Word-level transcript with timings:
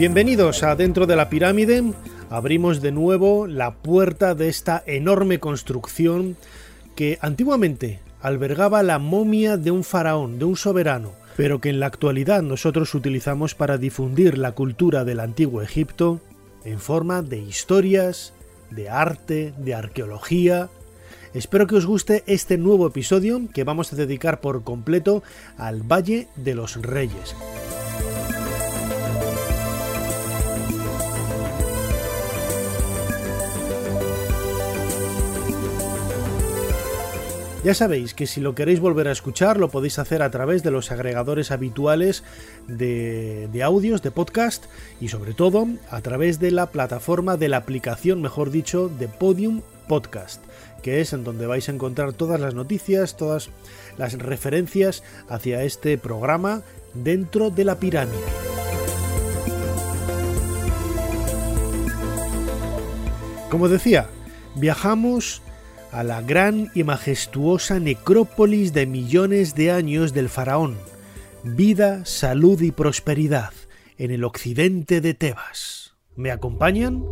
Bienvenidos 0.00 0.62
a 0.62 0.76
Dentro 0.76 1.06
de 1.06 1.14
la 1.14 1.28
Pirámide. 1.28 1.92
Abrimos 2.30 2.80
de 2.80 2.90
nuevo 2.90 3.46
la 3.46 3.74
puerta 3.74 4.34
de 4.34 4.48
esta 4.48 4.82
enorme 4.86 5.40
construcción 5.40 6.38
que 6.96 7.18
antiguamente 7.20 8.00
albergaba 8.22 8.82
la 8.82 8.98
momia 8.98 9.58
de 9.58 9.70
un 9.70 9.84
faraón, 9.84 10.38
de 10.38 10.46
un 10.46 10.56
soberano, 10.56 11.12
pero 11.36 11.60
que 11.60 11.68
en 11.68 11.80
la 11.80 11.86
actualidad 11.86 12.40
nosotros 12.40 12.94
utilizamos 12.94 13.54
para 13.54 13.76
difundir 13.76 14.38
la 14.38 14.52
cultura 14.52 15.04
del 15.04 15.20
antiguo 15.20 15.60
Egipto 15.60 16.22
en 16.64 16.78
forma 16.80 17.20
de 17.20 17.36
historias, 17.36 18.32
de 18.70 18.88
arte, 18.88 19.52
de 19.58 19.74
arqueología. 19.74 20.70
Espero 21.34 21.66
que 21.66 21.74
os 21.74 21.84
guste 21.84 22.24
este 22.26 22.56
nuevo 22.56 22.86
episodio 22.86 23.42
que 23.52 23.64
vamos 23.64 23.92
a 23.92 23.96
dedicar 23.96 24.40
por 24.40 24.64
completo 24.64 25.22
al 25.58 25.82
Valle 25.82 26.26
de 26.36 26.54
los 26.54 26.80
Reyes. 26.80 27.36
Ya 37.62 37.74
sabéis 37.74 38.14
que 38.14 38.26
si 38.26 38.40
lo 38.40 38.54
queréis 38.54 38.80
volver 38.80 39.06
a 39.06 39.12
escuchar 39.12 39.58
lo 39.58 39.68
podéis 39.68 39.98
hacer 39.98 40.22
a 40.22 40.30
través 40.30 40.62
de 40.62 40.70
los 40.70 40.90
agregadores 40.90 41.50
habituales 41.50 42.24
de, 42.66 43.60
audios, 43.62 44.00
de 44.00 44.10
podcast 44.10 44.64
y 44.98 45.08
sobre 45.08 45.34
todo 45.34 45.66
a 45.90 46.00
través 46.00 46.40
de 46.40 46.52
la 46.52 46.70
plataforma 46.70 47.36
de 47.36 47.50
la 47.50 47.58
aplicación, 47.58 48.22
mejor 48.22 48.50
dicho, 48.50 48.88
de 48.88 49.08
Podium 49.08 49.60
Podcast, 49.88 50.42
que 50.82 51.02
es 51.02 51.12
en 51.12 51.22
donde 51.22 51.46
vais 51.46 51.68
a 51.68 51.72
encontrar 51.72 52.14
todas 52.14 52.40
las 52.40 52.54
noticias, 52.54 53.18
todas 53.18 53.50
las 53.98 54.14
referencias 54.14 55.02
hacia 55.28 55.62
este 55.62 55.98
programa 55.98 56.62
dentro 56.94 57.50
de 57.50 57.64
la 57.64 57.78
pirámide. 57.78 58.16
Como 63.50 63.68
decía, 63.68 64.08
viajamos 64.54 65.42
a 65.92 66.04
la 66.04 66.22
gran 66.22 66.70
y 66.74 66.84
majestuosa 66.84 67.80
necrópolis 67.80 68.72
de 68.72 68.86
millones 68.86 69.54
de 69.54 69.72
años 69.72 70.12
del 70.12 70.28
faraón, 70.28 70.76
vida, 71.42 72.04
salud 72.04 72.60
y 72.62 72.70
prosperidad 72.70 73.52
en 73.98 74.10
el 74.10 74.24
occidente 74.24 75.00
de 75.00 75.14
Tebas. 75.14 75.94
¿Me 76.14 76.30
acompañan? 76.30 77.04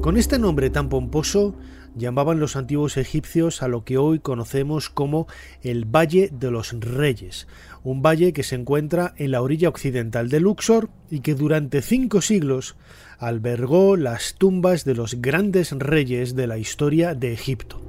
Con 0.00 0.18
este 0.18 0.38
nombre 0.38 0.68
tan 0.68 0.90
pomposo 0.90 1.54
llamaban 1.96 2.40
los 2.40 2.56
antiguos 2.56 2.96
egipcios 2.96 3.62
a 3.62 3.68
lo 3.68 3.84
que 3.84 3.98
hoy 3.98 4.18
conocemos 4.18 4.90
como 4.90 5.26
el 5.62 5.84
Valle 5.84 6.30
de 6.32 6.50
los 6.50 6.72
Reyes, 6.80 7.46
un 7.82 8.02
valle 8.02 8.32
que 8.32 8.42
se 8.42 8.56
encuentra 8.56 9.14
en 9.16 9.30
la 9.30 9.42
orilla 9.42 9.68
occidental 9.68 10.28
de 10.28 10.40
Luxor 10.40 10.90
y 11.10 11.20
que 11.20 11.34
durante 11.34 11.82
cinco 11.82 12.20
siglos 12.20 12.76
albergó 13.18 13.96
las 13.96 14.34
tumbas 14.34 14.84
de 14.84 14.94
los 14.94 15.20
grandes 15.20 15.72
reyes 15.72 16.34
de 16.34 16.46
la 16.46 16.58
historia 16.58 17.14
de 17.14 17.32
Egipto. 17.32 17.80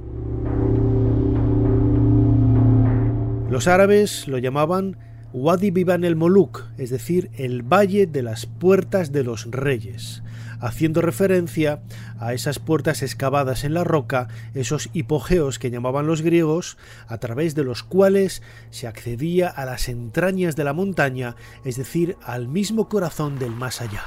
Los 3.50 3.68
árabes 3.68 4.28
lo 4.28 4.38
llamaban 4.38 4.98
Wadi 5.32 5.70
Biban 5.70 6.04
el 6.04 6.16
Moluk, 6.16 6.64
es 6.78 6.90
decir, 6.90 7.30
el 7.36 7.62
Valle 7.62 8.06
de 8.06 8.22
las 8.22 8.46
Puertas 8.46 9.12
de 9.12 9.22
los 9.24 9.50
Reyes, 9.50 10.22
haciendo 10.66 11.00
referencia 11.00 11.80
a 12.18 12.34
esas 12.34 12.58
puertas 12.58 13.02
excavadas 13.02 13.64
en 13.64 13.74
la 13.74 13.84
roca, 13.84 14.28
esos 14.54 14.90
hipogeos 14.92 15.58
que 15.58 15.70
llamaban 15.70 16.06
los 16.06 16.22
griegos, 16.22 16.76
a 17.06 17.18
través 17.18 17.54
de 17.54 17.64
los 17.64 17.82
cuales 17.82 18.42
se 18.70 18.86
accedía 18.86 19.48
a 19.48 19.64
las 19.64 19.88
entrañas 19.88 20.56
de 20.56 20.64
la 20.64 20.72
montaña, 20.72 21.36
es 21.64 21.76
decir, 21.76 22.16
al 22.22 22.48
mismo 22.48 22.88
corazón 22.88 23.38
del 23.38 23.50
más 23.50 23.80
allá. 23.80 24.02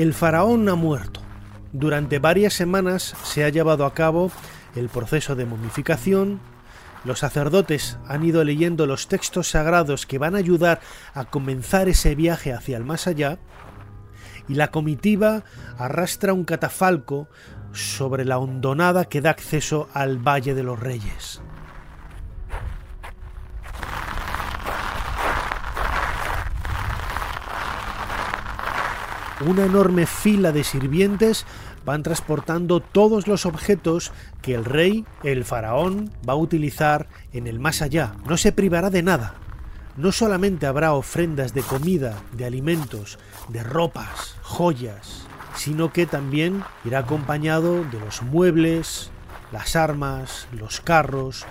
El 0.00 0.14
faraón 0.14 0.66
ha 0.70 0.76
muerto. 0.76 1.20
Durante 1.74 2.18
varias 2.18 2.54
semanas 2.54 3.14
se 3.22 3.44
ha 3.44 3.50
llevado 3.50 3.84
a 3.84 3.92
cabo 3.92 4.32
el 4.74 4.88
proceso 4.88 5.36
de 5.36 5.44
momificación, 5.44 6.40
los 7.04 7.18
sacerdotes 7.18 7.98
han 8.08 8.24
ido 8.24 8.42
leyendo 8.42 8.86
los 8.86 9.08
textos 9.08 9.50
sagrados 9.50 10.06
que 10.06 10.16
van 10.16 10.36
a 10.36 10.38
ayudar 10.38 10.80
a 11.12 11.26
comenzar 11.26 11.90
ese 11.90 12.14
viaje 12.14 12.54
hacia 12.54 12.78
el 12.78 12.84
más 12.86 13.06
allá, 13.06 13.40
y 14.48 14.54
la 14.54 14.70
comitiva 14.70 15.44
arrastra 15.76 16.32
un 16.32 16.44
catafalco 16.44 17.28
sobre 17.72 18.24
la 18.24 18.38
hondonada 18.38 19.04
que 19.04 19.20
da 19.20 19.28
acceso 19.28 19.90
al 19.92 20.16
Valle 20.16 20.54
de 20.54 20.62
los 20.62 20.80
Reyes. 20.80 21.42
Una 29.46 29.64
enorme 29.64 30.04
fila 30.04 30.52
de 30.52 30.64
sirvientes 30.64 31.46
van 31.86 32.02
transportando 32.02 32.80
todos 32.80 33.26
los 33.26 33.46
objetos 33.46 34.12
que 34.42 34.54
el 34.54 34.66
rey, 34.66 35.06
el 35.22 35.46
faraón, 35.46 36.10
va 36.28 36.34
a 36.34 36.36
utilizar 36.36 37.08
en 37.32 37.46
el 37.46 37.58
más 37.58 37.80
allá. 37.80 38.12
No 38.28 38.36
se 38.36 38.52
privará 38.52 38.90
de 38.90 39.02
nada. 39.02 39.36
No 39.96 40.12
solamente 40.12 40.66
habrá 40.66 40.92
ofrendas 40.92 41.54
de 41.54 41.62
comida, 41.62 42.22
de 42.32 42.44
alimentos, 42.44 43.18
de 43.48 43.62
ropas, 43.62 44.36
joyas, 44.42 45.26
sino 45.56 45.90
que 45.90 46.04
también 46.04 46.62
irá 46.84 46.98
acompañado 46.98 47.82
de 47.84 47.98
los 47.98 48.20
muebles, 48.22 49.10
las 49.52 49.74
armas, 49.74 50.48
los 50.52 50.82
carros, 50.82 51.46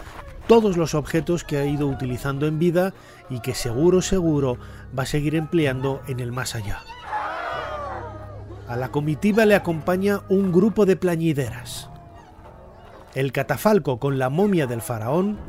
todos 0.48 0.78
los 0.78 0.94
objetos 0.94 1.44
que 1.44 1.58
ha 1.58 1.66
ido 1.66 1.88
utilizando 1.88 2.46
en 2.46 2.60
vida 2.60 2.94
y 3.32 3.40
que 3.40 3.56
seguro, 3.56 4.04
seguro 4.04 4.58
va 4.98 5.04
a 5.04 5.08
seguir 5.08 5.34
empleando 5.34 6.02
en 6.08 6.20
el 6.20 6.32
más 6.32 6.54
allá. 6.54 6.84
A 8.70 8.76
la 8.76 8.90
comitiva 8.90 9.48
le 9.48 9.56
acompaña 9.56 10.22
un 10.30 10.52
grupo 10.52 10.86
de 10.86 10.96
plañideras. 10.96 11.90
El 13.16 13.32
catafalco 13.32 13.98
con 13.98 14.20
la 14.20 14.30
momia 14.30 14.68
del 14.68 14.84
faraón 14.84 15.40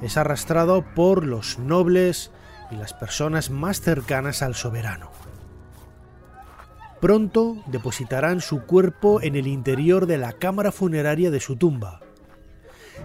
es 0.00 0.16
arrastrado 0.16 0.82
por 0.94 1.26
los 1.26 1.58
nobles 1.58 2.30
y 2.70 2.76
las 2.76 2.94
personas 2.94 3.50
más 3.50 3.82
cercanas 3.82 4.40
al 4.40 4.54
soberano. 4.54 5.10
Pronto 7.02 7.62
depositarán 7.66 8.40
su 8.40 8.62
cuerpo 8.62 9.20
en 9.20 9.36
el 9.36 9.46
interior 9.46 10.06
de 10.06 10.16
la 10.16 10.32
cámara 10.32 10.72
funeraria 10.72 11.30
de 11.30 11.40
su 11.40 11.56
tumba. 11.56 12.00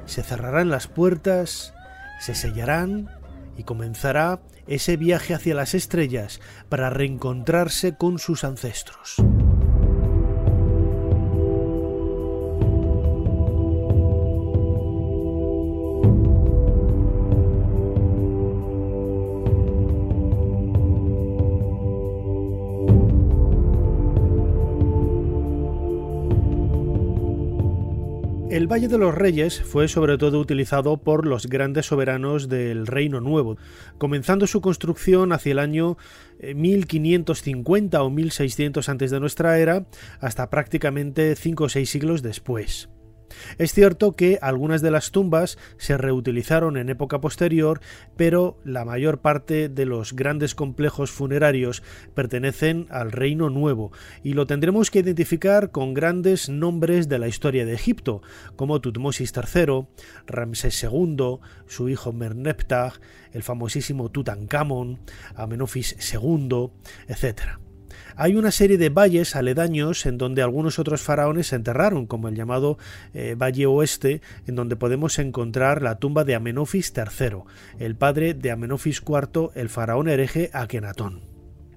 Se 0.05 0.23
cerrarán 0.23 0.69
las 0.69 0.87
puertas, 0.87 1.73
se 2.21 2.33
sellarán 2.33 3.09
y 3.57 3.63
comenzará 3.63 4.39
ese 4.67 4.95
viaje 4.95 5.33
hacia 5.33 5.53
las 5.53 5.73
estrellas 5.73 6.39
para 6.69 6.89
reencontrarse 6.89 7.97
con 7.97 8.19
sus 8.19 8.45
ancestros. 8.45 9.17
El 28.65 28.71
Valle 28.71 28.87
de 28.87 28.97
los 28.97 29.13
Reyes 29.13 29.61
fue 29.61 29.87
sobre 29.87 30.17
todo 30.17 30.39
utilizado 30.39 30.97
por 30.97 31.27
los 31.27 31.45
grandes 31.45 31.85
soberanos 31.85 32.49
del 32.49 32.87
Reino 32.87 33.21
Nuevo, 33.21 33.57
comenzando 33.99 34.47
su 34.47 34.59
construcción 34.59 35.33
hacia 35.33 35.51
el 35.51 35.59
año 35.59 35.97
1550 36.41 38.01
o 38.01 38.09
1600 38.09 38.89
antes 38.89 39.11
de 39.11 39.19
nuestra 39.19 39.59
era, 39.59 39.85
hasta 40.19 40.49
prácticamente 40.49 41.35
5 41.35 41.63
o 41.63 41.69
6 41.69 41.87
siglos 41.87 42.23
después. 42.23 42.89
Es 43.57 43.73
cierto 43.73 44.15
que 44.15 44.39
algunas 44.41 44.81
de 44.81 44.91
las 44.91 45.11
tumbas 45.11 45.57
se 45.77 45.97
reutilizaron 45.97 46.77
en 46.77 46.89
época 46.89 47.21
posterior, 47.21 47.81
pero 48.15 48.57
la 48.63 48.85
mayor 48.85 49.19
parte 49.19 49.69
de 49.69 49.85
los 49.85 50.13
grandes 50.13 50.55
complejos 50.55 51.11
funerarios 51.11 51.83
pertenecen 52.13 52.87
al 52.89 53.11
Reino 53.11 53.49
Nuevo 53.49 53.91
y 54.23 54.33
lo 54.33 54.45
tendremos 54.45 54.91
que 54.91 54.99
identificar 54.99 55.71
con 55.71 55.93
grandes 55.93 56.49
nombres 56.49 57.09
de 57.09 57.19
la 57.19 57.27
historia 57.27 57.65
de 57.65 57.73
Egipto, 57.73 58.21
como 58.55 58.81
Tutmosis 58.81 59.33
III, 59.35 59.87
Ramsés 60.27 60.83
II, 60.83 61.39
su 61.67 61.89
hijo 61.89 62.13
Merneptah, 62.13 62.93
el 63.31 63.43
famosísimo 63.43 64.09
Tutankamón, 64.09 64.99
Amenofis 65.35 65.95
II, 66.13 66.69
etc. 67.07 67.64
Hay 68.15 68.35
una 68.35 68.51
serie 68.51 68.77
de 68.77 68.89
valles 68.89 69.35
aledaños 69.35 70.05
en 70.05 70.17
donde 70.17 70.41
algunos 70.41 70.79
otros 70.79 71.01
faraones 71.01 71.47
se 71.47 71.55
enterraron, 71.55 72.05
como 72.07 72.27
el 72.27 72.35
llamado 72.35 72.77
eh, 73.13 73.35
Valle 73.35 73.65
Oeste, 73.65 74.21
en 74.47 74.55
donde 74.55 74.75
podemos 74.75 75.19
encontrar 75.19 75.81
la 75.81 75.99
tumba 75.99 76.23
de 76.23 76.35
Amenofis 76.35 76.93
III, 76.95 77.39
el 77.79 77.95
padre 77.95 78.33
de 78.33 78.51
Amenofis 78.51 79.01
IV, 79.05 79.51
el 79.55 79.69
faraón 79.69 80.07
hereje 80.07 80.49
Akenatón. 80.53 81.21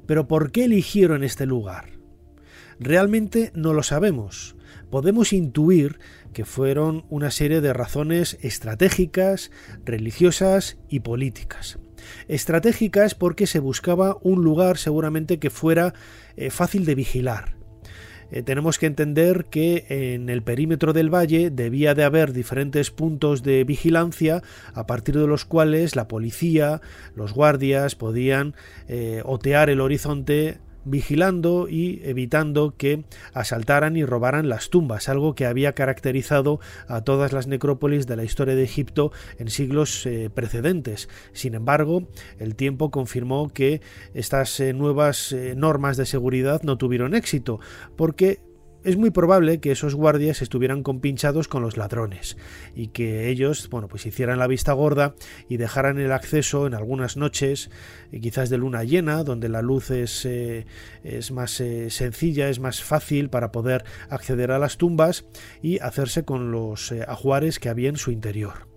Pero 0.07 0.27
¿por 0.27 0.53
qué 0.53 0.65
eligieron 0.65 1.25
este 1.25 1.45
lugar? 1.47 1.99
Realmente 2.81 3.51
no 3.55 3.73
lo 3.75 3.83
sabemos. 3.83 4.57
Podemos 4.91 5.33
intuir 5.33 5.99
que 6.33 6.45
fueron 6.45 7.05
una 7.09 7.31
serie 7.31 7.61
de 7.61 7.73
razones 7.73 8.39
estratégicas, 8.43 9.51
religiosas 9.85 10.79
y 10.89 11.01
políticas. 11.01 11.79
Estratégicas 12.29 13.15
porque 13.15 13.47
se 13.47 13.59
buscaba 13.59 14.17
un 14.23 14.43
lugar 14.43 14.79
seguramente 14.79 15.39
que 15.39 15.51
fuera 15.51 15.95
eh, 16.37 16.51
fácil 16.51 16.85
de 16.85 16.95
vigilar. 16.95 17.59
Eh, 18.31 18.43
tenemos 18.43 18.79
que 18.79 18.87
entender 18.87 19.47
que 19.47 19.87
en 19.89 20.29
el 20.29 20.43
perímetro 20.43 20.93
del 20.93 21.13
valle 21.13 21.51
debía 21.51 21.95
de 21.95 22.05
haber 22.05 22.33
diferentes 22.33 22.91
puntos 22.91 23.43
de 23.43 23.65
vigilancia 23.65 24.43
a 24.75 24.87
partir 24.87 25.17
de 25.19 25.27
los 25.27 25.45
cuales 25.45 25.97
la 25.97 26.09
policía, 26.09 26.83
los 27.15 27.33
guardias 27.33 27.95
podían 27.95 28.55
eh, 28.87 29.23
otear 29.25 29.71
el 29.71 29.81
horizonte 29.81 30.59
vigilando 30.85 31.69
y 31.69 32.01
evitando 32.05 32.75
que 32.77 33.05
asaltaran 33.33 33.97
y 33.97 34.05
robaran 34.05 34.49
las 34.49 34.71
tumbas, 34.71 35.09
algo 35.09 35.35
que 35.35 35.47
había 35.47 35.73
caracterizado 35.75 36.61
a 36.87 37.03
todas 37.03 37.33
las 37.33 37.47
necrópolis 37.47 38.07
de 38.07 38.17
la 38.17 38.25
historia 38.25 38.55
de 38.55 38.65
Egipto 38.65 39.13
en 39.39 39.51
siglos 39.51 40.07
eh, 40.07 40.31
precedentes. 40.33 41.09
Sin 41.33 41.55
embargo, 41.55 42.09
el 42.39 42.57
tiempo 42.57 42.91
confirmó 42.91 43.49
que 43.49 43.81
estas 44.15 44.59
eh, 44.61 44.73
nuevas 44.73 45.33
eh, 45.33 45.55
normas 45.57 45.97
de 45.97 46.07
seguridad 46.07 46.63
no 46.63 46.79
tuvieron 46.79 47.15
éxito, 47.15 47.61
porque 47.97 48.41
es 48.85 48.97
muy 48.97 49.11
probable 49.11 49.61
que 49.61 49.73
esos 49.73 49.95
guardias 49.95 50.43
estuvieran 50.43 50.83
compinchados 50.83 51.49
con 51.49 51.63
los 51.63 51.77
ladrones 51.77 52.37
y 52.75 52.89
que 52.89 53.29
ellos, 53.29 53.69
bueno, 53.71 53.89
pues 53.89 54.07
hicieran 54.07 54.39
la 54.39 54.47
vista 54.47 54.73
gorda 54.73 55.15
y 55.49 55.57
dejaran 55.57 55.99
el 55.99 56.13
acceso 56.13 56.67
en 56.67 56.75
algunas 56.75 57.17
noches, 57.17 57.71
eh, 58.13 58.21
quizás 58.21 58.51
de 58.51 58.59
luna 58.59 58.85
llena, 58.85 59.25
donde 59.25 59.49
la 59.49 59.63
luz 59.63 59.91
es, 59.91 60.25
eh, 60.25 60.67
es 61.03 61.31
más 61.33 61.61
eh, 61.61 61.91
sencilla, 61.91 62.49
es 62.49 62.61
más 62.61 62.83
fácil 62.83 63.31
para 63.31 63.53
poder 63.53 63.85
acceder 64.11 64.53
a 64.53 64.59
las 64.59 64.77
tumbas 64.77 65.25
y 65.63 65.81
hacerse 65.81 66.25
con 66.25 66.53
los 66.53 66.93
ajuares 66.93 67.59
que 67.59 67.69
había 67.69 67.89
en 67.89 67.97
su 67.97 68.11
interior. 68.11 68.68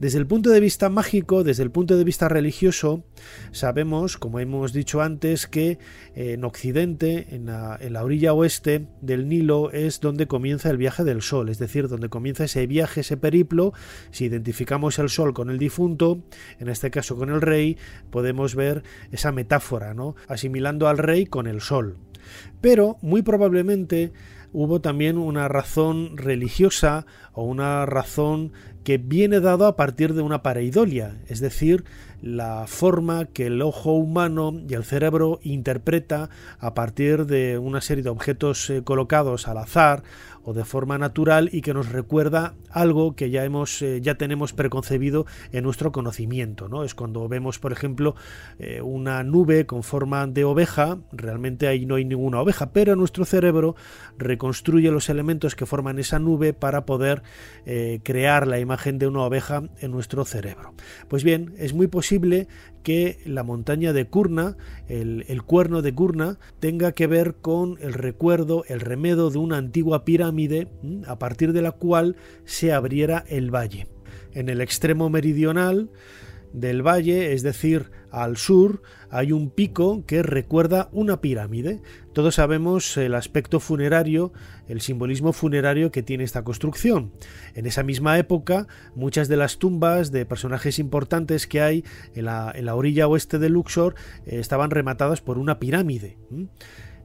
Desde 0.00 0.18
el 0.18 0.28
punto 0.28 0.50
de 0.50 0.60
vista 0.60 0.88
mágico, 0.88 1.42
desde 1.42 1.64
el 1.64 1.72
punto 1.72 1.96
de 1.96 2.04
vista 2.04 2.28
religioso, 2.28 3.04
sabemos, 3.50 4.16
como 4.16 4.38
hemos 4.38 4.72
dicho 4.72 5.02
antes, 5.02 5.48
que 5.48 5.78
eh, 6.14 6.34
en 6.34 6.44
Occidente, 6.44 7.26
en 7.30 7.46
la, 7.46 8.04
orilla 8.04 8.32
oeste 8.32 8.86
del 9.00 9.28
Nilo, 9.28 9.72
es 9.72 9.98
donde 9.98 10.28
comienza 10.28 10.70
el 10.70 10.76
viaje 10.76 11.02
del 11.02 11.20
Sol, 11.20 11.48
es 11.48 11.58
decir, 11.58 11.88
donde 11.88 12.08
comienza 12.08 12.44
ese 12.44 12.66
viaje, 12.68 13.00
ese 13.00 13.16
periplo. 13.16 13.72
Si 14.12 14.26
identificamos 14.26 15.00
el 15.00 15.08
Sol 15.08 15.34
con 15.34 15.50
el 15.50 15.58
difunto, 15.58 16.22
en 16.60 16.68
este 16.68 16.92
caso 16.92 17.16
con 17.16 17.30
el 17.30 17.40
rey, 17.40 17.76
podemos 18.10 18.54
ver 18.54 18.84
esa 19.10 19.32
metáfora, 19.32 19.94
¿no? 19.94 20.14
asimilando 20.28 20.86
al 20.86 20.98
rey 20.98 21.26
con 21.26 21.48
el 21.48 21.60
Sol. 21.60 21.98
Pero, 22.60 22.98
muy 23.02 23.22
probablemente, 23.22 24.12
hubo 24.52 24.80
también 24.80 25.18
una 25.18 25.48
razón 25.48 26.16
religiosa 26.16 27.06
o 27.32 27.44
una 27.44 27.86
razón 27.86 28.52
que 28.88 28.96
viene 28.96 29.40
dado 29.40 29.66
a 29.66 29.76
partir 29.76 30.14
de 30.14 30.22
una 30.22 30.42
pareidolia, 30.42 31.18
es 31.28 31.40
decir, 31.40 31.84
la 32.22 32.66
forma 32.66 33.26
que 33.26 33.46
el 33.46 33.60
ojo 33.60 33.92
humano 33.92 34.54
y 34.66 34.72
el 34.72 34.82
cerebro 34.82 35.40
interpreta 35.42 36.30
a 36.58 36.72
partir 36.72 37.26
de 37.26 37.58
una 37.58 37.82
serie 37.82 38.02
de 38.02 38.08
objetos 38.08 38.70
eh, 38.70 38.82
colocados 38.82 39.46
al 39.46 39.58
azar 39.58 40.02
o 40.42 40.54
de 40.54 40.64
forma 40.64 40.96
natural 40.96 41.50
y 41.52 41.60
que 41.60 41.74
nos 41.74 41.90
recuerda 41.90 42.54
algo 42.70 43.14
que 43.14 43.28
ya 43.30 43.44
hemos 43.44 43.82
eh, 43.82 44.00
ya 44.00 44.14
tenemos 44.14 44.54
preconcebido 44.54 45.26
en 45.52 45.62
nuestro 45.62 45.92
conocimiento 45.92 46.68
no 46.68 46.84
es 46.84 46.94
cuando 46.94 47.28
vemos 47.28 47.58
por 47.58 47.72
ejemplo 47.72 48.16
eh, 48.58 48.80
una 48.80 49.22
nube 49.22 49.66
con 49.66 49.82
forma 49.82 50.26
de 50.26 50.44
oveja 50.44 50.98
realmente 51.12 51.68
ahí 51.68 51.84
no 51.86 51.96
hay 51.96 52.04
ninguna 52.04 52.40
oveja 52.40 52.72
pero 52.72 52.96
nuestro 52.96 53.26
cerebro 53.26 53.76
reconstruye 54.16 54.90
los 54.90 55.10
elementos 55.10 55.54
que 55.54 55.66
forman 55.66 55.98
esa 55.98 56.18
nube 56.18 56.54
para 56.54 56.86
poder 56.86 57.22
crear 58.02 58.46
la 58.46 58.58
imagen 58.58 58.77
de 58.84 59.06
una 59.06 59.22
oveja 59.22 59.64
en 59.80 59.90
nuestro 59.90 60.24
cerebro 60.24 60.74
pues 61.08 61.24
bien 61.24 61.54
es 61.58 61.74
muy 61.74 61.88
posible 61.88 62.48
que 62.82 63.18
la 63.26 63.42
montaña 63.42 63.92
de 63.92 64.06
Kurna, 64.06 64.56
el, 64.88 65.24
el, 65.28 65.42
cuerno 65.42 65.82
de 65.82 65.94
Kurna, 65.94 66.38
tenga 66.60 66.92
que 66.92 67.06
ver 67.06 67.34
con 67.34 67.76
el 67.80 67.92
recuerdo, 67.92 68.64
el 68.68 68.80
remedo 68.80 69.30
de 69.30 69.38
una 69.38 69.58
antigua 69.58 70.04
pirámide 70.04 70.68
a 71.06 71.18
partir 71.18 71.52
de 71.52 71.60
la 71.60 71.72
cual 71.72 72.16
se 72.44 72.72
abriera 72.72 73.24
el 73.28 73.54
valle. 73.54 73.88
En 74.32 74.48
el 74.48 74.60
extremo 74.60 75.10
meridional 75.10 75.90
del 76.52 76.86
valle, 76.86 77.32
es 77.32 77.42
decir, 77.42 77.90
al 78.10 78.36
sur, 78.36 78.82
hay 79.10 79.32
un 79.32 79.50
pico 79.50 80.04
que 80.06 80.22
recuerda 80.22 80.88
una 80.92 81.20
pirámide. 81.20 81.80
Todos 82.12 82.36
sabemos 82.36 82.96
el 82.96 83.14
aspecto 83.14 83.60
funerario, 83.60 84.32
el 84.66 84.80
simbolismo 84.80 85.32
funerario 85.32 85.90
que 85.90 86.02
tiene 86.02 86.24
esta 86.24 86.44
construcción. 86.44 87.12
En 87.54 87.66
esa 87.66 87.82
misma 87.82 88.18
época, 88.18 88.66
muchas 88.94 89.28
de 89.28 89.36
las 89.36 89.58
tumbas 89.58 90.10
de 90.10 90.26
personajes 90.26 90.78
importantes 90.78 91.46
que 91.46 91.60
hay 91.60 91.84
en 92.14 92.24
la, 92.24 92.74
orilla 92.74 93.08
oeste 93.08 93.38
de 93.38 93.50
Luxor 93.50 93.94
eh, 94.26 94.38
estaban 94.38 94.70
rematadas 94.70 95.20
por 95.20 95.38
una 95.38 95.58
pirámide. 95.58 96.16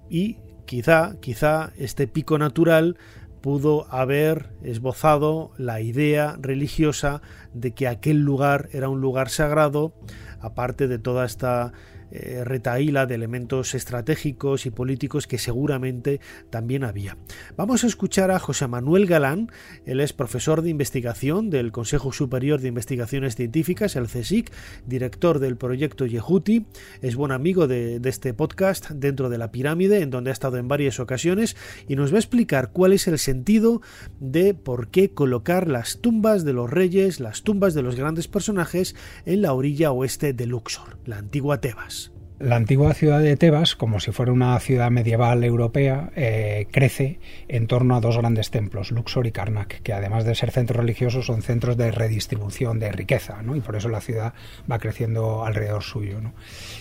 Y 0.09 0.37
quizá, 0.65 1.17
quizá 1.19 1.71
este 1.77 2.07
pico 2.07 2.37
natural 2.37 2.97
pudo 3.43 3.87
haber 3.93 4.51
esbozado 4.63 5.51
la 5.57 5.81
idea 5.81 6.37
religiosa 6.39 7.21
de 7.53 7.73
que 7.73 7.89
aquel 7.89 8.21
lugar 8.21 8.69
era 8.71 8.87
un 8.87 9.01
lugar 9.01 9.29
sagrado, 9.29 9.93
aparte 10.39 10.87
de 10.87 10.97
toda 10.97 11.25
esta 11.25 11.73
eh, 12.15 12.43
retaíla 12.43 13.07
de 13.07 13.15
elementos 13.15 13.73
estratégicos 13.73 14.67
y 14.67 14.69
políticos 14.69 15.25
que 15.25 15.39
seguramente 15.39 16.21
también 16.51 16.83
había. 16.83 17.17
Vamos 17.57 17.83
a 17.83 17.87
escuchar 17.87 18.29
a 18.29 18.37
José 18.37 18.67
Manuel 18.67 19.07
Galán, 19.07 19.51
él 19.87 19.99
es 19.99 20.13
profesor 20.13 20.61
de 20.61 20.69
investigación 20.69 21.49
del 21.49 21.71
Consejo 21.71 22.13
Superior 22.13 22.61
de 22.61 22.67
Investigaciones 22.67 23.35
Científicas, 23.35 23.95
el 23.95 24.05
CSIC, 24.05 24.51
director 24.85 25.39
del 25.39 25.57
proyecto 25.57 26.05
Yehuti, 26.05 26.67
es 27.01 27.15
buen 27.15 27.31
amigo 27.31 27.65
de, 27.65 27.99
de 27.99 28.09
este 28.09 28.35
podcast 28.35 28.91
dentro 28.91 29.29
de 29.29 29.39
la 29.39 29.51
pirámide, 29.51 30.01
en 30.01 30.11
donde 30.11 30.29
ha 30.29 30.33
estado 30.33 30.57
en 30.57 30.67
varias 30.67 30.99
ocasiones, 30.99 31.57
y 31.87 31.95
nos 31.95 32.11
va 32.11 32.17
a 32.17 32.19
explicar 32.19 32.71
cuál 32.71 32.93
es 32.93 33.07
el 33.07 33.17
sentido 33.17 33.81
de 34.19 34.53
por 34.53 34.89
qué 34.89 35.09
colocar 35.09 35.67
las 35.67 35.99
tumbas 35.99 36.45
de 36.45 36.53
los 36.53 36.69
reyes, 36.69 37.19
las 37.19 37.41
tumbas 37.41 37.73
de 37.73 37.81
los 37.81 37.95
grandes 37.95 38.27
personajes 38.27 38.95
en 39.25 39.41
la 39.41 39.53
orilla 39.53 39.91
oeste 39.91 40.33
de 40.33 40.45
Luxor, 40.45 40.99
la 41.05 41.17
antigua 41.17 41.59
Tebas. 41.59 42.02
La 42.43 42.57
antigua 42.57 42.93
ciudad 42.93 43.21
de 43.21 43.37
Tebas, 43.37 43.77
como 43.77 44.01
si 44.01 44.11
fuera 44.11 44.33
una 44.33 44.59
ciudad 44.59 44.91
medieval 44.91 45.45
europea, 45.45 46.11
eh, 46.17 46.67
crece 46.71 47.17
en 47.47 47.67
torno 47.67 47.95
a 47.95 48.01
dos 48.01 48.17
grandes 48.17 48.51
templos, 48.51 48.91
Luxor 48.91 49.27
y 49.27 49.31
Karnak, 49.31 49.81
que 49.81 49.93
además 49.93 50.25
de 50.25 50.35
ser 50.35 50.51
centros 50.51 50.75
religiosos 50.75 51.25
son 51.25 51.41
centros 51.41 51.77
de 51.77 51.89
redistribución 51.89 52.79
de 52.79 52.91
riqueza, 52.91 53.41
¿no? 53.43 53.55
y 53.55 53.61
por 53.61 53.77
eso 53.77 53.87
la 53.87 54.01
ciudad 54.01 54.33
va 54.69 54.77
creciendo 54.77 55.45
alrededor 55.45 55.83
suyo. 55.83 56.17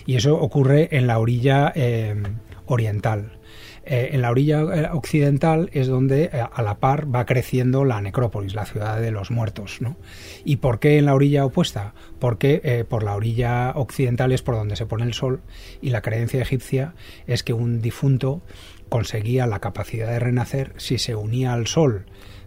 Y 0.04 0.16
eso 0.16 0.34
ocurre 0.34 0.88
en 0.90 1.06
la 1.06 1.20
orilla 1.20 1.72
eh, 1.76 2.20
oriental. 2.66 3.38
Eh, 3.84 4.10
en 4.12 4.22
la 4.22 4.30
orilla 4.30 4.60
eh, 4.60 4.88
occidental 4.92 5.68
es 5.72 5.88
donde 5.88 6.24
eh, 6.24 6.30
a 6.52 6.62
la 6.62 6.78
par 6.78 7.12
va 7.12 7.26
creciendo 7.26 7.84
la 7.84 8.00
necrópolis, 8.00 8.54
la 8.54 8.64
ciudad 8.64 9.00
de 9.00 9.10
los 9.10 9.30
muertos. 9.30 9.80
¿no? 9.80 9.96
¿Y 10.44 10.56
por 10.56 10.78
qué 10.78 10.98
en 10.98 11.06
la 11.06 11.14
orilla 11.14 11.44
opuesta? 11.44 11.94
Porque 12.20 12.86
por 12.88 13.02
la 13.02 13.14
orilla 13.16 13.72
occidental 13.74 14.32
es 14.32 14.42
por 14.42 14.54
donde 14.54 14.76
se 14.76 14.86
pone 14.86 15.04
el 15.04 15.14
sol 15.14 15.40
y 15.80 15.90
la 15.90 16.02
creencia 16.02 16.40
egipcia 16.40 16.94
es 17.26 17.42
que 17.42 17.52
un 17.52 17.80
difunto 17.80 18.42
conseguía 18.88 19.46
la 19.46 19.58
capacidad 19.58 20.08
de 20.08 20.18
renacer 20.20 20.72
si 20.76 20.98
se 20.98 21.16
unía 21.16 21.52
al 21.52 21.66
sol 21.66 22.06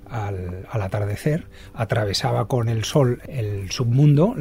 al, 0.10 0.68
atardecer, 0.72 1.48
atravesaba 1.74 2.48
con 2.48 2.70
el 2.70 2.84
sol 2.84 3.22
el 3.28 3.72
submundo 3.72 4.36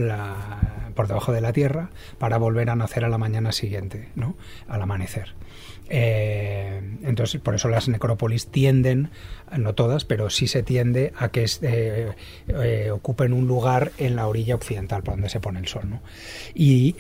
por 0.95 1.09
debajo 1.09 1.33
de 1.33 1.41
la 1.41 1.53
tierra 1.53 1.91
para 2.19 2.39
volver 2.39 2.71
a 2.71 2.77
nacer 2.77 3.05
a 3.05 3.09
la 3.09 3.19
mañana 3.19 3.53
siguiente, 3.53 4.11
¿no? 4.15 4.37
al 4.69 4.83
amanecer. 4.83 5.35
Eh, 5.89 6.81
entonces, 7.03 7.41
por 7.41 7.55
eso 7.55 7.69
las 7.69 7.89
necrópolis 7.89 8.47
tienden, 8.47 9.11
no 9.57 9.75
todas, 9.75 10.05
pero 10.05 10.31
sí 10.31 10.47
se 10.47 10.63
tiende 10.63 11.13
a 11.17 11.29
que 11.29 11.45
eh, 11.63 12.13
eh, 12.49 12.91
ocupen 12.91 13.33
un 13.33 13.47
lugar 13.47 13.93
en 13.99 14.17
la 14.17 14.27
orilla 14.27 14.55
occidental, 14.55 15.03
por 15.03 15.15
donde 15.15 15.29
se 15.29 15.41
pone 15.41 15.61
el 15.61 15.69
sol. 15.69 15.91
¿no? 15.91 16.01
Y, 16.55 16.95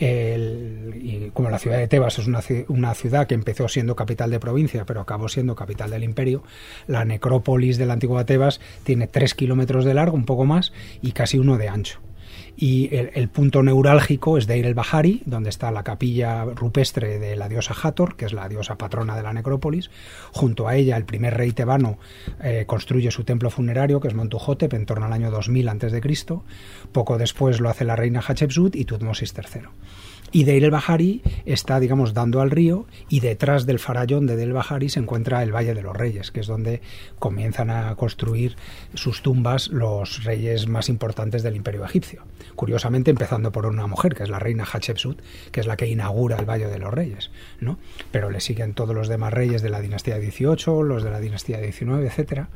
como 1.32 1.50
la 1.50 1.58
ciudad 1.58 1.78
de 1.78 1.88
Tebas 1.88 2.18
es 2.18 2.26
una, 2.26 2.40
una, 2.68 2.94
ciudad 2.94 3.26
que 3.26 3.34
empezó 3.34 3.68
siendo 3.68 3.96
capital 3.96 4.30
de 4.30 4.40
provincia, 4.40 4.84
pero 4.84 5.00
acabó 5.00 5.28
siendo 5.28 5.54
capital 5.54 5.90
del 5.90 6.04
imperio, 6.04 6.42
la 6.86 7.04
necrópolis 7.04 7.78
de 7.78 7.86
la 7.86 7.94
antigua 7.94 8.26
Tebas 8.26 8.60
tiene 8.84 9.06
tres 9.06 9.34
kilómetros 9.34 9.84
de 9.84 9.94
largo, 9.94 10.16
un 10.16 10.26
poco 10.26 10.44
más, 10.44 10.72
y 11.00 11.12
casi 11.12 11.38
uno 11.38 11.56
de 11.56 11.68
ancho 11.68 12.00
y 12.56 12.94
el, 12.94 13.28
punto 13.28 13.62
neurálgico 13.62 14.38
es 14.38 14.46
Deir 14.46 14.66
el 14.66 14.74
Bahari, 14.74 15.22
donde 15.26 15.50
está 15.50 15.70
la 15.70 15.82
capilla 15.82 16.44
rupestre 16.44 17.18
de 17.18 17.34
la 17.36 17.48
diosa 17.48 17.74
Hathor, 17.80 18.16
que 18.16 18.26
es 18.26 18.32
la 18.32 18.48
diosa 18.48 18.78
patrona 18.78 19.16
de 19.16 19.22
la 19.22 19.32
necrópolis. 19.32 19.90
Junto 20.32 20.68
a 20.68 20.76
ella, 20.76 20.96
el 20.96 21.04
primer 21.04 21.34
rey 21.36 21.52
tebano 21.52 21.98
eh, 22.42 22.64
construye 22.66 23.10
su 23.10 23.24
templo 23.24 23.50
funerario, 23.50 24.00
que 24.00 24.08
es 24.08 24.14
Montuhotep, 24.14 24.72
en 24.74 24.86
torno 24.86 25.06
al 25.06 25.12
año 25.12 25.30
2000 25.30 25.68
a.C. 25.68 26.00
Poco 26.92 27.18
después 27.18 27.60
lo 27.60 27.68
hace 27.68 27.84
la 27.84 27.96
reina 27.96 28.20
Hatshepsut 28.20 28.76
y 28.76 28.84
Tutmosis 28.84 29.34
III. 29.36 29.62
Y 30.34 30.42
Deir 30.42 30.64
el 30.64 30.72
Bahari 30.72 31.22
está, 31.46 31.78
digamos, 31.78 32.12
dando 32.12 32.40
al 32.40 32.50
río 32.50 32.86
y 33.08 33.20
detrás 33.20 33.66
del 33.66 33.78
farallón 33.78 34.26
de 34.26 34.34
Deir 34.34 34.48
el 34.48 34.54
Bahari 34.54 34.88
se 34.88 34.98
encuentra 34.98 35.40
el 35.44 35.54
Valle 35.54 35.74
de 35.74 35.82
los 35.82 35.96
Reyes, 35.96 36.32
que 36.32 36.40
es 36.40 36.48
donde 36.48 36.82
comienzan 37.20 37.70
a 37.70 37.94
construir 37.94 38.56
sus 38.94 39.22
tumbas 39.22 39.68
los 39.68 40.24
reyes 40.24 40.66
más 40.66 40.88
importantes 40.88 41.44
del 41.44 41.54
imperio 41.54 41.84
egipcio. 41.84 42.24
Curiosamente 42.56 43.12
empezando 43.12 43.52
por 43.52 43.66
una 43.66 43.86
mujer, 43.86 44.16
que 44.16 44.24
es 44.24 44.28
la 44.28 44.40
reina 44.40 44.64
Hatshepsut, 44.64 45.22
que 45.52 45.60
es 45.60 45.68
la 45.68 45.76
que 45.76 45.86
inaugura 45.86 46.36
el 46.36 46.50
Valle 46.50 46.66
de 46.66 46.80
los 46.80 46.92
Reyes, 46.92 47.30
¿no? 47.60 47.78
Pero 48.10 48.28
le 48.28 48.40
siguen 48.40 48.74
todos 48.74 48.92
los 48.92 49.06
demás 49.06 49.32
reyes 49.32 49.62
de 49.62 49.70
la 49.70 49.80
dinastía 49.80 50.18
18, 50.18 50.82
los 50.82 51.04
de 51.04 51.12
la 51.12 51.20
dinastía 51.20 51.60
19, 51.60 52.08
etcétera, 52.08 52.48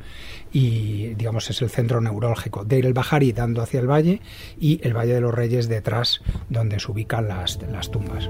y 0.51 1.13
digamos 1.15 1.49
es 1.49 1.61
el 1.61 1.69
centro 1.69 2.01
neurálgico. 2.01 2.65
Deir 2.65 2.85
el 2.85 2.93
Bahari 2.93 3.31
dando 3.31 3.61
hacia 3.61 3.79
el 3.79 3.89
valle 3.89 4.21
y 4.59 4.79
el 4.83 4.95
Valle 4.95 5.13
de 5.13 5.21
los 5.21 5.33
Reyes 5.33 5.67
detrás 5.67 6.21
donde 6.49 6.79
se 6.79 6.91
ubican 6.91 7.27
las 7.27 7.59
las 7.71 7.91
tumbas. 7.91 8.29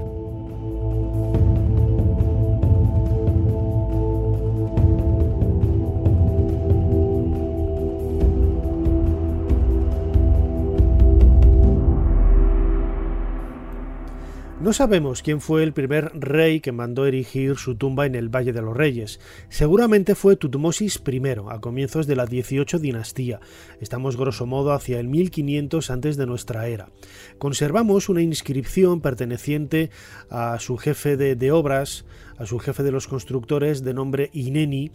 No 14.60 14.74
sabemos 14.74 15.22
quién 15.22 15.40
fue 15.40 15.62
el 15.62 15.72
primer 15.72 16.12
rey 16.12 16.60
que 16.60 16.70
mandó 16.70 17.06
erigir 17.06 17.56
su 17.56 17.76
tumba 17.76 18.04
en 18.04 18.14
el 18.14 18.28
Valle 18.28 18.52
de 18.52 18.60
los 18.60 18.76
Reyes. 18.76 19.18
Seguramente 19.48 20.14
fue 20.14 20.36
Tutmosis 20.36 21.00
I, 21.10 21.22
a 21.48 21.60
comienzos 21.60 22.06
de 22.06 22.14
la 22.14 22.26
18 22.26 22.78
dinastía. 22.78 23.40
Estamos 23.80 24.18
grosso 24.18 24.44
modo 24.44 24.74
hacia 24.74 25.00
el 25.00 25.08
1500 25.08 25.90
antes 25.90 26.18
de 26.18 26.26
nuestra 26.26 26.68
era. 26.68 26.90
Conservamos 27.38 28.10
una 28.10 28.20
inscripción 28.20 29.00
perteneciente 29.00 29.88
a 30.28 30.58
su 30.60 30.76
jefe 30.76 31.16
de, 31.16 31.36
de 31.36 31.52
obras, 31.52 32.04
a 32.36 32.44
su 32.44 32.58
jefe 32.58 32.82
de 32.82 32.92
los 32.92 33.08
constructores 33.08 33.82
de 33.82 33.94
nombre 33.94 34.28
Ineni, 34.34 34.92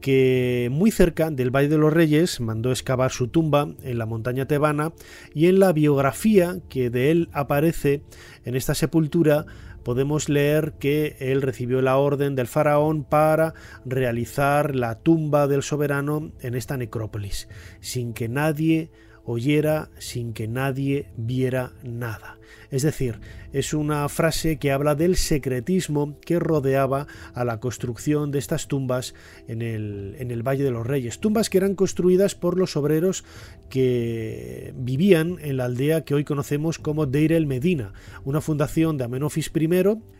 que 0.00 0.68
muy 0.70 0.90
cerca 0.90 1.30
del 1.30 1.54
Valle 1.54 1.68
de 1.68 1.78
los 1.78 1.92
Reyes 1.92 2.40
mandó 2.40 2.70
excavar 2.70 3.10
su 3.10 3.28
tumba 3.28 3.74
en 3.82 3.98
la 3.98 4.06
montaña 4.06 4.46
tebana 4.46 4.92
y 5.34 5.46
en 5.46 5.58
la 5.58 5.72
biografía 5.72 6.58
que 6.68 6.90
de 6.90 7.10
él 7.10 7.28
aparece 7.32 8.02
en 8.44 8.56
esta 8.56 8.74
sepultura 8.74 9.46
podemos 9.84 10.28
leer 10.28 10.74
que 10.78 11.16
él 11.20 11.42
recibió 11.42 11.82
la 11.82 11.96
orden 11.96 12.34
del 12.34 12.46
faraón 12.46 13.04
para 13.04 13.54
realizar 13.84 14.74
la 14.76 14.98
tumba 14.98 15.48
del 15.48 15.62
soberano 15.62 16.32
en 16.40 16.54
esta 16.54 16.76
necrópolis, 16.76 17.48
sin 17.80 18.12
que 18.12 18.28
nadie 18.28 18.90
oyera, 19.24 19.90
sin 19.98 20.32
que 20.32 20.48
nadie 20.48 21.10
viera 21.16 21.72
nada. 21.82 22.38
Es 22.70 22.82
decir, 22.82 23.18
es 23.52 23.74
una 23.74 24.08
frase 24.08 24.58
que 24.58 24.70
habla 24.70 24.94
del 24.94 25.16
secretismo 25.16 26.16
que 26.20 26.38
rodeaba 26.38 27.06
a 27.34 27.44
la 27.44 27.58
construcción 27.58 28.30
de 28.30 28.38
estas 28.38 28.68
tumbas 28.68 29.14
en 29.48 29.62
el, 29.62 30.42
Valle 30.42 30.64
de 30.64 30.70
los 30.70 30.86
Reyes. 30.86 31.18
Tumbas 31.18 31.50
que 31.50 31.58
eran 31.58 31.74
construidas 31.74 32.34
por 32.34 32.56
los 32.56 32.76
obreros 32.76 33.24
que 33.68 34.72
vivían 34.76 35.36
en 35.40 35.56
la 35.56 35.64
aldea 35.66 36.04
que 36.04 36.14
hoy 36.14 36.24
conocemos 36.24 36.78
como 36.78 37.06
Deir 37.06 37.32
el 37.32 37.46
Medina, 37.46 37.92
una 38.24 38.40
fundación 38.40 38.96
de 38.96 39.04
Amenofis 39.04 39.50
I 39.54 39.68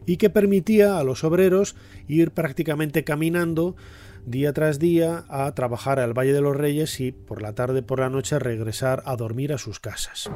y 0.06 0.16
que 0.16 0.30
permitía 0.30 0.98
a 0.98 1.04
los 1.04 1.24
obreros 1.24 1.76
ir 2.08 2.32
prácticamente 2.32 3.04
caminando 3.04 3.76
día 4.26 4.52
tras 4.52 4.78
día 4.78 5.24
a 5.28 5.52
trabajar 5.54 5.98
al 5.98 6.12
Valle 6.12 6.32
de 6.32 6.40
los 6.40 6.56
Reyes 6.56 7.00
y 7.00 7.12
por 7.12 7.42
la 7.42 7.54
tarde 7.54 7.82
por 7.82 8.00
la 8.00 8.10
noche 8.10 8.38
regresar 8.38 9.02
a 9.06 9.16
dormir 9.16 9.52
a 9.52 9.58
sus 9.58 9.80
casas. 9.80 10.30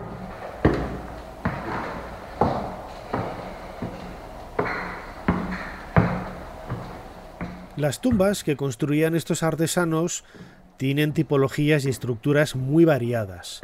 Las 7.77 8.01
tumbas 8.01 8.45
que 8.45 8.57
construían 8.57 9.17
estos 9.17 9.43
artesanos 9.43 10.25
tienen 10.77 11.13
tipologías 11.13 11.85
y 11.85 11.89
estructuras 11.89 12.55
muy 12.55 12.85
variadas. 12.85 13.63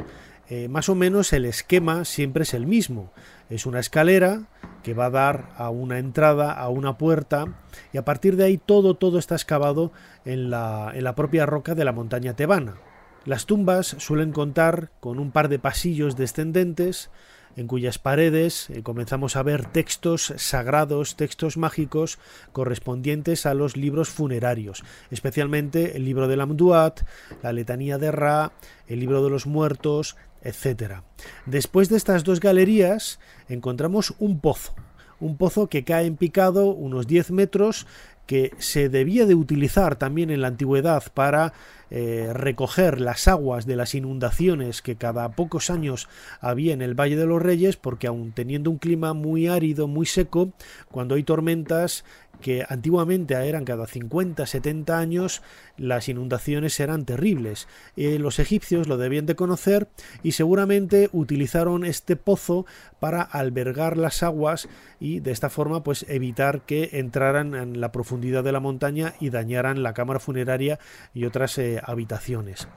Eh, 0.49 0.67
más 0.67 0.89
o 0.89 0.95
menos 0.95 1.31
el 1.31 1.45
esquema 1.45 2.03
siempre 2.03 2.43
es 2.43 2.53
el 2.53 2.67
mismo. 2.67 3.13
Es 3.49 3.65
una 3.65 3.79
escalera 3.79 4.49
que 4.83 4.93
va 4.93 5.05
a 5.05 5.11
dar 5.11 5.49
a 5.55 5.69
una 5.69 5.97
entrada, 5.97 6.51
a 6.51 6.67
una 6.67 6.97
puerta, 6.97 7.45
y 7.93 7.97
a 7.97 8.03
partir 8.03 8.35
de 8.35 8.43
ahí 8.43 8.57
todo, 8.57 8.95
todo 8.95 9.17
está 9.17 9.35
excavado 9.35 9.93
en 10.25 10.49
la, 10.49 10.91
en 10.93 11.05
la 11.05 11.15
propia 11.15 11.45
roca 11.45 11.73
de 11.73 11.85
la 11.85 11.93
montaña 11.93 12.35
tebana. 12.35 12.75
Las 13.23 13.45
tumbas 13.45 13.95
suelen 13.99 14.33
contar 14.33 14.91
con 14.99 15.19
un 15.19 15.31
par 15.31 15.47
de 15.47 15.59
pasillos 15.59 16.17
descendentes, 16.17 17.11
en 17.55 17.67
cuyas 17.67 17.99
paredes 17.99 18.69
eh, 18.69 18.83
comenzamos 18.83 19.35
a 19.35 19.43
ver 19.43 19.65
textos 19.65 20.33
sagrados, 20.37 21.15
textos 21.15 21.57
mágicos 21.57 22.19
correspondientes 22.51 23.45
a 23.45 23.53
los 23.53 23.77
libros 23.77 24.09
funerarios, 24.09 24.83
especialmente 25.09 25.97
el 25.97 26.05
libro 26.05 26.27
del 26.27 26.41
Amduat, 26.41 27.01
la 27.41 27.53
letanía 27.53 27.97
de 27.97 28.11
Ra, 28.11 28.53
el 28.87 28.99
libro 28.99 29.23
de 29.23 29.29
los 29.29 29.45
muertos, 29.47 30.15
etc. 30.41 31.01
Después 31.45 31.89
de 31.89 31.97
estas 31.97 32.23
dos 32.23 32.39
galerías 32.39 33.19
encontramos 33.47 34.13
un 34.19 34.39
pozo, 34.39 34.73
un 35.19 35.37
pozo 35.37 35.67
que 35.67 35.83
cae 35.83 36.05
en 36.05 36.17
picado 36.17 36.67
unos 36.67 37.07
10 37.07 37.31
metros 37.31 37.85
que 38.31 38.53
se 38.59 38.87
debía 38.87 39.25
de 39.25 39.35
utilizar 39.35 39.97
también 39.97 40.29
en 40.29 40.39
la 40.39 40.47
antigüedad 40.47 41.03
para 41.13 41.51
eh, 41.89 42.29
recoger 42.33 43.01
las 43.01 43.27
aguas 43.27 43.65
de 43.65 43.75
las 43.75 43.93
inundaciones 43.93 44.81
que 44.81 44.95
cada 44.95 45.27
pocos 45.33 45.69
años 45.69 46.07
había 46.39 46.71
en 46.73 46.81
el 46.81 46.97
Valle 46.97 47.17
de 47.17 47.25
los 47.25 47.41
Reyes, 47.41 47.75
porque 47.75 48.07
aun 48.07 48.31
teniendo 48.31 48.71
un 48.71 48.77
clima 48.77 49.13
muy 49.13 49.47
árido, 49.47 49.89
muy 49.89 50.05
seco, 50.05 50.53
cuando 50.89 51.15
hay 51.15 51.23
tormentas 51.23 52.05
que 52.41 52.65
antiguamente 52.67 53.35
eran 53.35 53.63
cada 53.63 53.87
50, 53.87 54.45
70 54.45 54.97
años, 54.97 55.41
las 55.77 56.09
inundaciones 56.09 56.79
eran 56.79 57.05
terribles. 57.05 57.67
Eh, 57.95 58.19
los 58.19 58.39
egipcios 58.39 58.87
lo 58.87 58.97
debían 58.97 59.25
de 59.25 59.35
conocer 59.35 59.87
y 60.23 60.33
seguramente 60.33 61.09
utilizaron 61.13 61.85
este 61.85 62.15
pozo 62.15 62.65
para 62.99 63.21
albergar 63.21 63.97
las 63.97 64.23
aguas 64.23 64.67
y 64.99 65.19
de 65.19 65.31
esta 65.31 65.49
forma 65.49 65.83
pues 65.83 66.05
evitar 66.09 66.61
que 66.65 66.89
entraran 66.93 67.55
en 67.55 67.79
la 67.79 67.91
profundidad 67.91 68.43
de 68.43 68.51
la 68.51 68.59
montaña 68.59 69.13
y 69.19 69.29
dañaran 69.29 69.83
la 69.83 69.93
cámara 69.93 70.19
funeraria 70.19 70.79
y 71.13 71.25
otras 71.25 71.57
eh, 71.57 71.79
habitaciones. 71.83 72.67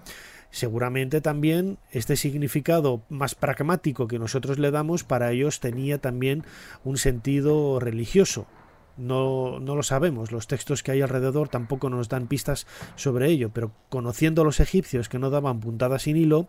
Seguramente 0.55 1.21
también 1.21 1.79
este 1.91 2.15
significado 2.15 3.03
más 3.09 3.35
pragmático 3.35 4.07
que 4.07 4.21
nosotros 4.21 4.61
le 4.61 4.71
damos 4.71 5.03
para 5.03 5.33
ellos 5.33 5.59
tenía 5.59 5.99
también 5.99 6.45
un 6.85 6.97
sentido 6.97 7.81
religioso. 7.81 8.47
No, 8.97 9.59
no, 9.59 9.75
lo 9.75 9.83
sabemos, 9.83 10.31
los 10.31 10.47
textos 10.47 10.83
que 10.83 10.93
hay 10.93 11.03
alrededor 11.03 11.49
tampoco 11.49 11.91
nos 11.91 12.09
dan 12.09 12.29
pistas 12.29 12.67
sobre 12.95 13.29
ello, 13.29 13.51
pero 13.53 13.73
conociendo 13.89 14.43
a 14.43 14.45
los 14.45 14.61
egipcios 14.61 15.09
que 15.09 15.19
no 15.19 15.31
daban 15.31 15.59
puntadas 15.59 16.03
sin 16.03 16.17
hilo, 16.17 16.49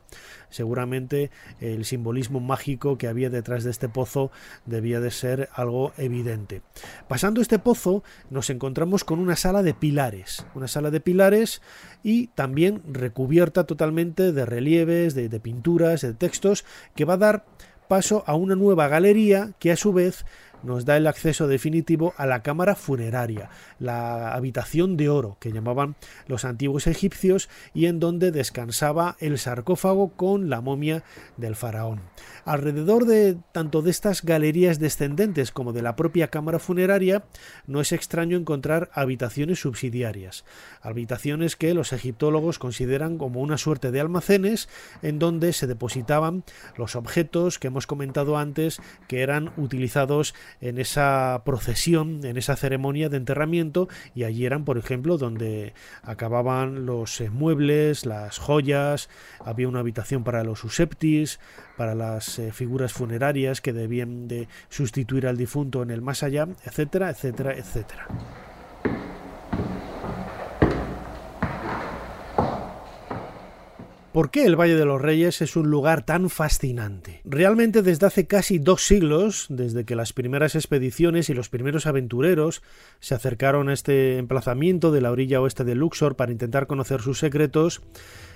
seguramente 0.49 1.31
el 1.59 1.85
simbolismo 1.85 2.39
mágico 2.39 2.97
que 2.97 3.07
había 3.07 3.31
detrás 3.31 3.63
de 3.63 3.71
este 3.71 3.89
pozo 3.89 4.31
debía 4.65 4.99
de 4.99 5.09
ser 5.09 5.49
algo 5.53 5.93
evidente. 5.97 6.61
Pasando 7.07 7.41
este 7.41 7.57
pozo 7.57 8.03
nos 8.29 8.49
encontramos 8.51 9.03
con 9.03 9.19
una 9.19 9.35
sala 9.35 9.63
de 9.63 9.73
pilares, 9.73 10.45
una 10.53 10.67
sala 10.67 10.91
de 10.91 10.99
pilares 10.99 11.61
y 12.03 12.27
también 12.27 12.83
recubierta 12.87 13.63
totalmente 13.63 14.31
de 14.31 14.45
relieves, 14.45 15.15
de, 15.15 15.29
de 15.29 15.39
pinturas, 15.39 16.01
de 16.01 16.13
textos, 16.13 16.63
que 16.95 17.05
va 17.05 17.15
a 17.15 17.17
dar 17.17 17.45
paso 17.87 18.23
a 18.27 18.35
una 18.35 18.55
nueva 18.55 18.87
galería 18.87 19.51
que 19.59 19.71
a 19.71 19.75
su 19.75 19.93
vez 19.93 20.25
nos 20.65 20.85
da 20.85 20.97
el 20.97 21.07
acceso 21.07 21.47
definitivo 21.47 22.13
a 22.17 22.25
la 22.25 22.41
cámara 22.43 22.75
funeraria, 22.75 23.49
la 23.79 24.33
habitación 24.33 24.97
de 24.97 25.09
oro 25.09 25.37
que 25.39 25.51
llamaban 25.51 25.95
los 26.27 26.45
antiguos 26.45 26.87
egipcios 26.87 27.49
y 27.73 27.85
en 27.85 27.99
donde 27.99 28.31
descansaba 28.31 29.15
el 29.19 29.37
sarcófago 29.37 30.09
con 30.09 30.49
la 30.49 30.61
momia 30.61 31.03
del 31.37 31.55
faraón. 31.55 32.01
Alrededor 32.45 33.05
de 33.05 33.37
tanto 33.51 33.81
de 33.81 33.91
estas 33.91 34.23
galerías 34.23 34.79
descendentes 34.79 35.51
como 35.51 35.73
de 35.73 35.81
la 35.81 35.95
propia 35.95 36.27
cámara 36.27 36.59
funeraria, 36.59 37.23
no 37.65 37.81
es 37.81 37.91
extraño 37.91 38.37
encontrar 38.37 38.89
habitaciones 38.93 39.59
subsidiarias, 39.59 40.45
habitaciones 40.81 41.55
que 41.55 41.73
los 41.73 41.93
egiptólogos 41.93 42.59
consideran 42.59 43.17
como 43.17 43.41
una 43.41 43.57
suerte 43.57 43.91
de 43.91 43.99
almacenes 43.99 44.69
en 45.01 45.19
donde 45.19 45.53
se 45.53 45.67
depositaban 45.67 46.43
los 46.77 46.95
objetos 46.95 47.59
que 47.59 47.67
hemos 47.67 47.87
comentado 47.87 48.37
antes 48.37 48.79
que 49.07 49.21
eran 49.21 49.51
utilizados 49.57 50.35
en 50.61 50.77
esa 50.77 51.41
procesión, 51.45 52.25
en 52.25 52.37
esa 52.37 52.55
ceremonia 52.55 53.09
de 53.09 53.17
enterramiento 53.17 53.87
y 54.13 54.23
allí 54.23 54.45
eran, 54.45 54.65
por 54.65 54.77
ejemplo, 54.77 55.17
donde 55.17 55.73
acababan 56.03 56.85
los 56.85 57.21
muebles, 57.31 58.05
las 58.05 58.37
joyas, 58.37 59.09
había 59.39 59.67
una 59.67 59.79
habitación 59.79 60.23
para 60.23 60.43
los 60.43 60.63
useptis, 60.63 61.39
para 61.77 61.95
las 61.95 62.39
eh, 62.39 62.51
figuras 62.51 62.93
funerarias 62.93 63.61
que 63.61 63.73
debían 63.73 64.27
de 64.27 64.47
sustituir 64.69 65.27
al 65.27 65.37
difunto 65.37 65.83
en 65.83 65.91
el 65.91 66.01
más 66.01 66.23
allá, 66.23 66.47
etcétera, 66.65 67.09
etcétera, 67.09 67.53
etcétera. 67.53 68.07
¿Por 74.15 74.31
qué 74.31 74.45
el 74.45 74.57
Valle 74.57 74.77
de 74.77 74.85
los 74.85 75.01
Reyes 75.01 75.41
es 75.41 75.57
un 75.57 75.69
lugar 75.69 76.05
tan 76.05 76.29
fascinante? 76.29 77.19
Realmente 77.25 77.81
desde 77.81 78.05
hace 78.05 78.27
casi 78.27 78.59
dos 78.59 78.85
siglos, 78.85 79.47
desde 79.49 79.83
que 79.83 79.97
las 79.97 80.13
primeras 80.13 80.55
expediciones 80.55 81.29
y 81.29 81.33
los 81.33 81.49
primeros 81.49 81.85
aventureros 81.85 82.63
se 83.01 83.13
acercaron 83.13 83.67
a 83.67 83.73
este 83.73 84.17
emplazamiento 84.17 84.93
de 84.93 85.01
la 85.01 85.11
orilla 85.11 85.41
oeste 85.41 85.65
de 85.65 85.75
Luxor 85.75 86.15
para 86.15 86.31
intentar 86.31 86.65
conocer 86.65 87.01
sus 87.01 87.19
secretos, 87.19 87.81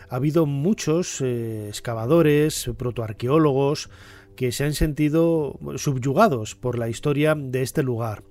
ha 0.09 0.17
habido 0.17 0.45
muchos 0.45 1.21
eh, 1.21 1.69
excavadores, 1.69 2.69
protoarqueólogos, 2.77 3.89
que 4.36 4.51
se 4.51 4.65
han 4.65 4.74
sentido 4.74 5.57
subyugados 5.77 6.55
por 6.55 6.77
la 6.77 6.89
historia 6.89 7.36
de 7.36 7.62
este 7.62 7.83
lugar. 7.83 8.24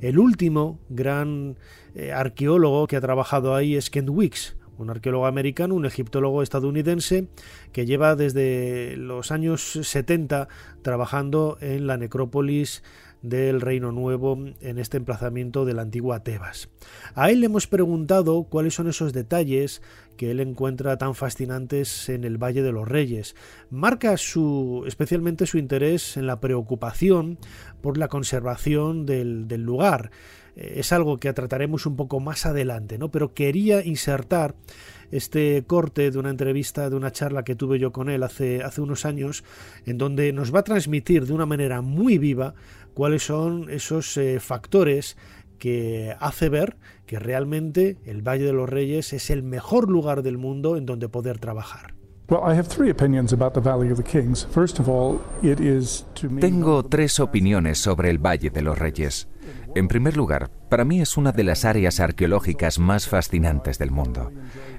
El 0.00 0.18
último 0.18 0.80
gran 0.88 1.58
eh, 1.94 2.10
arqueólogo 2.10 2.88
que 2.88 2.96
ha 2.96 3.00
trabajado 3.00 3.54
ahí 3.54 3.76
es 3.76 3.88
Kent 3.88 4.10
Weeks, 4.10 4.57
un 4.78 4.90
arqueólogo 4.90 5.26
americano, 5.26 5.74
un 5.74 5.86
egiptólogo 5.86 6.42
estadounidense 6.42 7.28
que 7.72 7.86
lleva 7.86 8.16
desde 8.16 8.96
los 8.96 9.30
años 9.30 9.78
70 9.82 10.48
trabajando 10.82 11.58
en 11.60 11.86
la 11.86 11.96
necrópolis 11.96 12.82
del 13.22 13.60
Reino 13.60 13.92
Nuevo 13.92 14.38
en 14.60 14.78
este 14.78 14.96
emplazamiento 14.96 15.64
de 15.64 15.74
la 15.74 15.82
antigua 15.82 16.22
Tebas. 16.22 16.68
A 17.14 17.30
él 17.30 17.40
le 17.40 17.46
hemos 17.46 17.66
preguntado 17.66 18.44
cuáles 18.44 18.74
son 18.74 18.88
esos 18.88 19.12
detalles 19.12 19.82
que 20.16 20.30
él 20.30 20.40
encuentra 20.40 20.98
tan 20.98 21.14
fascinantes 21.14 22.08
en 22.08 22.24
el 22.24 22.38
Valle 22.38 22.62
de 22.62 22.72
los 22.72 22.86
Reyes. 22.86 23.34
Marca 23.70 24.16
su, 24.16 24.84
especialmente 24.86 25.46
su 25.46 25.58
interés 25.58 26.16
en 26.16 26.26
la 26.26 26.40
preocupación 26.40 27.38
por 27.80 27.98
la 27.98 28.08
conservación 28.08 29.06
del, 29.06 29.48
del 29.48 29.62
lugar. 29.62 30.10
Es 30.58 30.92
algo 30.92 31.18
que 31.18 31.32
trataremos 31.32 31.86
un 31.86 31.96
poco 31.96 32.20
más 32.20 32.46
adelante, 32.46 32.98
¿no? 32.98 33.10
Pero 33.10 33.32
quería 33.32 33.84
insertar 33.84 34.54
este 35.10 35.64
corte 35.66 36.10
de 36.10 36.18
una 36.18 36.30
entrevista, 36.30 36.90
de 36.90 36.96
una 36.96 37.12
charla 37.12 37.44
que 37.44 37.54
tuve 37.54 37.78
yo 37.78 37.92
con 37.92 38.10
él 38.10 38.22
hace, 38.22 38.62
hace 38.62 38.80
unos 38.80 39.04
años, 39.04 39.44
en 39.86 39.98
donde 39.98 40.32
nos 40.32 40.54
va 40.54 40.60
a 40.60 40.64
transmitir 40.64 41.26
de 41.26 41.32
una 41.32 41.46
manera 41.46 41.80
muy 41.80 42.18
viva 42.18 42.54
cuáles 42.94 43.24
son 43.24 43.70
esos 43.70 44.16
eh, 44.16 44.40
factores 44.40 45.16
que 45.58 46.14
hace 46.20 46.48
ver 46.48 46.76
que 47.06 47.18
realmente 47.18 47.96
el 48.04 48.22
Valle 48.22 48.44
de 48.44 48.52
los 48.52 48.68
Reyes 48.68 49.12
es 49.12 49.30
el 49.30 49.42
mejor 49.42 49.90
lugar 49.90 50.22
del 50.22 50.38
mundo 50.38 50.76
en 50.76 50.86
donde 50.86 51.08
poder 51.08 51.38
trabajar. 51.38 51.94
Tengo 56.40 56.82
tres 56.82 57.18
opiniones 57.20 57.78
sobre 57.78 58.10
el 58.10 58.18
Valle 58.18 58.50
de 58.50 58.60
los 58.60 58.78
Reyes. 58.78 59.28
En 59.74 59.88
primer 59.88 60.16
lugar, 60.16 60.50
para 60.68 60.84
mí 60.84 61.00
es 61.00 61.16
una 61.16 61.32
de 61.32 61.44
las 61.44 61.64
áreas 61.64 62.00
arqueológicas 62.00 62.78
más 62.78 63.06
fascinantes 63.06 63.78
del 63.78 63.90
mundo. 63.90 64.32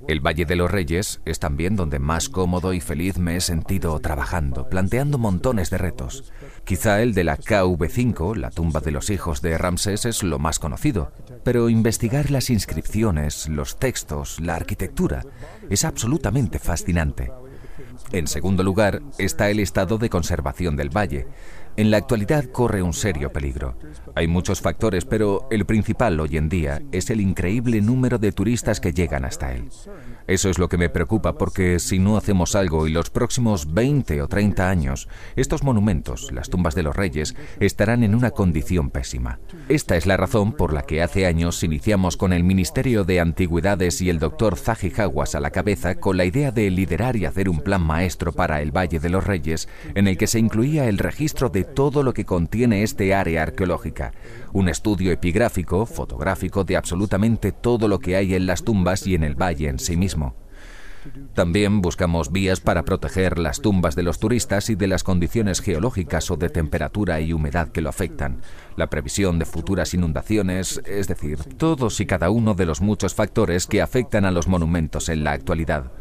El 0.08 0.20
Valle 0.20 0.46
de 0.46 0.56
los 0.56 0.70
Reyes 0.70 1.22
es 1.26 1.40
también 1.40 1.76
donde 1.76 2.00
más 2.00 2.30
cómodo 2.30 2.74
y 2.74 2.80
feliz 2.80 3.18
me 3.18 3.36
he 3.36 3.42
sentido 3.42 4.00
trabajando, 4.00 4.68
planteando 4.70 5.18
montones 5.18 5.70
de 5.70 5.78
retos. 5.78 6.32
Quizá 6.64 7.02
el 7.02 7.14
de 7.14 7.24
la 7.24 7.38
KV5, 7.38 8.36
la 8.36 8.50
tumba 8.50 8.82
de 8.82 8.92
los 8.92 9.10
hijos 9.10 9.42
de 9.42 9.58
Ramsés, 9.58 10.06
es 10.06 10.24
lo 10.24 10.40
más 10.40 10.60
conocido, 10.60 11.12
pero 11.44 11.70
investigar 11.70 12.32
las 12.32 12.50
inscripciones, 12.50 13.48
los 13.48 13.78
textos, 13.78 14.40
la 14.40 14.56
arquitectura, 14.56 15.24
es 15.70 15.86
absolutamente 15.86 16.60
fascinante. 16.60 17.32
En 18.12 18.28
segundo 18.28 18.64
lugar 18.64 19.02
está 19.20 19.50
el 19.50 19.60
estado 19.60 19.98
de 19.98 20.10
conservación 20.10 20.76
del 20.76 20.90
valle. 20.90 21.28
En 21.80 21.92
la 21.92 21.96
actualidad 21.96 22.44
corre 22.52 22.82
un 22.82 22.92
serio 22.92 23.32
peligro. 23.32 23.78
Hay 24.14 24.28
muchos 24.28 24.60
factores, 24.60 25.06
pero 25.06 25.48
el 25.50 25.66
principal 25.66 26.20
hoy 26.20 26.36
en 26.36 26.50
día 26.50 26.82
es 26.92 27.10
el 27.10 27.22
increíble 27.22 27.80
número 27.80 28.18
de 28.18 28.34
turistas 28.34 28.82
que 28.82 28.92
llegan 28.92 29.24
hasta 29.24 29.54
él. 29.54 29.70
Eso 30.28 30.50
es 30.50 30.60
lo 30.60 30.68
que 30.68 30.78
me 30.78 30.90
preocupa 30.90 31.38
porque 31.38 31.80
si 31.80 31.98
no 31.98 32.18
hacemos 32.18 32.56
algo 32.56 32.86
y 32.86 32.92
los 32.92 33.10
próximos 33.10 33.74
20 33.74 34.22
o 34.22 34.28
30 34.28 34.70
años, 34.70 35.08
estos 35.38 35.64
monumentos, 35.64 36.34
las 36.34 36.50
tumbas 36.50 36.76
de 36.76 36.84
los 36.84 36.98
reyes, 36.98 37.34
estarán 37.62 38.04
en 38.04 38.14
una 38.14 38.32
condición 38.32 38.90
pésima. 38.90 39.40
Esta 39.70 39.96
es 39.96 40.06
la 40.06 40.18
razón 40.18 40.52
por 40.52 40.74
la 40.74 40.82
que 40.82 41.02
hace 41.02 41.28
años 41.28 41.64
iniciamos 41.64 42.18
con 42.18 42.34
el 42.34 42.44
Ministerio 42.44 43.06
de 43.06 43.22
Antigüedades 43.22 44.02
y 44.02 44.10
el 44.10 44.20
doctor 44.20 44.58
Zahi 44.58 44.92
Hawass 44.98 45.34
a 45.34 45.40
la 45.40 45.52
cabeza 45.52 45.96
con 45.96 46.18
la 46.18 46.26
idea 46.26 46.52
de 46.52 46.70
liderar 46.72 47.16
y 47.16 47.24
hacer 47.24 47.48
un 47.48 47.62
plan 47.62 47.82
maestro 47.82 48.34
para 48.34 48.62
el 48.62 48.76
Valle 48.76 49.00
de 49.00 49.10
los 49.10 49.26
Reyes 49.26 49.70
en 49.96 50.10
el 50.10 50.18
que 50.18 50.28
se 50.28 50.40
incluía 50.40 50.90
el 50.90 50.98
registro 50.98 51.48
de 51.48 51.69
todo 51.74 52.04
lo 52.04 52.14
que 52.14 52.26
contiene 52.26 52.84
este 52.84 53.14
área 53.14 53.44
arqueológica, 53.44 54.14
un 54.54 54.70
estudio 54.70 55.12
epigráfico, 55.12 55.86
fotográfico 55.86 56.64
de 56.64 56.78
absolutamente 56.78 57.52
todo 57.52 57.88
lo 57.88 58.00
que 58.00 58.16
hay 58.16 58.36
en 58.36 58.46
las 58.46 58.64
tumbas 58.64 59.08
y 59.08 59.16
en 59.16 59.24
el 59.24 59.36
valle 59.36 59.70
en 59.70 59.80
sí 59.80 59.98
mismo. 59.98 60.36
También 61.34 61.82
buscamos 61.82 62.32
vías 62.32 62.60
para 62.60 62.84
proteger 62.84 63.40
las 63.40 63.62
tumbas 63.62 63.96
de 63.96 64.04
los 64.04 64.20
turistas 64.20 64.70
y 64.70 64.76
de 64.76 64.88
las 64.88 65.04
condiciones 65.04 65.62
geológicas 65.62 66.30
o 66.30 66.36
de 66.36 66.50
temperatura 66.50 67.22
y 67.22 67.32
humedad 67.32 67.70
que 67.70 67.82
lo 67.82 67.90
afectan, 67.90 68.42
la 68.76 68.88
previsión 68.88 69.40
de 69.40 69.46
futuras 69.46 69.94
inundaciones, 69.94 70.82
es 70.86 71.08
decir, 71.08 71.40
todos 71.58 72.00
y 72.02 72.06
cada 72.06 72.30
uno 72.30 72.54
de 72.54 72.66
los 72.66 72.82
muchos 72.82 73.16
factores 73.16 73.66
que 73.66 73.82
afectan 73.82 74.26
a 74.26 74.32
los 74.32 74.48
monumentos 74.48 75.10
en 75.10 75.24
la 75.24 75.32
actualidad. 75.32 75.92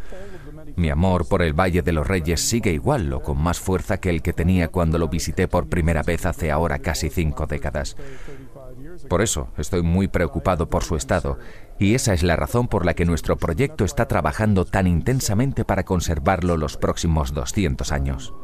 Mi 0.77 0.91
amor 0.91 1.29
por 1.29 1.43
el 1.43 1.59
Valle 1.59 1.83
de 1.83 1.93
los 1.93 2.07
Reyes 2.07 2.41
sigue 2.41 2.73
igual 2.73 3.13
o 3.13 3.23
con 3.23 3.41
más 3.41 3.61
fuerza 3.61 3.99
que 3.99 4.11
el 4.11 4.23
que 4.23 4.33
tenía 4.33 4.69
cuando 4.69 4.99
lo 4.99 5.09
visité 5.09 5.49
por 5.49 5.69
primera 5.69 6.03
vez 6.03 6.27
hace 6.27 6.51
ahora 6.51 6.79
casi 6.79 7.11
cinco 7.11 7.47
décadas. 7.47 7.97
Por 9.09 9.23
eso 9.23 9.49
estoy 9.57 9.83
muy 9.83 10.09
preocupado 10.09 10.69
por 10.69 10.85
su 10.85 10.97
estado 10.97 11.39
y 11.79 11.95
esa 11.95 12.13
es 12.13 12.23
la 12.23 12.37
razón 12.37 12.69
por 12.69 12.85
la 12.85 12.95
que 12.95 13.05
nuestro 13.05 13.37
proyecto 13.37 13.85
está 13.85 14.09
trabajando 14.09 14.65
tan 14.65 14.87
intensamente 14.87 15.65
para 15.65 15.85
conservarlo 15.85 16.57
los 16.57 16.77
próximos 16.77 17.33
200 17.33 17.93
años. 17.93 18.35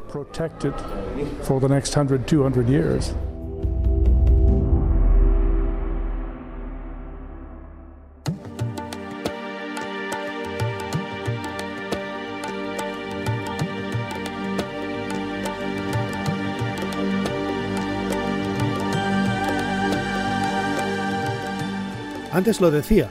Antes 22.34 22.60
lo 22.60 22.72
decía, 22.72 23.10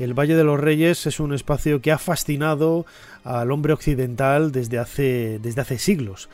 el 0.00 0.18
Valle 0.18 0.34
de 0.34 0.42
los 0.42 0.58
Reyes 0.58 1.06
es 1.06 1.20
un 1.20 1.32
espacio 1.32 1.80
que 1.80 1.92
ha 1.92 1.98
fascinado 1.98 2.86
al 3.22 3.52
hombre 3.52 3.72
occidental 3.72 4.50
desde 4.50 4.80
hace, 4.80 5.38
desde 5.40 5.60
hace 5.60 5.78
siglos. 5.78 6.28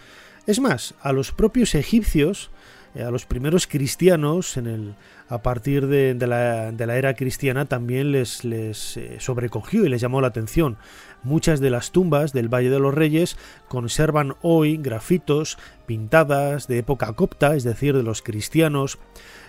Es 0.47 0.59
más, 0.59 0.95
a 1.03 1.13
los 1.13 1.33
propios 1.33 1.75
egipcios, 1.75 2.51
eh, 2.95 3.03
a 3.03 3.11
los 3.11 3.27
primeros 3.27 3.67
cristianos, 3.67 4.57
en 4.57 4.69
el, 4.69 4.95
a 5.29 5.43
partir 5.43 5.87
de, 5.87 6.15
la, 6.27 6.97
era 6.97 7.13
cristiana, 7.13 7.67
también 7.67 8.11
les, 8.11 8.43
les 8.43 8.97
eh, 8.97 9.19
sobrecogió 9.21 9.85
y 9.85 9.91
les 9.91 10.01
llamó 10.01 10.23
la 10.23 10.29
atención. 10.29 10.79
Muchas 11.23 11.61
de 11.61 11.69
las 11.69 11.93
tumbas 11.93 12.33
del 12.33 12.49
Valle 12.49 12.71
de 12.71 12.81
los 12.81 12.95
Reyes 12.95 13.37
conservan 13.69 14.37
hoy 14.41 14.79
grafitos 14.79 15.59
pintadas 15.85 16.69
de 16.69 16.79
época 16.79 17.13
copta, 17.13 17.55
es 17.55 17.65
decir, 17.65 17.95
de 17.95 18.03
los 18.03 18.23
cristianos, 18.23 18.99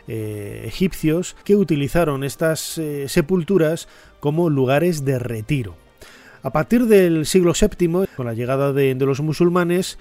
eh, 0.07 0.63
egipcios 0.65 1.35
que 1.43 1.55
utilizaron 1.55 2.23
estas 2.23 2.77
eh, 2.77 3.07
sepulturas 3.07 3.87
como 4.19 4.49
lugares 4.49 5.05
de 5.05 5.19
retiro. 5.19 5.75
A 6.43 6.51
partir 6.51 6.87
del 6.87 7.25
siglo 7.25 7.53
VII, 7.53 8.07
con 8.15 8.25
la 8.25 8.33
llegada 8.33 8.73
de, 8.73 8.95
los 8.95 9.21
musulmanes, 9.21 9.99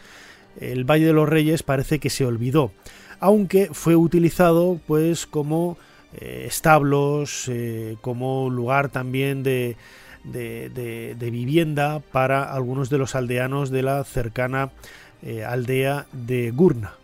el 0.58 0.84
Valle 0.84 1.06
de 1.06 1.12
los 1.12 1.28
Reyes 1.28 1.62
parece 1.62 1.98
que 1.98 2.10
se 2.10 2.24
olvidó. 2.24 2.72
aunque 3.20 3.68
fue 3.72 3.96
utilizado 3.96 4.80
pues 4.86 5.26
como 5.26 5.76
eh, 6.18 6.44
establos, 6.48 7.50
como 8.00 8.48
lugar 8.48 8.88
también 8.88 9.42
de, 9.42 9.76
vivienda 10.24 12.00
para 12.12 12.44
algunos 12.54 12.88
de 12.88 12.98
los 12.98 13.14
aldeanos 13.14 13.68
de 13.70 13.82
la 13.82 14.02
cercana 14.04 14.70
aldea 15.46 16.06
de 16.12 16.50
Gurna. 16.52 16.99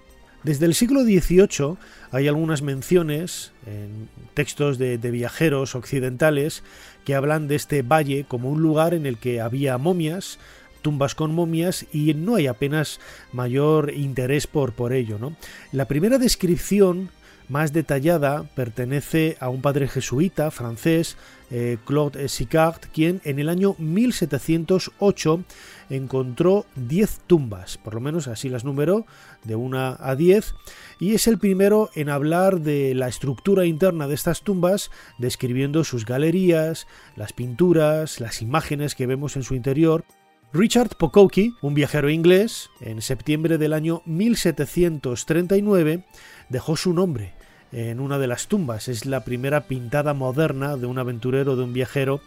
Desde 0.47 0.67
el 0.67 0.75
siglo 0.75 1.03
XVIII 1.03 1.77
hay 2.13 2.29
algunas 2.29 2.63
menciones 2.63 3.51
en 3.67 4.09
textos 4.33 4.79
de, 4.79 4.97
viajeros 4.97 5.75
occidentales 5.75 6.63
que 7.05 7.17
hablan 7.17 7.49
de 7.49 7.57
este 7.57 7.83
valle 7.83 8.27
como 8.29 8.49
un 8.49 8.63
lugar 8.63 8.95
en 8.95 9.07
el 9.07 9.19
que 9.19 9.41
había 9.41 9.77
momias, 9.77 10.39
tumbas 10.83 11.17
con 11.17 11.35
momias 11.35 11.85
y 11.93 12.15
no 12.15 12.37
hay 12.37 12.47
apenas 12.47 13.01
mayor 13.33 13.93
interés 13.93 14.47
por, 14.47 14.73
por 14.73 14.93
ello. 14.93 15.19
¿no? 15.19 15.35
La 15.73 15.87
primera 15.87 16.17
descripción 16.17 17.11
más 17.49 17.73
detallada 17.73 18.45
pertenece 18.55 19.37
a 19.41 19.49
un 19.49 19.63
padre 19.63 19.89
jesuita 19.89 20.51
francés, 20.51 21.17
eh, 21.51 21.79
Claude 21.85 22.29
Sicard, 22.29 22.81
quien 22.93 23.21
en 23.25 23.39
el 23.39 23.49
año 23.49 23.77
1708 23.79 25.45
encontró 25.91 26.67
10 26.75 27.21
tumbas, 27.27 27.79
por 27.79 27.95
lo 27.95 28.01
menos 28.01 28.27
así 28.27 28.49
las 28.49 28.65
numeró, 28.65 29.07
de 29.47 29.57
una 29.57 29.97
a 29.99 30.17
10, 30.17 30.55
y 30.99 31.15
es 31.15 31.27
el 31.27 31.39
primero 31.39 31.91
en 31.95 32.09
hablar 32.09 32.61
de 32.61 32.95
la 32.95 33.09
estructura 33.09 33.65
interna 33.65 34.09
de 34.09 34.15
estas 34.15 34.43
tumbas, 34.43 34.91
describiendo 35.19 35.85
sus 35.85 36.05
galerías, 36.05 36.87
las 37.17 37.33
pinturas, 37.33 38.21
las 38.21 38.43
imágenes 38.43 38.95
que 38.95 39.07
vemos 39.07 39.37
en 39.37 39.43
su 39.43 39.55
interior, 39.55 40.05
Richard 40.53 40.97
Pokowki, 40.97 41.55
un 41.61 41.75
viajero 41.75 42.09
inglés, 42.09 42.71
en 42.81 43.03
septiembre 43.03 43.59
del 43.59 43.73
año 43.73 44.03
1739, 44.07 46.05
dejó 46.49 46.77
su 46.77 46.95
nombre 46.95 47.35
en 47.73 48.01
una 48.01 48.19
de 48.19 48.27
las 48.27 48.47
tumbas. 48.47 48.89
Es 48.89 49.07
la 49.07 49.25
primera 49.25 49.63
pintada 49.63 50.15
moderna 50.15 50.77
de 50.77 50.87
un 50.87 50.99
aventurero, 50.99 51.57
de 51.57 51.65
un 51.65 51.73
viajero 51.73 52.21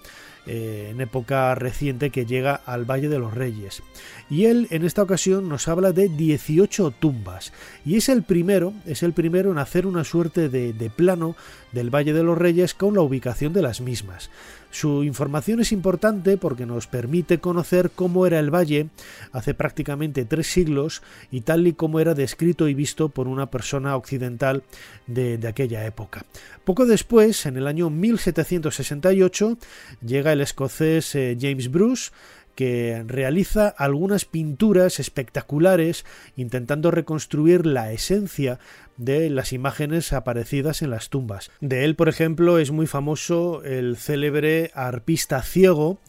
eh, 0.51 0.87
en 0.89 0.99
época 0.99 1.53
reciente 1.53 2.09
que 2.09 2.25
llega 2.25 2.55
al 2.55 2.83
Valle 2.83 3.07
de 3.07 3.19
los 3.19 3.35
Reyes. 3.35 3.83
Y 4.31 4.45
él 4.45 4.65
en 4.71 4.83
esta 4.83 5.03
ocasión 5.03 5.47
nos 5.47 5.67
habla 5.67 5.91
de 5.91 6.09
18 6.09 6.89
tumbas. 6.99 7.53
Y 7.85 7.97
es 7.97 8.09
el 8.09 8.23
primero, 8.23 8.73
es 8.87 9.03
el 9.03 9.13
primero 9.13 9.51
en 9.51 9.59
hacer 9.59 9.85
una 9.85 10.03
suerte 10.03 10.49
de, 10.49 10.73
de 10.73 10.89
plano 10.89 11.35
del 11.71 11.93
Valle 11.93 12.13
de 12.13 12.23
los 12.23 12.35
Reyes 12.35 12.73
con 12.73 12.95
la 12.95 13.01
ubicación 13.01 13.53
de 13.53 13.61
las 13.61 13.79
mismas. 13.79 14.31
Su 14.71 15.03
información 15.03 15.59
es 15.59 15.71
importante 15.71 16.37
porque 16.37 16.65
nos 16.65 16.87
permite 16.87 17.39
conocer 17.39 17.91
cómo 17.93 18.27
era 18.27 18.39
el 18.39 18.53
valle 18.53 18.89
hace 19.31 19.53
prácticamente 19.53 20.25
tres 20.25 20.47
siglos 20.47 21.01
y 21.31 21.41
tal 21.41 21.65
y 21.67 21.73
como 21.73 21.99
era 21.99 22.13
descrito 22.13 22.67
y 22.67 22.73
visto 22.73 23.09
por 23.09 23.27
una 23.27 23.49
persona 23.49 23.95
occidental 23.95 24.63
de, 25.07 25.39
aquella 25.47 25.85
época. 25.85 26.25
Poco 26.63 26.85
después, 26.85 27.45
en 27.47 27.57
el 27.57 27.65
año 27.65 27.89
1768, 27.89 29.57
llega 30.05 30.33
el 30.33 30.41
escocés 30.41 31.15
eh, 31.15 31.35
James 31.39 31.71
Bruce, 31.71 32.11
que 32.59 33.05
realiza 33.07 33.69
algunas 33.69 34.25
pinturas 34.25 34.99
espectaculares 34.99 36.03
intentando 36.35 36.91
reconstruir 36.91 37.65
la 37.65 37.93
esencia 37.93 38.59
de 38.97 39.29
las 39.29 39.53
imágenes 39.53 40.11
aparecidas 40.11 40.81
en 40.81 40.89
las 40.89 41.07
tumbas. 41.07 41.51
De 41.61 41.85
él, 41.85 41.95
por 41.95 42.09
ejemplo, 42.09 42.59
es 42.59 42.71
muy 42.71 42.85
famoso 42.85 43.63
el 43.63 43.95
célebre 43.95 44.71
arpista 44.73 45.41
ciego 45.41 46.01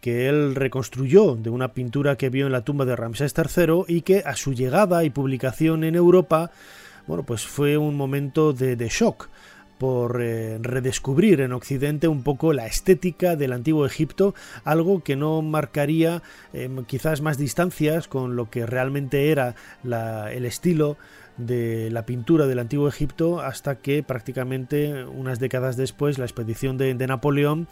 que 0.00 0.28
él 0.28 0.54
reconstruyó 0.54 1.34
de 1.34 1.50
una 1.50 1.74
pintura 1.74 2.16
que 2.16 2.30
vio 2.30 2.46
en 2.46 2.52
la 2.52 2.62
tumba 2.62 2.84
de 2.84 2.94
Ramsés 2.94 3.34
III 3.36 3.86
y 3.88 4.02
que 4.02 4.22
a 4.24 4.36
su 4.36 4.52
llegada 4.52 5.02
y 5.02 5.10
publicación 5.10 5.82
en 5.82 5.96
Europa, 5.96 6.52
bueno, 7.08 7.24
pues 7.24 7.44
fue 7.44 7.78
un 7.78 7.96
momento 7.96 8.52
de, 8.52 8.76
de 8.76 8.88
shock 8.88 9.28
por 9.78 10.22
eh, 10.22 10.58
redescubrir 10.60 11.40
en 11.40 11.52
Occidente 11.52 12.08
un 12.08 12.22
poco 12.22 12.52
la 12.52 12.66
estética 12.66 13.36
del 13.36 13.52
antiguo 13.52 13.86
Egipto, 13.86 14.34
algo 14.64 15.02
que 15.02 15.16
no 15.16 15.42
marcaría 15.42 16.22
em, 16.52 16.84
quizás 16.84 17.20
más 17.20 17.38
distancias 17.38 18.08
con 18.08 18.36
lo 18.36 18.50
que 18.50 18.66
realmente 18.66 19.30
era 19.30 19.54
el 19.84 20.44
estilo 20.44 20.96
de 21.36 21.90
la 21.90 22.06
pintura 22.06 22.46
del 22.46 22.58
antiguo 22.58 22.88
Egipto 22.88 23.40
hasta 23.40 23.76
que 23.76 24.02
prácticamente 24.02 25.04
unas 25.04 25.38
décadas 25.38 25.76
después 25.76 26.18
la 26.18 26.24
expedición 26.24 26.78
de 26.78 26.94
Napoleón 27.06 27.68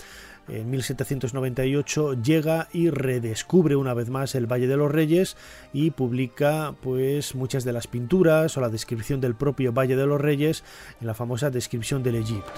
en 0.49 0.71
1798 0.71 2.23
llega 2.23 2.69
y 2.73 2.91
redescubre 2.91 3.77
una 3.77 3.95
vez 3.95 4.11
más 4.11 4.35
el 4.35 4.47
Valle 4.47 4.67
de 4.67 4.77
los 4.77 4.93
Reyes 4.93 5.37
y 5.73 5.91
publica 5.91 6.75
pues 6.83 7.35
muchas 7.35 7.65
de 7.65 7.73
las 7.73 7.87
pinturas 7.87 8.57
o 8.57 8.61
la 8.61 8.69
descripción 8.69 9.21
del 9.21 9.35
propio 9.35 9.73
Valle 9.73 9.97
de 9.97 10.07
los 10.07 10.21
Reyes 10.21 10.63
en 11.01 11.07
la 11.07 11.15
famosa 11.15 11.51
descripción 11.51 12.03
del 12.03 12.17
Egipto. 12.17 12.53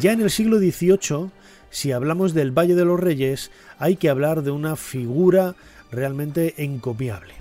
Ya 0.00 0.12
en 0.12 0.22
el 0.22 0.30
siglo 0.30 0.58
XVIII, 0.58 1.30
si 1.68 1.92
hablamos 1.92 2.32
del 2.32 2.56
Valle 2.56 2.74
de 2.74 2.86
los 2.86 2.98
Reyes, 2.98 3.50
hay 3.78 3.96
que 3.96 4.08
hablar 4.08 4.42
de 4.42 4.50
una 4.50 4.76
figura 4.76 5.54
realmente 5.90 6.54
encomiable. 6.58 7.34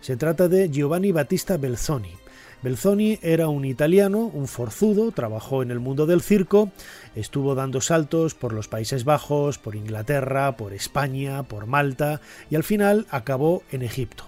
Se 0.00 0.16
trata 0.16 0.48
de 0.48 0.70
Giovanni 0.70 1.12
Battista 1.12 1.56
Belzoni, 1.56 2.14
Belzoni 2.62 3.18
era 3.22 3.48
un 3.48 3.64
italiano, 3.64 4.30
un 4.32 4.48
forzudo, 4.48 5.12
trabajó 5.12 5.62
en 5.62 5.70
el 5.70 5.78
mundo 5.78 6.06
del 6.06 6.22
circo, 6.22 6.72
estuvo 7.14 7.54
dando 7.54 7.80
saltos 7.80 8.34
por 8.34 8.52
los 8.52 8.66
Países 8.66 9.04
Bajos, 9.04 9.58
por 9.58 9.76
Inglaterra, 9.76 10.56
por 10.56 10.72
España, 10.72 11.42
por 11.42 11.66
Malta 11.66 12.20
y 12.50 12.56
al 12.56 12.64
final 12.64 13.06
acabó 13.10 13.62
en 13.70 13.82
Egipto. 13.82 14.24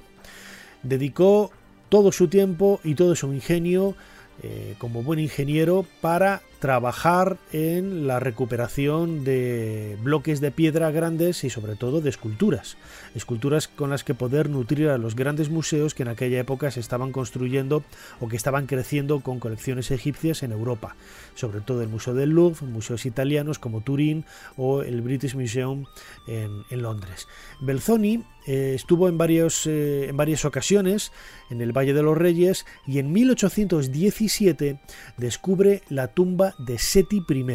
Dedicó 0.82 1.50
todo 1.88 2.12
su 2.12 2.28
tiempo 2.28 2.80
y 2.84 2.94
todo 2.94 3.16
su 3.16 3.32
ingenio 3.32 3.96
eh, 4.42 4.76
como 4.78 5.02
buen 5.02 5.18
ingeniero 5.18 5.86
para 6.00 6.42
trabajar 6.58 7.38
en 7.52 8.06
la 8.06 8.20
recuperación 8.20 9.22
de 9.24 9.96
bloques 10.02 10.40
de 10.40 10.50
piedra 10.50 10.90
grandes 10.90 11.44
y 11.44 11.50
sobre 11.50 11.76
todo 11.76 12.00
de 12.00 12.10
esculturas, 12.10 12.76
esculturas 13.14 13.68
con 13.68 13.90
las 13.90 14.02
que 14.02 14.14
poder 14.14 14.50
nutrir 14.50 14.88
a 14.88 14.98
los 14.98 15.14
grandes 15.14 15.50
museos 15.50 15.94
que 15.94 16.02
en 16.02 16.08
aquella 16.08 16.40
época 16.40 16.70
se 16.70 16.80
estaban 16.80 17.12
construyendo 17.12 17.84
o 18.20 18.28
que 18.28 18.36
estaban 18.36 18.66
creciendo 18.66 19.20
con 19.20 19.38
colecciones 19.38 19.90
egipcias 19.90 20.42
en 20.42 20.52
Europa, 20.52 20.96
sobre 21.34 21.60
todo 21.60 21.82
el 21.82 21.88
Museo 21.88 22.14
del 22.14 22.30
Louvre, 22.30 22.66
museos 22.66 23.06
italianos 23.06 23.58
como 23.58 23.80
Turín 23.80 24.24
o 24.56 24.82
el 24.82 25.00
British 25.02 25.34
Museum 25.34 25.84
en, 26.26 26.64
Londres. 26.70 27.28
Belzoni 27.60 28.24
eh, 28.46 28.72
estuvo 28.74 29.08
en, 29.08 29.18
varios, 29.18 29.66
eh, 29.66 30.08
en 30.08 30.16
varias 30.16 30.44
ocasiones 30.44 31.12
en 31.50 31.60
el 31.60 31.76
Valle 31.76 31.92
de 31.92 32.02
los 32.02 32.16
Reyes 32.16 32.66
y 32.86 32.98
en 32.98 33.12
1817 33.12 34.80
descubre 35.16 35.82
la 35.88 36.08
tumba 36.08 36.47
de 36.58 36.78
Seti 36.78 37.24
I, 37.28 37.46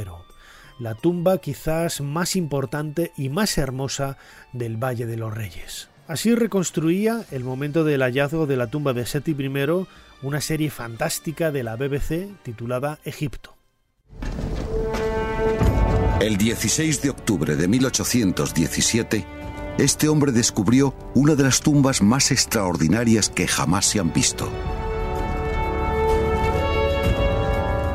la 0.79 0.95
tumba 0.95 1.38
quizás 1.38 2.01
más 2.01 2.36
importante 2.36 3.12
y 3.17 3.29
más 3.29 3.58
hermosa 3.58 4.17
del 4.51 4.77
Valle 4.77 5.06
de 5.06 5.17
los 5.17 5.34
Reyes. 5.34 5.89
Así 6.08 6.36
reconstruía 6.36 7.25
el 7.32 7.43
momento 7.43 7.84
del 7.84 8.01
hallazgo 8.01 8.45
de 8.45 8.58
la 8.58 8.67
tumba 8.67 8.93
de 8.93 9.06
Seti 9.06 9.32
I 9.32 9.88
una 10.21 10.41
serie 10.41 10.69
fantástica 10.69 11.51
de 11.51 11.63
la 11.63 11.75
BBC 11.75 12.27
titulada 12.43 12.99
Egipto. 13.03 13.56
El 16.19 16.38
16 16.38 17.01
de 17.01 17.10
octubre 17.10 17.56
de 17.56 17.67
1817, 17.67 19.25
este 19.77 20.08
hombre 20.08 20.32
descubrió 20.32 20.95
una 21.15 21.36
de 21.36 21.43
las 21.43 21.60
tumbas 21.60 22.01
más 22.01 22.32
extraordinarias 22.32 23.29
que 23.29 23.47
jamás 23.47 23.86
se 23.86 23.99
han 23.99 24.13
visto. 24.13 24.49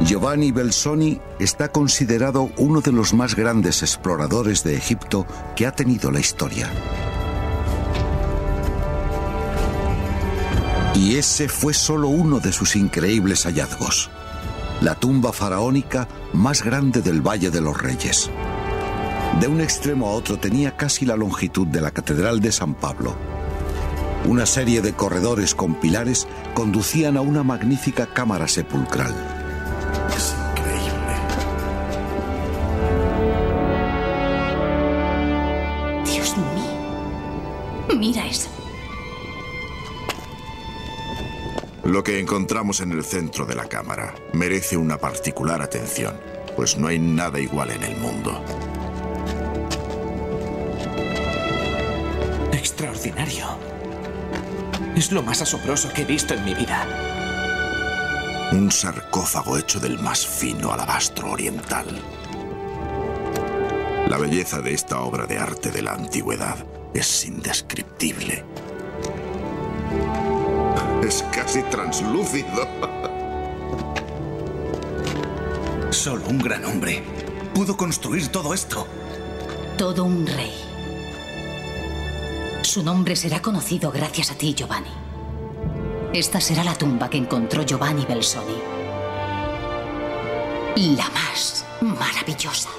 Giovanni 0.01 0.53
Belzoni 0.53 1.21
está 1.41 1.73
considerado 1.73 2.51
uno 2.57 2.81
de 2.81 2.93
los 2.93 3.15
más 3.15 3.35
grandes 3.35 3.83
exploradores 3.83 4.63
de 4.63 4.77
Egipto 4.77 5.27
que 5.57 5.67
ha 5.67 5.73
tenido 5.73 6.11
la 6.13 6.21
historia. 6.21 6.71
Y 10.95 11.17
ese 11.17 11.49
fue 11.49 11.75
solo 11.75 12.09
uno 12.09 12.39
de 12.39 12.53
sus 12.53 12.77
increíbles 12.77 13.45
hallazgos, 13.45 14.09
la 14.81 14.95
tumba 14.95 15.33
faraónica 15.33 16.09
más 16.33 16.63
grande 16.63 17.03
del 17.03 17.21
Valle 17.21 17.51
de 17.51 17.61
los 17.61 17.77
Reyes. 17.81 18.31
De 19.41 19.49
un 19.49 19.61
extremo 19.61 20.09
a 20.09 20.13
otro 20.13 20.39
tenía 20.39 20.77
casi 20.77 21.07
la 21.07 21.17
longitud 21.17 21.67
de 21.67 21.81
la 21.81 21.91
Catedral 21.91 22.41
de 22.41 22.53
San 22.53 22.75
Pablo. 22.75 23.15
Una 24.27 24.47
serie 24.47 24.81
de 24.81 24.93
corredores 24.93 25.55
con 25.55 25.75
pilares 25.75 26.27
conducían 26.55 27.17
a 27.17 27.21
una 27.21 27.43
magnífica 27.43 28.07
cámara 28.07 28.49
sepulcral. 28.49 29.38
Mira 37.99 38.27
eso. 38.27 38.49
Lo 41.85 42.05
que 42.05 42.21
encontramos 42.21 42.81
en 42.81 42.93
el 42.93 43.03
centro 43.03 43.45
de 43.45 43.55
la 43.55 43.67
cámara 43.67 44.15
merece 44.33 44.77
una 44.77 44.99
particular 44.99 45.63
atención, 45.63 46.21
pues 46.55 46.79
no 46.79 46.87
hay 46.87 46.99
nada 46.99 47.41
igual 47.41 47.71
en 47.71 47.83
el 47.83 47.97
mundo. 47.97 48.45
Extraordinario. 52.53 53.47
Es 54.95 55.11
lo 55.11 55.23
más 55.23 55.43
asombroso 55.43 55.93
que 55.93 56.03
he 56.03 56.05
visto 56.05 56.35
en 56.35 56.45
mi 56.45 56.55
vida. 56.55 57.18
Un 58.51 58.73
sarcófago 58.73 59.59
hecho 59.59 59.79
del 59.79 59.99
más 59.99 60.27
fino 60.27 60.73
alabastro 60.73 61.33
oriental. 61.33 61.85
La 64.09 64.17
belleza 64.17 64.63
de 64.63 64.73
esta 64.73 65.03
obra 65.03 65.27
de 65.27 65.37
arte 65.37 65.71
de 65.71 65.83
la 65.83 65.93
antigüedad 65.93 66.57
es 66.95 67.27
indescriptible. 67.27 68.47
Es 71.03 71.23
casi 71.31 71.63
translúcido. 71.65 72.49
Solo 75.91 76.27
un 76.29 76.39
gran 76.39 76.65
hombre 76.65 77.03
pudo 77.55 77.77
construir 77.77 78.29
todo 78.29 78.55
esto. 78.55 78.87
Todo 79.77 80.05
un 80.05 80.27
rey. 80.27 80.55
Su 82.63 82.83
nombre 82.83 83.15
será 83.15 83.43
conocido 83.43 83.91
gracias 83.91 84.31
a 84.31 84.37
ti, 84.37 84.55
Giovanni. 84.55 85.08
Esta 86.13 86.41
será 86.41 86.65
la 86.65 86.75
tumba 86.75 87.11
que 87.11 87.19
encontró 87.19 87.63
Giovanni 87.63 88.07
Belsoni. 88.07 88.57
La 90.97 91.07
más 91.11 91.67
maravillosa. 91.83 92.71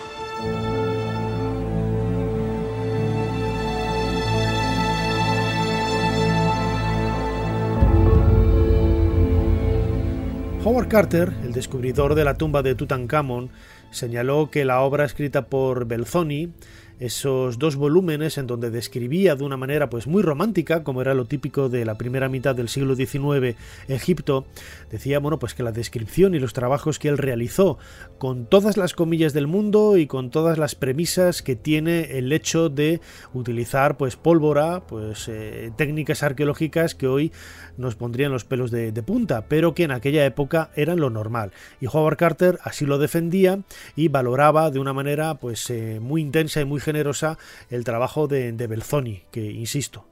Howard 10.65 10.87
Carter, 10.87 11.33
el 11.43 11.53
descubridor 11.53 12.15
de 12.15 12.23
la 12.23 12.33
tumba 12.33 12.63
de 12.63 12.73
Tutankamón, 12.73 13.51
señaló 13.91 14.49
que 14.49 14.65
la 14.65 14.81
obra 14.81 15.05
escrita 15.05 15.45
por 15.45 15.85
Belzoni 15.85 16.51
esos 16.99 17.59
dos 17.59 17.75
volúmenes 17.75 18.37
en 18.37 18.47
donde 18.47 18.71
describía 18.71 19.35
de 19.35 19.43
una 19.43 19.57
manera 19.57 19.89
pues 19.89 20.07
muy 20.07 20.21
romántica, 20.21 20.83
como 20.83 21.01
era 21.01 21.13
lo 21.13 21.25
típico 21.25 21.69
de 21.69 21.85
la 21.85 21.95
primera 21.95 22.29
mitad 22.29 22.55
del 22.55 22.69
siglo 22.69 22.95
XIX 22.95 23.55
Egipto, 23.87 24.45
decía 24.91 25.19
bueno 25.19 25.39
pues 25.39 25.53
que 25.53 25.63
la 25.63 25.71
descripción 25.71 26.35
y 26.35 26.39
los 26.39 26.53
trabajos 26.53 26.99
que 26.99 27.07
él 27.07 27.17
realizó 27.17 27.77
con 28.17 28.45
todas 28.45 28.77
las 28.77 28.93
comillas 28.93 29.33
del 29.33 29.47
mundo 29.47 29.97
y 29.97 30.07
con 30.07 30.29
todas 30.29 30.57
las 30.57 30.75
premisas 30.75 31.41
que 31.41 31.55
tiene 31.55 32.17
el 32.17 32.31
hecho 32.31 32.69
de 32.69 33.01
utilizar 33.33 33.97
pues 33.97 34.15
pólvora, 34.15 34.81
pues 34.87 35.27
eh, 35.27 35.71
técnicas 35.77 36.23
arqueológicas 36.23 36.95
que 36.95 37.07
hoy 37.07 37.31
nos 37.77 37.95
pondrían 37.95 38.31
los 38.31 38.43
pelos 38.43 38.71
de, 38.71 38.91
punta, 38.99 39.45
pero 39.47 39.73
que 39.73 39.83
en 39.83 39.91
aquella 39.91 40.25
época 40.25 40.69
eran 40.75 40.99
lo 40.99 41.09
normal. 41.09 41.51
Y 41.79 41.87
Howard 41.87 42.17
Carter 42.17 42.59
así 42.63 42.85
lo 42.85 42.97
defendía 42.97 43.61
y 43.95 44.09
valoraba 44.09 44.69
de 44.69 44.79
una 44.79 44.91
manera 44.91 45.35
pues 45.35 45.69
eh, 45.69 45.99
muy 46.01 46.21
intensa 46.21 46.59
y 46.59 46.65
muy 46.65 46.81
generosa 46.89 47.37
el 47.69 47.83
trabajo 47.83 48.27
de, 48.27 48.51
Belzoni, 48.51 49.23
que 49.31 49.45
insisto, 49.45 50.05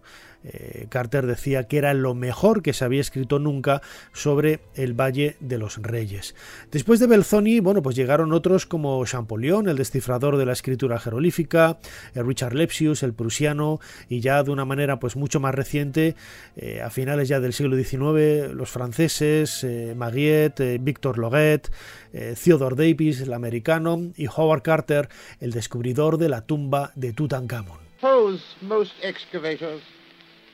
eh, 0.48 0.88
Carter 0.90 1.26
decía 1.26 1.66
que 1.66 1.78
era 1.78 1.94
lo 1.94 2.14
mejor 2.14 2.62
que 2.62 2.74
se 2.74 2.86
había 2.86 3.02
escrito 3.02 3.40
nunca 3.40 3.82
sobre 4.14 4.62
el 4.76 4.94
Valle 4.94 5.36
de 5.40 5.58
los 5.58 5.78
Reyes. 5.78 6.36
Después 6.72 7.00
de 7.00 7.08
Belzoni, 7.08 7.60
bueno, 7.60 7.82
pues 7.82 7.96
llegaron 7.96 8.32
otros 8.34 8.66
como 8.66 9.04
Champollion, 9.06 9.68
el 9.68 9.78
descifrador 9.78 10.38
de 10.38 10.46
la 10.46 10.54
escritura 10.54 11.00
jerolífica, 11.00 11.80
eh, 12.16 12.24
Richard 12.24 12.54
Lepsius, 12.54 13.04
el 13.04 13.14
prusiano, 13.14 13.80
y 14.10 14.22
ya 14.22 14.44
de 14.44 14.52
una 14.52 14.66
manera 14.66 15.00
pues 15.00 15.16
mucho 15.16 15.40
más 15.40 15.54
reciente, 15.54 16.16
eh, 16.56 16.82
a 16.82 16.90
finales 16.90 17.28
ya 17.28 17.40
del 17.40 17.54
siglo 17.54 17.76
XIX, 17.76 18.54
los 18.54 18.70
franceses, 18.70 19.66
Maguiet, 19.96 20.82
Victor 20.82 21.18
Loguet, 21.18 21.70
Theodore 22.12 22.76
Davis, 22.76 23.22
el 23.22 23.34
americano, 23.34 24.12
y 24.16 24.28
Howard 24.28 24.62
Carter, 24.62 25.10
el 25.40 25.52
descubridor 25.52 26.18
de 26.18 26.30
la 26.30 26.42
tumba 26.42 26.92
de 26.96 27.14
Tutankamón 27.14 27.88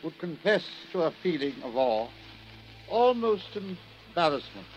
would 0.04 0.18
confess 0.20 0.64
to 0.92 1.04
a 1.04 1.12
feeling 1.24 1.56
of 1.64 1.76
awe, 1.76 2.08
almost 2.90 3.56
embarrassment, 3.56 4.68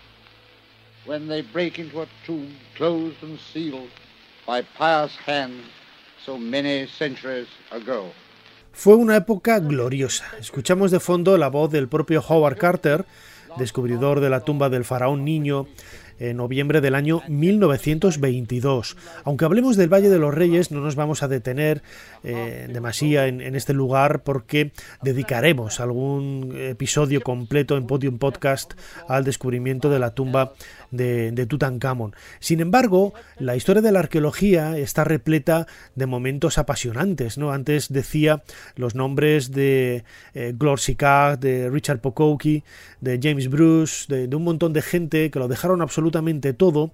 when 1.05 1.27
they 1.27 1.41
break 1.41 1.79
into 1.79 2.01
a 2.01 2.07
tomb 2.25 2.55
closed 2.75 3.21
and 3.21 3.37
sealed 3.53 3.89
by 4.45 4.61
pious 4.77 5.15
hands 5.25 5.65
so 6.25 6.37
many 6.37 6.87
centuries 6.87 7.47
ago. 7.71 8.11
Fue 8.71 8.95
una 8.95 9.15
época 9.15 9.59
gloriosa. 9.59 10.25
Escuchamos 10.39 10.91
de 10.91 10.99
fondo 10.99 11.35
la 11.37 11.49
voz 11.49 11.71
del 11.71 11.87
propio 11.87 12.23
Howard 12.27 12.57
Carter, 12.57 13.05
descubridor 13.57 14.19
de 14.19 14.29
la 14.29 14.41
tumba 14.41 14.69
del 14.69 14.85
faraón 14.85 15.25
niño 15.25 15.67
en 16.19 16.37
noviembre 16.37 16.81
del 16.81 16.95
año 16.95 17.21
1922. 17.27 18.97
Aunque 19.23 19.45
hablemos 19.45 19.77
del 19.77 19.91
Valle 19.91 20.09
de 20.09 20.19
los 20.19 20.33
Reyes, 20.33 20.71
no 20.71 20.81
nos 20.81 20.95
vamos 20.95 21.23
a 21.23 21.27
detener 21.27 21.81
eh, 22.23 22.67
demasía 22.71 23.27
en, 23.27 23.55
este 23.55 23.73
lugar 23.73 24.23
porque 24.23 24.71
dedicaremos 25.01 25.79
algún 25.79 26.55
episodio 26.57 27.21
completo 27.21 27.77
en 27.77 27.87
Podium 27.87 28.17
Podcast 28.17 28.73
al 29.07 29.23
descubrimiento 29.23 29.89
de 29.89 29.99
la 29.99 30.13
tumba 30.13 30.53
de, 30.91 31.31
de 31.31 31.45
Tutankamón. 31.45 32.15
Sin 32.39 32.59
embargo, 32.59 33.13
la 33.37 33.55
historia 33.55 33.81
de 33.81 33.91
la 33.91 33.99
arqueología 33.99 34.77
está 34.77 35.03
repleta 35.03 35.67
de 35.95 36.05
momentos 36.05 36.57
apasionantes. 36.57 37.37
¿no? 37.37 37.51
Antes 37.51 37.91
decía 37.91 38.43
los 38.75 38.95
nombres 38.95 39.51
de 39.51 40.03
eh, 40.33 40.53
Glor 40.57 40.79
de 41.39 41.69
Richard 41.69 41.99
Pokowki, 41.99 42.63
de 43.01 43.19
James 43.21 43.49
Bruce, 43.49 44.05
de 44.07 44.35
un 44.35 44.43
montón 44.43 44.73
de 44.73 44.81
gente 44.81 45.29
que 45.31 45.39
lo 45.39 45.47
dejaron 45.47 45.81
absolutamente 45.81 46.06
todo 46.53 46.91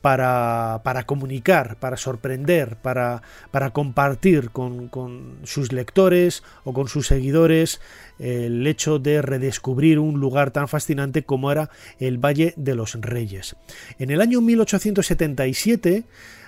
para, 0.00 0.80
para, 0.82 1.04
comunicar, 1.04 1.76
para 1.78 1.96
sorprender, 1.96 2.76
para, 2.76 3.22
para 3.50 3.70
compartir 3.70 4.50
con, 4.50 4.88
con, 4.88 5.38
sus 5.44 5.72
lectores 5.72 6.42
o 6.64 6.72
con 6.72 6.88
sus 6.88 7.06
seguidores 7.06 7.80
el 8.18 8.66
hecho 8.66 8.98
de 8.98 9.22
redescubrir 9.22 9.98
un 9.98 10.20
lugar 10.20 10.50
tan 10.50 10.68
fascinante 10.68 11.22
como 11.22 11.52
era 11.52 11.70
el 11.98 12.18
Valle 12.18 12.54
de 12.56 12.74
los 12.74 12.94
Reyes. 13.00 13.56
En 13.98 14.10
el 14.10 14.20
año 14.20 14.40
1877 14.40 16.04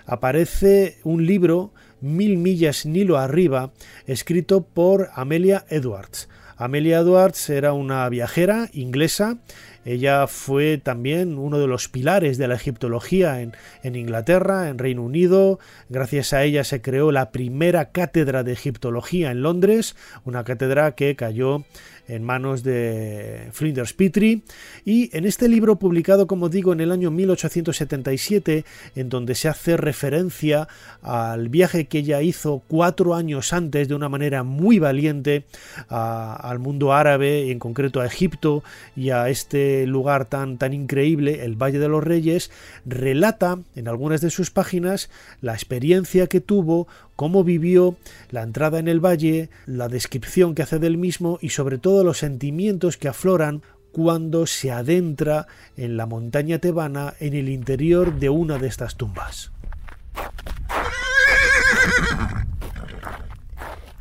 aparece 0.06 0.98
un 1.04 1.26
libro, 1.26 1.72
Mil 2.00 2.36
millas 2.36 2.84
Nilo 2.84 3.16
arriba, 3.16 3.72
escrito 4.06 4.64
por 4.64 5.10
Amelia 5.14 5.64
Edwards. 5.68 6.28
Amelia 6.56 6.98
Edwards 6.98 7.48
era 7.48 7.72
una 7.72 8.08
viajera 8.08 8.68
inglesa 8.72 9.38
ella 9.84 10.26
fue 10.28 10.78
también 10.78 11.38
uno 11.38 11.58
de 11.58 11.66
los 11.66 11.88
pilares 11.88 12.38
de 12.38 12.46
la 12.46 12.54
egiptología 12.54 13.40
en, 13.40 13.52
Inglaterra, 13.96 14.68
en 14.68 14.78
Reino 14.78 15.02
Unido. 15.02 15.58
Gracias 15.88 16.32
a 16.32 16.44
ella 16.44 16.62
se 16.64 16.80
creó 16.80 17.10
la 17.10 17.30
primera 17.32 17.90
cátedra 17.90 18.44
de 18.44 18.52
egiptología 18.52 19.32
en 19.32 19.42
Londres, 19.42 19.96
una 20.24 20.44
cátedra 20.44 20.94
que 20.94 21.16
cayó 21.16 21.64
en 22.08 22.24
manos 22.24 22.62
de 22.64 23.48
Flinders 23.52 23.92
Petrie 23.92 24.42
y 24.84 25.16
en 25.16 25.24
este 25.24 25.48
libro 25.48 25.76
publicado 25.76 26.26
como 26.26 26.48
digo 26.48 26.72
en 26.72 26.80
el 26.80 26.90
año 26.90 27.12
1877 27.12 28.64
en 28.96 29.08
donde 29.08 29.36
se 29.36 29.48
hace 29.48 29.76
referencia 29.76 30.66
al 31.00 31.48
viaje 31.48 31.86
que 31.86 31.98
ella 31.98 32.20
hizo 32.20 32.62
cuatro 32.66 33.14
años 33.14 33.52
antes 33.52 33.88
de 33.88 33.94
una 33.94 34.08
manera 34.08 34.42
muy 34.42 34.80
valiente 34.80 35.44
al 35.88 36.58
mundo 36.58 36.92
árabe 36.92 37.52
en 37.52 37.60
concreto 37.60 38.00
a 38.00 38.06
Egipto 38.06 38.64
y 38.96 39.10
a 39.10 39.28
este 39.28 39.71
lugar 39.86 40.26
tan, 40.26 40.58
tan 40.58 40.72
increíble 40.72 41.44
el 41.44 41.56
Valle 41.56 41.78
de 41.78 41.88
los 41.88 42.04
Reyes 42.04 42.50
relata 42.84 43.58
en 43.74 43.88
algunas 43.88 44.20
de 44.20 44.30
sus 44.30 44.50
páginas 44.50 45.10
la 45.40 45.54
experiencia 45.54 46.26
que 46.26 46.40
tuvo 46.40 46.86
cómo 47.16 47.44
vivió 47.44 47.96
la 48.30 48.42
entrada 48.42 48.78
en 48.78 48.88
el 48.88 49.00
valle, 49.00 49.50
la 49.66 49.88
descripción 49.88 50.54
que 50.54 50.62
hace 50.62 50.78
del 50.78 50.96
mismo 50.96 51.38
y 51.40 51.50
sobre 51.50 51.78
todo 51.78 52.04
los 52.04 52.18
sentimientos 52.18 52.96
que 52.96 53.08
afloran 53.08 53.62
cuando 53.92 54.46
se 54.46 54.72
adentra 54.72 55.46
en 55.76 55.96
la 55.96 56.06
montaña 56.06 56.58
tebana 56.58 57.14
en 57.20 57.34
el 57.34 57.48
interior 57.48 58.18
de 58.18 58.30
una 58.30 58.58
de 58.58 58.66
estas 58.66 58.96
tumbas. 58.96 59.52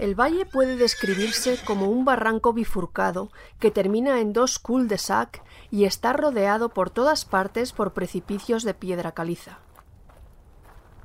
El 0.01 0.15
valle 0.15 0.47
puede 0.47 0.77
describirse 0.77 1.60
como 1.63 1.88
un 1.88 2.05
barranco 2.05 2.53
bifurcado 2.53 3.29
que 3.60 3.69
termina 3.69 4.19
en 4.19 4.34
dos 4.34 4.57
cul-de-sac 4.57 5.43
y 5.71 5.86
está 5.86 6.13
rodeado 6.13 6.69
por 6.69 6.89
todas 6.89 7.25
partes 7.25 7.71
por 7.71 7.93
precipicios 7.93 8.63
de 8.63 8.73
piedra 8.73 9.13
caliza. 9.13 9.60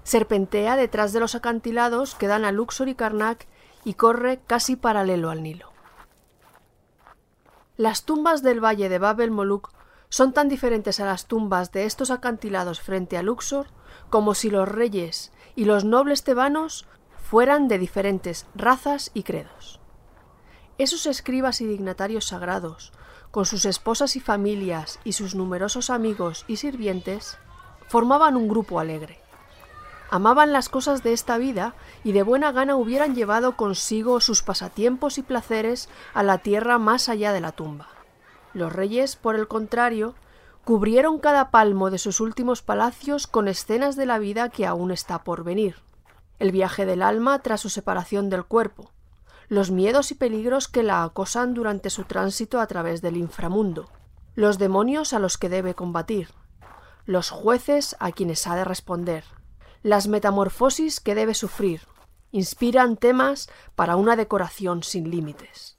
Serpentea 0.02 0.76
detrás 0.76 1.12
de 1.12 1.20
los 1.20 1.34
acantilados 1.34 2.14
que 2.14 2.26
dan 2.26 2.44
a 2.44 2.52
Luxor 2.52 2.88
y 2.88 2.94
Karnak 2.94 3.46
y 3.84 3.94
corre 3.94 4.40
casi 4.46 4.76
paralelo 4.76 5.30
al 5.30 5.42
Nilo. 5.42 5.70
Las 7.76 8.04
tumbas 8.04 8.42
del 8.42 8.62
valle 8.64 8.88
de 8.88 8.98
Babel 8.98 9.30
Moluk 9.30 9.70
son 10.08 10.32
tan 10.32 10.48
diferentes 10.48 11.00
a 11.00 11.06
las 11.06 11.26
tumbas 11.26 11.72
de 11.72 11.84
estos 11.84 12.10
acantilados 12.10 12.80
frente 12.80 13.16
a 13.16 13.22
Luxor 13.22 13.66
como 14.10 14.34
si 14.34 14.50
los 14.50 14.68
reyes 14.68 15.32
y 15.54 15.64
los 15.64 15.84
nobles 15.84 16.24
tebanos 16.24 16.86
fueran 17.22 17.68
de 17.68 17.78
diferentes 17.78 18.46
razas 18.54 19.10
y 19.14 19.24
credos. 19.24 19.80
Esos 20.78 21.06
escribas 21.06 21.60
y 21.60 21.66
dignatarios 21.66 22.26
sagrados, 22.26 22.92
con 23.36 23.44
sus 23.44 23.66
esposas 23.66 24.16
y 24.16 24.20
familias 24.20 24.98
y 25.04 25.12
sus 25.12 25.34
numerosos 25.34 25.90
amigos 25.90 26.46
y 26.48 26.56
sirvientes, 26.56 27.36
formaban 27.86 28.34
un 28.34 28.48
grupo 28.48 28.80
alegre 28.80 29.20
Amaban 30.08 30.54
las 30.54 30.70
cosas 30.70 31.02
de 31.02 31.12
esta 31.12 31.36
vida 31.36 31.74
y 32.02 32.12
de 32.12 32.22
buena 32.22 32.50
gana 32.50 32.76
hubieran 32.76 33.14
llevado 33.14 33.54
consigo 33.54 34.22
sus 34.22 34.40
pasatiempos 34.40 35.18
y 35.18 35.22
placeres 35.22 35.90
a 36.14 36.22
la 36.22 36.38
tierra 36.38 36.78
más 36.78 37.10
allá 37.10 37.34
de 37.34 37.42
la 37.42 37.52
tumba. 37.52 37.88
Los 38.54 38.72
reyes, 38.72 39.16
por 39.16 39.36
el 39.36 39.48
contrario, 39.48 40.14
cubrieron 40.64 41.18
cada 41.18 41.50
palmo 41.50 41.90
de 41.90 41.98
sus 41.98 42.20
últimos 42.20 42.62
palacios 42.62 43.26
con 43.26 43.48
escenas 43.48 43.96
de 43.96 44.06
la 44.06 44.18
vida 44.18 44.48
que 44.48 44.64
aún 44.64 44.92
está 44.92 45.24
por 45.24 45.44
venir. 45.44 45.76
El 46.38 46.52
viaje 46.52 46.86
del 46.86 47.02
alma 47.02 47.40
tras 47.40 47.60
su 47.60 47.68
separación 47.68 48.30
del 48.30 48.46
cuerpo, 48.46 48.92
los 49.48 49.70
miedos 49.70 50.10
y 50.10 50.14
peligros 50.14 50.68
que 50.68 50.82
la 50.82 51.04
acosan 51.04 51.54
durante 51.54 51.90
su 51.90 52.04
tránsito 52.04 52.60
a 52.60 52.66
través 52.66 53.02
del 53.02 53.16
inframundo, 53.16 53.88
los 54.34 54.58
demonios 54.58 55.12
a 55.12 55.18
los 55.18 55.38
que 55.38 55.48
debe 55.48 55.74
combatir, 55.74 56.30
los 57.04 57.30
jueces 57.30 57.96
a 58.00 58.12
quienes 58.12 58.46
ha 58.46 58.56
de 58.56 58.64
responder, 58.64 59.24
las 59.82 60.08
metamorfosis 60.08 61.00
que 61.00 61.14
debe 61.14 61.34
sufrir, 61.34 61.82
inspiran 62.32 62.96
temas 62.96 63.48
para 63.74 63.96
una 63.96 64.16
decoración 64.16 64.82
sin 64.82 65.10
límites. 65.10 65.76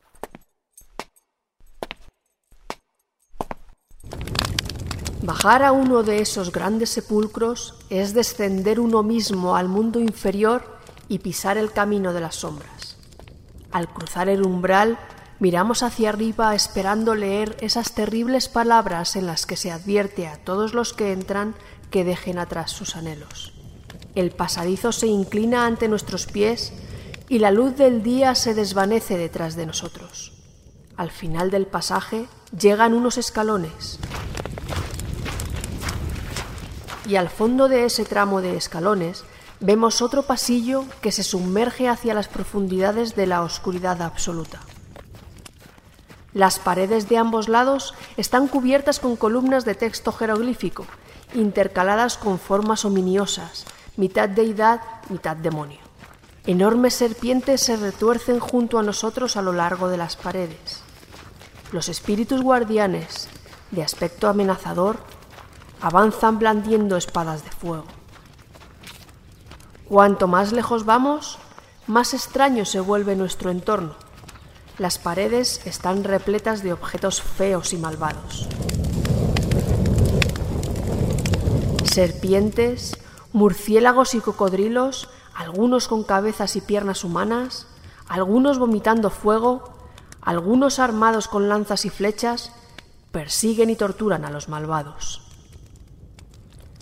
Bajar 5.21 5.61
a 5.63 5.73
uno 5.73 6.03
de 6.03 6.21
esos 6.21 6.53
grandes 6.53 6.89
sepulcros 6.91 7.75
es 7.89 8.13
descender 8.13 8.79
uno 8.79 9.03
mismo 9.03 9.57
al 9.57 9.67
mundo 9.67 9.99
inferior 9.99 10.63
y 11.09 11.19
pisar 11.19 11.57
el 11.57 11.73
camino 11.73 12.13
de 12.13 12.21
las 12.21 12.35
sombras. 12.35 12.76
Al 13.71 13.87
cruzar 13.87 14.29
el 14.29 14.43
umbral, 14.43 14.97
miramos 15.39 15.83
hacia 15.83 16.09
arriba 16.09 16.55
esperando 16.55 17.15
leer 17.15 17.57
esas 17.61 17.93
terribles 17.93 18.49
palabras 18.49 19.15
en 19.15 19.25
las 19.25 19.45
que 19.45 19.57
se 19.57 19.71
advierte 19.71 20.27
a 20.27 20.37
todos 20.37 20.73
los 20.73 20.93
que 20.93 21.11
entran 21.11 21.55
que 21.91 22.03
dejen 22.03 22.39
atrás 22.39 22.71
sus 22.71 22.95
anhelos. 22.95 23.53
El 24.15 24.31
pasadizo 24.31 24.91
se 24.91 25.07
inclina 25.07 25.65
ante 25.65 25.87
nuestros 25.87 26.25
pies 26.25 26.73
y 27.29 27.39
la 27.39 27.51
luz 27.51 27.75
del 27.75 28.03
día 28.03 28.35
se 28.35 28.53
desvanece 28.53 29.17
detrás 29.17 29.55
de 29.55 29.65
nosotros. 29.65 30.33
Al 30.95 31.11
final 31.11 31.51
del 31.51 31.67
pasaje 31.67 32.25
llegan 32.57 32.93
unos 32.93 33.17
escalones 33.17 33.99
y 37.07 37.15
al 37.15 37.29
fondo 37.29 37.67
de 37.67 37.85
ese 37.85 38.05
tramo 38.05 38.41
de 38.41 38.57
escalones 38.57 39.23
vemos 39.59 40.01
otro 40.01 40.23
pasillo 40.23 40.85
que 41.01 41.11
se 41.11 41.23
sumerge 41.23 41.89
hacia 41.89 42.13
las 42.13 42.27
profundidades 42.27 43.15
de 43.15 43.27
la 43.27 43.41
oscuridad 43.41 44.01
absoluta. 44.01 44.59
Las 46.33 46.59
paredes 46.59 47.09
de 47.09 47.17
ambos 47.17 47.49
lados 47.49 47.95
están 48.15 48.47
cubiertas 48.47 48.99
con 48.99 49.15
columnas 49.15 49.65
de 49.65 49.75
texto 49.75 50.11
jeroglífico, 50.11 50.85
intercaladas 51.33 52.17
con 52.17 52.37
formas 52.37 52.85
ominiosas, 52.85 53.65
mitad 53.95 54.29
deidad, 54.29 54.81
mitad 55.09 55.35
demonio. 55.35 55.79
Enormes 56.45 56.93
serpientes 56.93 57.61
se 57.61 57.75
retuercen 57.75 58.39
junto 58.39 58.77
a 58.77 58.83
nosotros 58.83 59.35
a 59.35 59.41
lo 59.41 59.51
largo 59.51 59.89
de 59.89 59.97
las 59.97 60.15
paredes. 60.15 60.81
Los 61.71 61.89
espíritus 61.89 62.41
guardianes, 62.41 63.27
de 63.71 63.83
aspecto 63.83 64.29
amenazador, 64.29 64.97
avanzan 65.81 66.39
blandiendo 66.39 66.95
espadas 66.95 67.43
de 67.43 67.51
fuego. 67.51 67.96
Cuanto 69.89 70.27
más 70.27 70.51
lejos 70.51 70.83
vamos, 70.83 71.37
más 71.87 72.13
extraño 72.13 72.65
se 72.65 72.81
vuelve 72.81 73.15
nuestro 73.15 73.51
entorno. 73.51 73.95
Las 74.77 74.97
paredes 74.97 75.65
están 75.65 76.03
repletas 76.03 76.61
de 76.61 76.73
objetos 76.73 77.21
feos 77.21 77.71
y 77.71 77.77
malvados. 77.77 78.49
Serpientes, 81.85 82.97
murciélagos 83.31 84.13
y 84.13 84.19
cocodrilos, 84.19 85.07
algunos 85.33 85.87
con 85.87 86.03
cabezas 86.03 86.57
y 86.57 86.61
piernas 86.61 87.05
humanas, 87.05 87.65
algunos 88.09 88.59
vomitando 88.59 89.09
fuego, 89.09 89.73
algunos 90.21 90.79
armados 90.79 91.29
con 91.29 91.47
lanzas 91.47 91.85
y 91.85 91.89
flechas, 91.89 92.51
persiguen 93.13 93.69
y 93.69 93.77
torturan 93.77 94.25
a 94.25 94.31
los 94.31 94.49
malvados. 94.49 95.26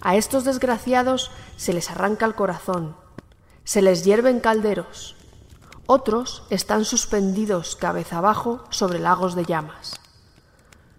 A 0.05 0.15
estos 0.17 0.43
desgraciados 0.43 1.31
se 1.57 1.73
les 1.73 1.89
arranca 1.89 2.27
el 2.27 2.35
corazón, 2.35 2.95
se 3.63 3.81
les 3.81 4.03
hierven 4.03 4.39
calderos, 4.39 5.15
otros 5.87 6.43
están 6.51 6.85
suspendidos 6.85 7.75
cabeza 7.75 8.19
abajo 8.19 8.63
sobre 8.69 8.99
lagos 8.99 9.33
de 9.33 9.45
llamas. 9.45 9.99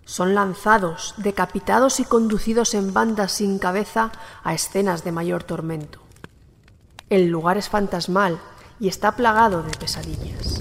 Son 0.05 0.35
lanzados, 0.35 1.15
decapitados 1.19 2.01
y 2.01 2.05
conducidos 2.05 2.75
en 2.75 2.93
bandas 2.93 3.31
sin 3.31 3.61
cabeza 3.61 4.11
a 4.43 4.55
escenas 4.55 5.05
de 5.05 5.13
mayor 5.13 5.45
tormento. 5.45 6.01
El 7.09 7.29
lugar 7.29 7.59
es 7.59 7.69
fantasmal 7.69 8.41
y 8.81 8.89
está 8.89 9.13
plagado 9.13 9.63
de 9.63 9.71
pesadillas. 9.71 10.61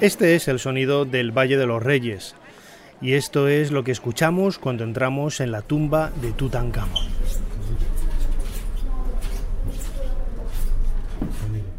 Este 0.00 0.36
es 0.36 0.46
el 0.46 0.60
sonido 0.60 1.04
del 1.04 1.36
Valle 1.36 1.56
de 1.56 1.66
los 1.66 1.82
Reyes, 1.82 2.36
y 3.00 3.14
esto 3.14 3.48
es 3.48 3.72
lo 3.72 3.82
que 3.82 3.90
escuchamos 3.90 4.60
cuando 4.60 4.84
entramos 4.84 5.40
en 5.40 5.50
la 5.50 5.62
tumba 5.62 6.12
de 6.22 6.30
Tutankamón. 6.30 7.08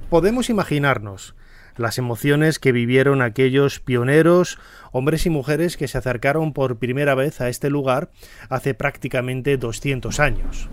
Podemos 0.10 0.50
imaginarnos 0.50 1.34
las 1.78 1.98
emociones 1.98 2.60
que 2.60 2.74
vivieron 2.74 3.22
aquellos 3.22 3.80
pioneros, 3.80 4.60
hombres 4.92 5.26
y 5.26 5.30
mujeres 5.30 5.78
que 5.78 5.88
se 5.88 5.98
acercaron 5.98 6.52
por 6.52 6.78
primera 6.78 7.16
vez 7.16 7.40
a 7.40 7.48
este 7.48 7.70
lugar 7.70 8.12
hace 8.50 8.74
prácticamente 8.74 9.56
200 9.56 10.20
años. 10.20 10.68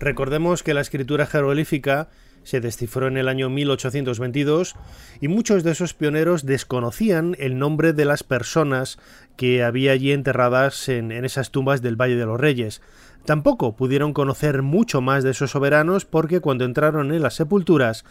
Recordemos 0.00 0.64
que 0.64 0.74
la 0.74 0.80
escritura 0.80 1.24
jeroglífica 1.24 2.08
se 2.44 2.60
descifró 2.60 3.08
en 3.08 3.16
el 3.16 3.28
año 3.28 3.50
1822 3.50 4.76
y 5.20 5.28
muchos 5.28 5.64
de 5.64 5.72
esos 5.72 5.94
pioneros 5.94 6.46
desconocían 6.46 7.34
el 7.38 7.58
nombre 7.58 7.92
de 7.92 8.04
las 8.04 8.22
personas 8.22 8.98
que 9.36 9.64
había 9.64 9.92
allí 9.92 10.12
enterradas 10.12 10.88
en, 10.88 11.10
en 11.10 11.24
esas 11.24 11.50
tumbas 11.50 11.82
del 11.82 11.96
Valle 12.00 12.16
de 12.16 12.26
los 12.26 12.40
Reyes. 12.40 12.80
Tampoco 13.24 13.74
pudieron 13.74 14.12
conocer 14.12 14.60
mucho 14.60 15.00
más 15.00 15.24
de 15.24 15.30
esos 15.30 15.50
soberanos 15.50 16.04
porque 16.04 16.40
cuando 16.40 16.66
entraron 16.66 17.12
en 17.12 17.22
las 17.22 17.34
sepulturas, 17.34 18.04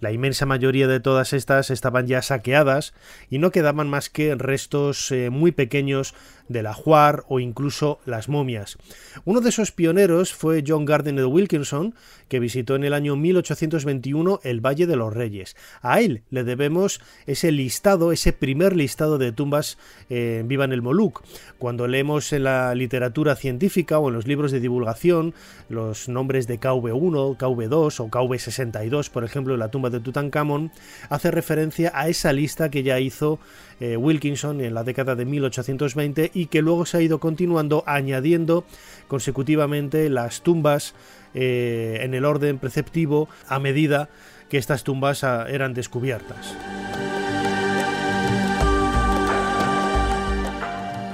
la 0.00 0.12
inmensa 0.12 0.46
mayoría 0.46 0.88
de 0.88 1.00
todas 1.00 1.32
estas 1.32 1.70
estaban 1.70 2.06
ya 2.06 2.22
saqueadas 2.22 2.94
y 3.28 3.38
no 3.38 3.50
quedaban 3.50 3.88
más 3.88 4.10
que 4.10 4.34
restos 4.34 5.12
eh, 5.12 5.30
muy 5.30 5.52
pequeños 5.52 6.14
del 6.48 6.66
ajuar 6.66 7.24
o 7.28 7.38
incluso 7.38 8.00
las 8.04 8.28
momias. 8.28 8.76
Uno 9.24 9.40
de 9.40 9.50
esos 9.50 9.70
pioneros 9.70 10.34
fue 10.34 10.64
John 10.66 10.84
Gardiner 10.84 11.26
Wilkinson, 11.26 11.94
que 12.28 12.40
visitó 12.40 12.74
en 12.74 12.82
el 12.82 12.92
año 12.92 13.14
1821 13.14 14.40
el 14.42 14.60
Valle 14.60 14.86
de 14.86 14.96
los 14.96 15.14
Reyes. 15.14 15.56
A 15.80 16.00
él 16.00 16.22
le 16.30 16.42
debemos 16.42 17.00
ese 17.26 17.52
listado, 17.52 18.10
ese 18.10 18.32
primer 18.32 18.74
listado 18.74 19.16
de 19.16 19.30
tumbas 19.30 19.78
en 20.08 20.48
Viva 20.48 20.64
en 20.64 20.72
el 20.72 20.82
Moluc. 20.82 21.22
Cuando 21.58 21.86
leemos 21.86 22.32
en 22.32 22.44
la 22.44 22.74
literatura 22.74 23.36
científica 23.36 23.98
o 23.98 24.08
en 24.08 24.14
los 24.14 24.26
libros 24.26 24.50
de 24.50 24.60
divulgación 24.60 25.34
los 25.68 26.08
nombres 26.08 26.48
de 26.48 26.58
KV1, 26.58 27.36
KV2 27.36 28.00
o 28.00 28.08
KV62, 28.08 29.10
por 29.10 29.22
ejemplo, 29.22 29.54
en 29.54 29.60
la 29.60 29.70
tumba 29.70 29.89
de 29.90 30.00
Tutankamón, 30.00 30.72
hace 31.08 31.30
referencia 31.30 31.92
a 31.94 32.08
esa 32.08 32.32
lista 32.32 32.70
que 32.70 32.82
ya 32.82 32.98
hizo 33.00 33.38
eh, 33.80 33.96
Wilkinson 33.96 34.60
en 34.60 34.74
la 34.74 34.84
década 34.84 35.14
de 35.14 35.24
1820 35.24 36.30
y 36.34 36.46
que 36.46 36.62
luego 36.62 36.86
se 36.86 36.98
ha 36.98 37.00
ido 37.00 37.20
continuando 37.20 37.82
añadiendo 37.86 38.64
consecutivamente 39.08 40.08
las 40.10 40.42
tumbas 40.42 40.94
eh, 41.34 42.00
en 42.02 42.14
el 42.14 42.24
orden 42.24 42.58
preceptivo 42.58 43.28
a 43.48 43.58
medida 43.58 44.08
que 44.48 44.58
estas 44.58 44.84
tumbas 44.84 45.24
ah, 45.24 45.46
eran 45.48 45.74
descubiertas. 45.74 46.56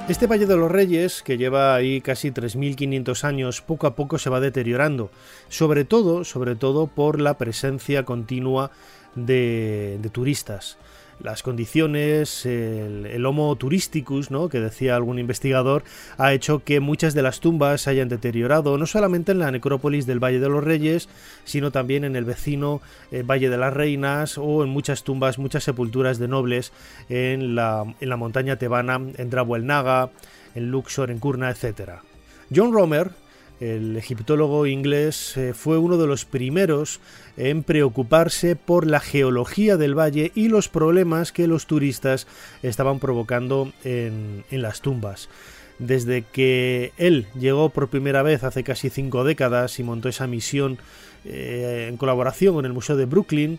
Este 0.09 0.29
Valle 0.29 0.47
de 0.47 0.57
los 0.57 0.71
Reyes, 0.71 1.21
que 1.25 1.37
lleva 1.37 1.75
ahí 1.75 2.01
casi 2.01 2.31
3.500 2.31 3.25
años, 3.25 3.61
poco 3.61 3.89
a 3.89 3.97
poco 3.97 4.19
se 4.19 4.31
va 4.31 4.39
deteriorando, 4.39 5.11
sobre 5.49 5.85
todo, 5.85 6.23
sobre 6.23 6.55
todo 6.55 6.87
por 6.87 7.21
la 7.21 7.39
presencia 7.39 8.05
continua 8.05 8.71
de, 9.17 9.99
de 10.01 10.09
turistas 10.09 10.79
las 11.23 11.43
condiciones, 11.43 12.47
el, 12.47 13.25
Homo 13.27 13.57
turisticus, 13.57 14.31
¿no? 14.31 14.49
que 14.49 14.61
decía 14.61 14.95
algún 14.97 15.19
investigador, 15.19 15.83
ha 16.19 16.33
hecho 16.33 16.63
que 16.63 16.81
muchas 16.81 17.15
de 17.15 17.23
las 17.23 17.41
tumbas 17.41 17.83
se 17.83 17.91
hayan 17.91 18.09
deteriorado, 18.09 18.79
no 18.79 18.87
solamente 18.87 19.33
en 19.33 19.41
la 19.41 19.51
necrópolis 19.51 20.07
del 20.07 20.23
Valle 20.23 20.39
de 20.39 20.49
los 20.49 20.63
Reyes, 20.63 21.09
sino 21.45 21.73
también 21.73 22.05
en 22.05 22.15
el 22.17 22.25
vecino 22.25 22.81
eh, 23.11 23.23
Valle 23.23 23.51
de 23.51 23.57
las 23.57 23.73
Reinas 23.73 24.39
o 24.39 24.63
en 24.63 24.71
muchas 24.71 25.03
tumbas, 25.03 25.39
muchas 25.39 25.65
sepulturas 25.65 26.19
de 26.19 26.29
nobles 26.29 26.73
en 27.09 27.55
la, 27.55 27.85
en 28.01 28.09
la 28.09 28.17
montaña 28.17 28.57
tebana, 28.57 29.01
en 29.17 29.31
Drabo 29.31 29.57
el 29.57 29.67
Naga, 29.67 30.11
en 30.55 30.71
Luxor, 30.71 31.11
en 31.11 31.19
Kurna, 31.19 31.51
etc. 31.51 32.01
John 32.55 32.73
Romer 32.73 33.11
el 33.61 33.97
egiptólogo 33.97 34.67
inglés 34.67 35.37
eh, 35.37 35.55
fue 35.55 35.79
uno 35.79 35.97
de 35.97 36.07
los 36.07 36.25
primeros 36.25 37.01
en 37.37 37.63
preocuparse 37.63 38.55
por 38.55 38.87
la 38.87 39.01
geología 39.01 39.77
del 39.77 39.99
valle 39.99 40.31
y 40.35 40.49
los 40.49 40.69
problemas 40.69 41.33
que 41.33 41.47
los 41.47 41.67
turistas 41.67 42.27
estaban 42.63 42.99
provocando 42.99 43.73
en, 43.85 44.45
las 44.51 44.81
tumbas. 44.83 45.29
Desde 45.79 46.23
que 46.23 46.93
él 46.97 47.27
llegó 47.39 47.71
por 47.71 47.89
primera 47.89 48.23
vez 48.23 48.45
hace 48.45 48.65
casi 48.65 48.91
cinco 48.91 49.25
décadas 49.25 49.79
y 49.79 49.83
montó 49.83 50.09
esa 50.09 50.27
misión 50.27 50.79
eh, 51.25 51.87
en 51.89 51.97
colaboración 51.97 52.55
con 52.55 52.65
el 52.65 52.73
Museo 52.73 52.97
de 52.97 53.05
Brooklyn, 53.05 53.59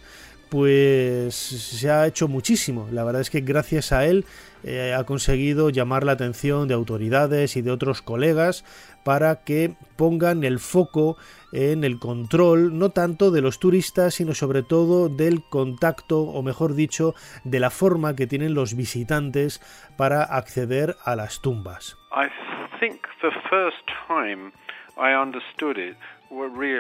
pues 0.50 1.36
se 1.36 1.90
ha 1.90 2.08
hecho 2.08 2.28
muchísimo. 2.28 2.88
La 2.92 3.04
verdad 3.04 3.22
es 3.22 3.30
que 3.30 3.42
gracias 3.42 3.92
a 3.92 4.06
él 4.06 4.26
eh, 4.64 4.94
ha 4.98 5.04
conseguido 5.06 5.70
llamar 5.70 6.04
la 6.04 6.14
atención 6.14 6.68
de 6.68 6.74
autoridades 6.74 7.56
y 7.56 7.62
de 7.62 7.72
otros 7.72 8.02
colegas 8.02 8.66
para 9.04 9.44
que 9.44 9.76
pongan 9.96 10.44
el 10.44 10.60
foco 10.60 11.18
en 11.54 11.84
el 11.84 12.00
control 12.00 12.78
no 12.78 12.90
tanto 12.90 13.32
de 13.32 13.42
los 13.42 13.60
turistas 13.60 14.16
sino 14.16 14.34
sobre 14.34 14.64
todo 14.64 15.08
del 15.08 15.44
contacto 15.50 16.22
o 16.22 16.42
mejor 16.42 16.74
dicho 16.76 17.14
de 17.46 17.60
la 17.62 17.70
forma 17.70 18.16
que 18.16 18.28
tienen 18.28 18.54
los 18.54 18.76
visitantes 18.76 19.62
para 19.96 20.24
acceder 20.24 20.96
a 21.06 21.16
las 21.16 21.42
tumbas. 21.42 21.98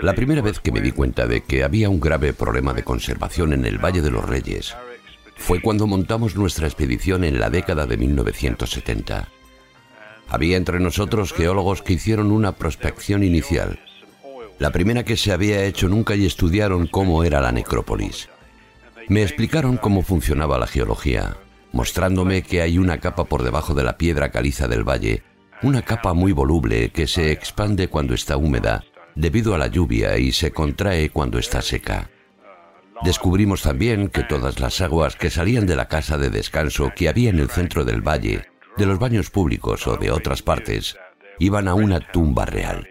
La 0.01 0.13
primera 0.13 0.41
vez 0.41 0.59
que 0.59 0.71
me 0.71 0.81
di 0.81 0.91
cuenta 0.91 1.27
de 1.27 1.41
que 1.41 1.63
había 1.63 1.89
un 1.89 1.99
grave 1.99 2.33
problema 2.33 2.73
de 2.73 2.83
conservación 2.83 3.53
en 3.53 3.65
el 3.65 3.77
Valle 3.77 4.01
de 4.01 4.11
los 4.11 4.27
Reyes 4.27 4.75
fue 5.35 5.61
cuando 5.61 5.87
montamos 5.87 6.35
nuestra 6.35 6.67
expedición 6.67 7.23
en 7.23 7.39
la 7.39 7.49
década 7.49 7.85
de 7.85 7.97
1970. 7.97 9.27
Había 10.29 10.57
entre 10.57 10.79
nosotros 10.79 11.31
geólogos 11.31 11.81
que 11.81 11.93
hicieron 11.93 12.31
una 12.31 12.53
prospección 12.53 13.23
inicial, 13.23 13.79
la 14.59 14.71
primera 14.71 15.03
que 15.03 15.17
se 15.17 15.31
había 15.31 15.63
hecho 15.63 15.87
nunca 15.87 16.15
y 16.15 16.25
estudiaron 16.25 16.87
cómo 16.87 17.23
era 17.23 17.39
la 17.39 17.51
necrópolis. 17.51 18.27
Me 19.07 19.21
explicaron 19.21 19.77
cómo 19.77 20.01
funcionaba 20.01 20.57
la 20.57 20.67
geología, 20.67 21.37
mostrándome 21.71 22.41
que 22.41 22.61
hay 22.61 22.79
una 22.79 22.97
capa 22.97 23.25
por 23.25 23.43
debajo 23.43 23.75
de 23.75 23.83
la 23.83 23.97
piedra 23.97 24.31
caliza 24.31 24.67
del 24.67 24.83
valle, 24.83 25.21
una 25.63 25.81
capa 25.81 26.13
muy 26.13 26.31
voluble 26.31 26.89
que 26.89 27.07
se 27.07 27.31
expande 27.31 27.87
cuando 27.87 28.13
está 28.13 28.37
húmeda 28.37 28.83
debido 29.15 29.55
a 29.55 29.57
la 29.57 29.67
lluvia 29.67 30.17
y 30.17 30.31
se 30.31 30.51
contrae 30.51 31.09
cuando 31.09 31.39
está 31.39 31.61
seca. 31.61 32.09
Descubrimos 33.03 33.63
también 33.63 34.09
que 34.09 34.23
todas 34.23 34.59
las 34.59 34.81
aguas 34.81 35.15
que 35.15 35.29
salían 35.29 35.65
de 35.65 35.75
la 35.75 35.87
casa 35.87 36.17
de 36.17 36.29
descanso 36.29 36.91
que 36.95 37.09
había 37.09 37.29
en 37.29 37.39
el 37.39 37.49
centro 37.49 37.85
del 37.85 38.01
valle, 38.01 38.45
de 38.77 38.85
los 38.85 38.99
baños 38.99 39.29
públicos 39.31 39.87
o 39.87 39.97
de 39.97 40.11
otras 40.11 40.43
partes, 40.43 40.97
iban 41.39 41.67
a 41.67 41.73
una 41.73 41.99
tumba 41.99 42.45
real. 42.45 42.87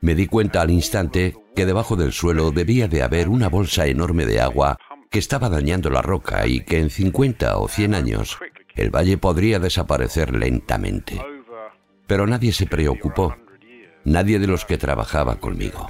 Me 0.00 0.14
di 0.14 0.26
cuenta 0.26 0.60
al 0.62 0.70
instante 0.70 1.36
que 1.56 1.66
debajo 1.66 1.96
del 1.96 2.12
suelo 2.12 2.50
debía 2.50 2.86
de 2.88 3.02
haber 3.02 3.28
una 3.28 3.48
bolsa 3.48 3.86
enorme 3.86 4.26
de 4.26 4.40
agua 4.40 4.78
que 5.10 5.18
estaba 5.18 5.48
dañando 5.48 5.90
la 5.90 6.02
roca 6.02 6.46
y 6.46 6.60
que 6.60 6.78
en 6.78 6.90
50 6.90 7.56
o 7.58 7.68
100 7.68 7.94
años 7.94 8.38
el 8.74 8.90
valle 8.90 9.16
podría 9.18 9.58
desaparecer 9.58 10.34
lentamente. 10.34 11.33
Pero 12.06 12.26
nadie 12.26 12.52
se 12.52 12.66
preocupó 12.66 13.36
nadie 14.04 14.38
de 14.38 14.46
los 14.46 14.64
que 14.64 14.78
trabajaba 14.78 15.36
conmigo. 15.36 15.88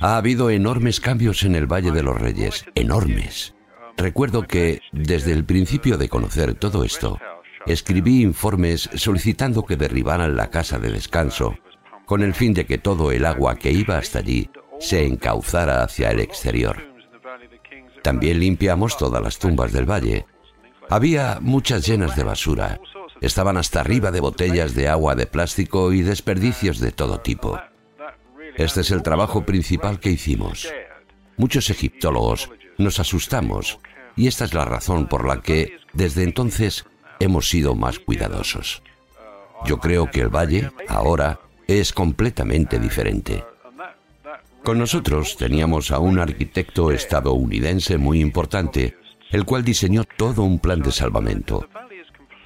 Ha 0.00 0.16
habido 0.16 0.50
enormes 0.50 1.00
cambios 1.00 1.44
en 1.44 1.54
el 1.54 1.66
Valle 1.66 1.90
de 1.90 2.02
los 2.02 2.18
Reyes, 2.18 2.64
enormes. 2.74 3.54
Recuerdo 3.98 4.42
que, 4.42 4.80
desde 4.92 5.32
el 5.32 5.44
principio 5.44 5.98
de 5.98 6.08
conocer 6.08 6.54
todo 6.54 6.84
esto, 6.84 7.20
escribí 7.66 8.22
informes 8.22 8.88
solicitando 8.94 9.64
que 9.66 9.76
derribaran 9.76 10.34
la 10.34 10.48
casa 10.48 10.78
de 10.78 10.90
descanso, 10.90 11.58
con 12.06 12.22
el 12.22 12.32
fin 12.32 12.54
de 12.54 12.64
que 12.64 12.78
todo 12.78 13.12
el 13.12 13.26
agua 13.26 13.56
que 13.56 13.70
iba 13.70 13.98
hasta 13.98 14.20
allí 14.20 14.48
se 14.80 15.06
encauzara 15.06 15.82
hacia 15.82 16.10
el 16.10 16.20
exterior. 16.20 16.91
También 18.02 18.40
limpiamos 18.40 18.96
todas 18.96 19.22
las 19.22 19.38
tumbas 19.38 19.72
del 19.72 19.90
valle. 19.90 20.26
Había 20.88 21.38
muchas 21.40 21.86
llenas 21.86 22.16
de 22.16 22.24
basura. 22.24 22.80
Estaban 23.20 23.56
hasta 23.56 23.80
arriba 23.80 24.10
de 24.10 24.20
botellas 24.20 24.74
de 24.74 24.88
agua 24.88 25.14
de 25.14 25.26
plástico 25.26 25.92
y 25.92 26.02
desperdicios 26.02 26.80
de 26.80 26.90
todo 26.90 27.20
tipo. 27.20 27.60
Este 28.56 28.80
es 28.80 28.90
el 28.90 29.02
trabajo 29.02 29.46
principal 29.46 30.00
que 30.00 30.10
hicimos. 30.10 30.68
Muchos 31.36 31.70
egiptólogos 31.70 32.50
nos 32.78 32.98
asustamos 32.98 33.78
y 34.16 34.26
esta 34.26 34.44
es 34.44 34.54
la 34.54 34.64
razón 34.64 35.06
por 35.06 35.26
la 35.26 35.40
que 35.40 35.78
desde 35.92 36.24
entonces 36.24 36.84
hemos 37.20 37.48
sido 37.48 37.74
más 37.74 37.98
cuidadosos. 37.98 38.82
Yo 39.64 39.78
creo 39.78 40.10
que 40.10 40.20
el 40.20 40.28
valle, 40.28 40.70
ahora, 40.88 41.40
es 41.68 41.92
completamente 41.92 42.78
diferente. 42.78 43.44
Con 44.64 44.78
nosotros 44.78 45.36
teníamos 45.36 45.90
a 45.90 45.98
un 45.98 46.20
arquitecto 46.20 46.92
estadounidense 46.92 47.98
muy 47.98 48.20
importante, 48.20 48.96
el 49.30 49.44
cual 49.44 49.64
diseñó 49.64 50.04
todo 50.04 50.44
un 50.44 50.60
plan 50.60 50.80
de 50.80 50.92
salvamento. 50.92 51.68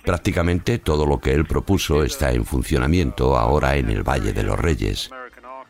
Prácticamente 0.02 0.78
todo 0.78 1.04
lo 1.04 1.20
que 1.20 1.32
él 1.32 1.44
propuso 1.44 2.02
está 2.02 2.32
en 2.32 2.46
funcionamiento 2.46 3.36
ahora 3.36 3.76
en 3.76 3.90
el 3.90 4.02
Valle 4.02 4.32
de 4.32 4.44
los 4.44 4.58
Reyes. 4.58 5.10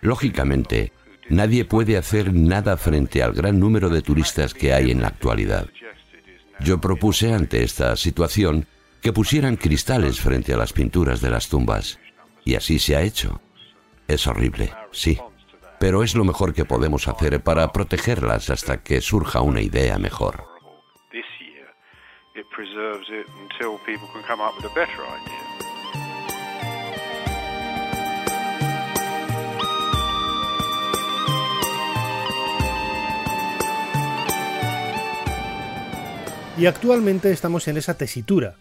Lógicamente, 0.03 0.93
nadie 1.29 1.65
puede 1.65 1.97
hacer 1.97 2.33
nada 2.33 2.77
frente 2.77 3.25
al 3.25 3.33
gran 3.33 3.59
número 3.59 3.89
de 3.89 4.03
turistas 4.03 4.55
que 4.55 4.73
hay 4.73 4.93
en 4.93 5.03
la 5.03 5.09
actualidad. 5.09 5.67
Yo 6.61 6.81
propuse 6.81 7.33
ante 7.33 7.65
esta 7.65 7.97
situación 7.97 8.67
que 9.03 9.13
pusieran 9.13 9.57
cristales 9.57 10.21
frente 10.21 10.53
a 10.53 10.57
las 10.57 10.73
pinturas 10.73 11.21
de 11.21 11.31
las 11.31 11.49
tumbas. 11.49 11.99
Y 12.45 12.55
así 12.55 12.79
se 12.79 12.95
ha 12.95 13.03
hecho. 13.03 13.41
Es 14.07 14.29
horrible, 14.29 14.73
sí 14.93 15.19
pero 15.79 16.03
es 16.03 16.15
lo 16.15 16.25
mejor 16.25 16.55
que 16.55 16.65
podemos 16.65 17.09
hacer 17.09 17.43
para 17.43 17.73
protegerlas 17.73 18.51
hasta 18.51 18.83
que 18.83 19.01
surja 19.01 19.41
una 19.41 19.61
idea 19.61 19.99
mejor. 19.99 20.45
Y 36.59 36.65
actualmente 36.65 37.31
estamos 37.33 37.69
en 37.69 37.77
esa 37.77 37.99
tesitura 37.99 38.57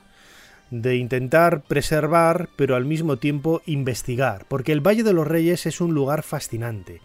de 0.72 0.95
intentar 0.95 1.61
preservar, 1.63 2.49
pero 2.55 2.76
al 2.76 2.86
mismo 2.86 3.18
tiempo 3.18 3.61
investigar, 3.66 4.45
porque 4.47 4.72
el 4.72 4.86
Valle 4.86 5.03
de 5.03 5.13
los 5.13 5.28
Reyes 5.28 5.66
es 5.66 5.82
un 5.82 5.93
lugar 5.93 6.24
fascinante. 6.24 7.01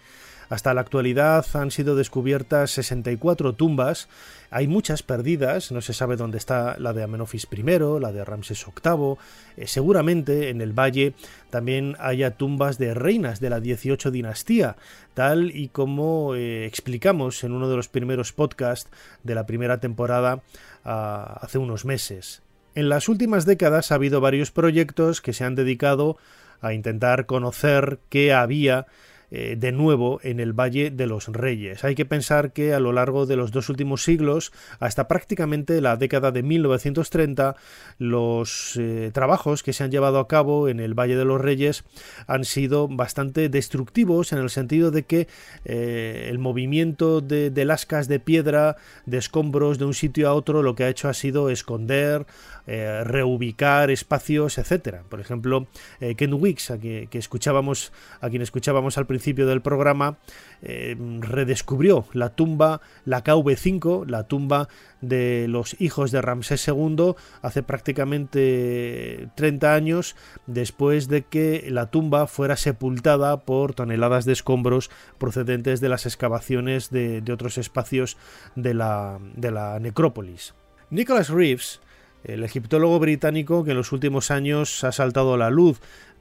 Hasta 0.50 0.74
la 0.74 0.80
actualidad 0.80 1.46
han 1.54 1.70
sido 1.70 1.94
descubiertas 1.94 2.72
64 2.72 3.52
tumbas, 3.52 4.08
hay 4.50 4.66
muchas 4.66 5.04
perdidas, 5.04 5.70
no 5.70 5.80
se 5.80 5.92
sabe 5.92 6.16
dónde 6.16 6.38
está 6.38 6.76
la 6.80 6.92
de 6.92 7.04
Amenofis 7.04 7.46
I, 7.52 7.62
la 8.00 8.11
de 8.11 8.24
Ramses 8.24 8.66
VIII, 8.66 9.14
eh, 9.56 9.68
seguramente 9.68 10.48
en 10.48 10.61
el 10.61 10.76
valle 10.76 11.14
también 11.50 11.94
haya 12.00 12.32
tumbas 12.32 12.78
de 12.78 12.94
reinas 12.94 13.38
de 13.38 13.48
la 13.48 13.61
18 13.61 14.11
dinastía, 14.11 14.76
tal 15.14 15.54
y 15.54 15.68
como 15.68 16.34
eh, 16.34 16.66
explicamos 16.66 17.44
en 17.44 17.52
uno 17.52 17.68
de 17.68 17.76
los 17.76 17.86
primeros 17.86 18.32
podcasts 18.32 18.90
de 19.22 19.36
la 19.36 19.46
primera 19.46 19.78
temporada 19.78 20.42
ah, 20.84 21.38
hace 21.42 21.58
unos 21.58 21.84
meses. 21.84 22.42
En 22.75 22.89
las 22.89 23.09
últimas 23.09 23.47
décadas 23.47 23.91
ha 23.91 23.97
habido 23.97 24.21
varios 24.21 24.53
proyectos 24.53 25.21
que 25.21 25.33
se 25.33 25.45
han 25.45 25.57
dedicado 25.57 26.18
a 26.61 26.73
intentar 26.73 27.27
conocer 27.27 27.99
qué 28.09 28.33
había 28.33 28.87
eh, 29.33 29.55
de 29.57 29.71
nuevo 29.71 30.18
en 30.25 30.41
el 30.41 30.53
Valle 30.53 30.91
de 30.91 31.07
los 31.07 31.29
Reyes. 31.29 31.85
Hay 31.85 31.95
que 31.95 32.05
pensar 32.05 32.53
que 32.53 32.75
a 32.75 32.81
lo 32.81 32.93
largo 32.93 33.27
de 33.27 33.37
los 33.37 33.53
dos 33.53 33.68
últimos 33.68 34.03
siglos, 34.03 34.53
hasta 34.81 35.07
prácticamente 35.07 35.81
la 35.81 35.97
década 35.97 36.33
de 36.33 36.43
1930, 36.43 37.55
los 37.99 38.77
eh, 38.77 39.12
trabajos 39.14 39.62
que 39.62 39.73
se 39.73 39.85
han 39.85 39.93
llevado 39.93 40.18
a 40.18 40.27
cabo 40.27 40.68
en 40.68 40.81
el 40.81 40.95
Valle 40.99 41.14
de 41.14 41.25
los 41.25 41.41
Reyes 41.41 41.85
han 42.27 42.45
sido 42.45 42.89
bastante 42.89 43.49
destructivos 43.49 44.33
en 44.33 44.41
el 44.41 44.51
sentido 44.51 44.91
de 44.91 45.05
que 45.05 45.29
eh, 45.64 46.27
el 46.29 46.41
movimiento 46.41 47.21
de, 47.21 47.51
de 47.51 47.64
lascas 47.64 48.09
de 48.09 48.18
piedra, 48.18 48.79
de 49.07 49.18
escombros 49.18 49.79
de 49.79 49.85
un 49.85 49.95
sitio 49.95 50.29
a 50.29 50.35
otro, 50.35 50.64
lo 50.64 50.75
que 50.75 50.83
ha 50.83 50.89
hecho 50.89 51.09
ha 51.09 51.14
sido 51.14 51.51
esconder, 51.51 52.27
eh, 52.73 53.03
reubicar 53.03 53.91
espacios, 53.91 54.57
etcétera. 54.57 55.03
Por 55.09 55.18
ejemplo, 55.18 55.66
eh, 55.99 56.14
Ken 56.14 56.33
Wicks, 56.33 56.71
a, 56.71 56.79
que, 56.79 57.09
escuchábamos, 57.14 57.91
a 58.21 58.31
quien 58.31 58.43
escuchábamos 58.43 58.97
al 58.97 59.07
principio 59.07 59.49
del 59.49 59.61
programa, 59.61 60.18
eh, 60.62 60.97
redescubrió 61.18 62.05
la 62.12 62.29
tumba, 62.37 62.81
la 63.05 63.25
KV5, 63.25 64.07
la 64.07 64.23
tumba 64.29 64.68
de 65.01 65.47
los 65.49 65.81
hijos 65.81 66.12
de 66.12 66.23
Ramsés 66.23 66.68
II, 66.68 67.14
hace 67.43 67.64
prácticamente 67.64 69.31
30 69.35 69.75
años 69.75 70.14
después 70.47 71.09
de 71.09 71.23
que 71.23 71.66
la 71.73 71.91
tumba 71.91 72.29
fuera 72.29 72.57
sepultada 72.57 73.41
por 73.41 73.75
toneladas 73.75 74.27
de 74.27 74.33
escombros 74.33 74.93
procedentes 75.18 75.81
de 75.81 75.89
las 75.89 76.07
excavaciones 76.07 76.91
de, 76.91 77.21
otros 77.33 77.59
espacios 77.59 78.16
de 78.55 78.75
la, 78.75 79.18
de 79.35 79.51
la 79.51 79.81
necrópolis. 79.81 80.55
Nicholas 80.91 81.31
Reeves, 81.31 81.81
el 82.25 82.45
egiptólogo 82.45 82.99
británico 82.99 83.64
que 83.64 83.71
en 83.73 83.77
los 83.77 83.93
últimos 83.93 84.31
años 84.31 84.85
ha 84.85 84.93
saltado 84.93 85.35
a 85.35 85.39
la 85.39 85.51
luz 85.51 85.81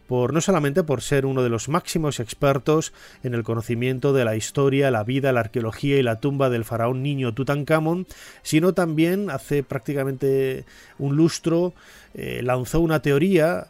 por 0.10 0.34
no 0.34 0.42
solamente 0.42 0.84
por 0.84 1.04
ser 1.04 1.28
uno 1.28 1.44
de 1.44 1.50
los 1.50 1.70
máximos 1.70 2.20
expertos 2.20 2.94
en 3.22 3.36
el 3.36 3.44
conocimiento 3.44 4.12
de 4.12 4.26
la 4.26 4.36
historia, 4.36 4.90
la 4.90 5.04
vida, 5.04 5.32
la 5.32 5.42
arqueología 5.42 6.00
y 6.00 6.04
la 6.04 6.20
tumba 6.20 6.50
del 6.50 6.66
faraón 6.66 7.04
niño 7.04 7.36
Tutankamón, 7.36 8.08
sino 8.42 8.74
también 8.74 9.30
hace 9.30 9.62
prácticamente 9.62 10.66
un 10.98 11.16
lustro 11.16 11.74
eh, 12.16 12.42
lanzó 12.44 12.80
una 12.80 13.04
teoría 13.04 13.68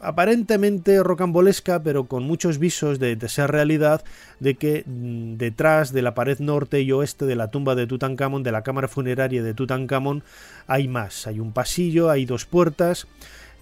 aparentemente 0.00 1.02
rocambolesca, 1.02 1.82
pero 1.82 2.04
con 2.04 2.24
muchos 2.24 2.58
visos 2.58 2.98
de, 2.98 3.16
ser 3.28 3.50
realidad, 3.50 4.02
de 4.38 4.54
que 4.54 4.84
mm, 4.86 5.36
detrás 5.36 5.92
de 5.92 6.02
la 6.02 6.14
pared 6.14 6.38
norte 6.40 6.80
y 6.80 6.92
oeste 6.92 7.26
de 7.26 7.36
la 7.36 7.50
tumba 7.50 7.74
de 7.74 7.86
Tutankamón, 7.86 8.42
de 8.42 8.52
la 8.52 8.62
cámara 8.62 8.88
funeraria 8.88 9.42
de 9.42 9.54
Tutankamón, 9.54 10.22
hay 10.66 10.88
más. 10.88 11.26
Hay 11.26 11.40
un 11.40 11.52
pasillo, 11.52 12.10
hay 12.10 12.24
dos 12.24 12.46
puertas, 12.46 13.06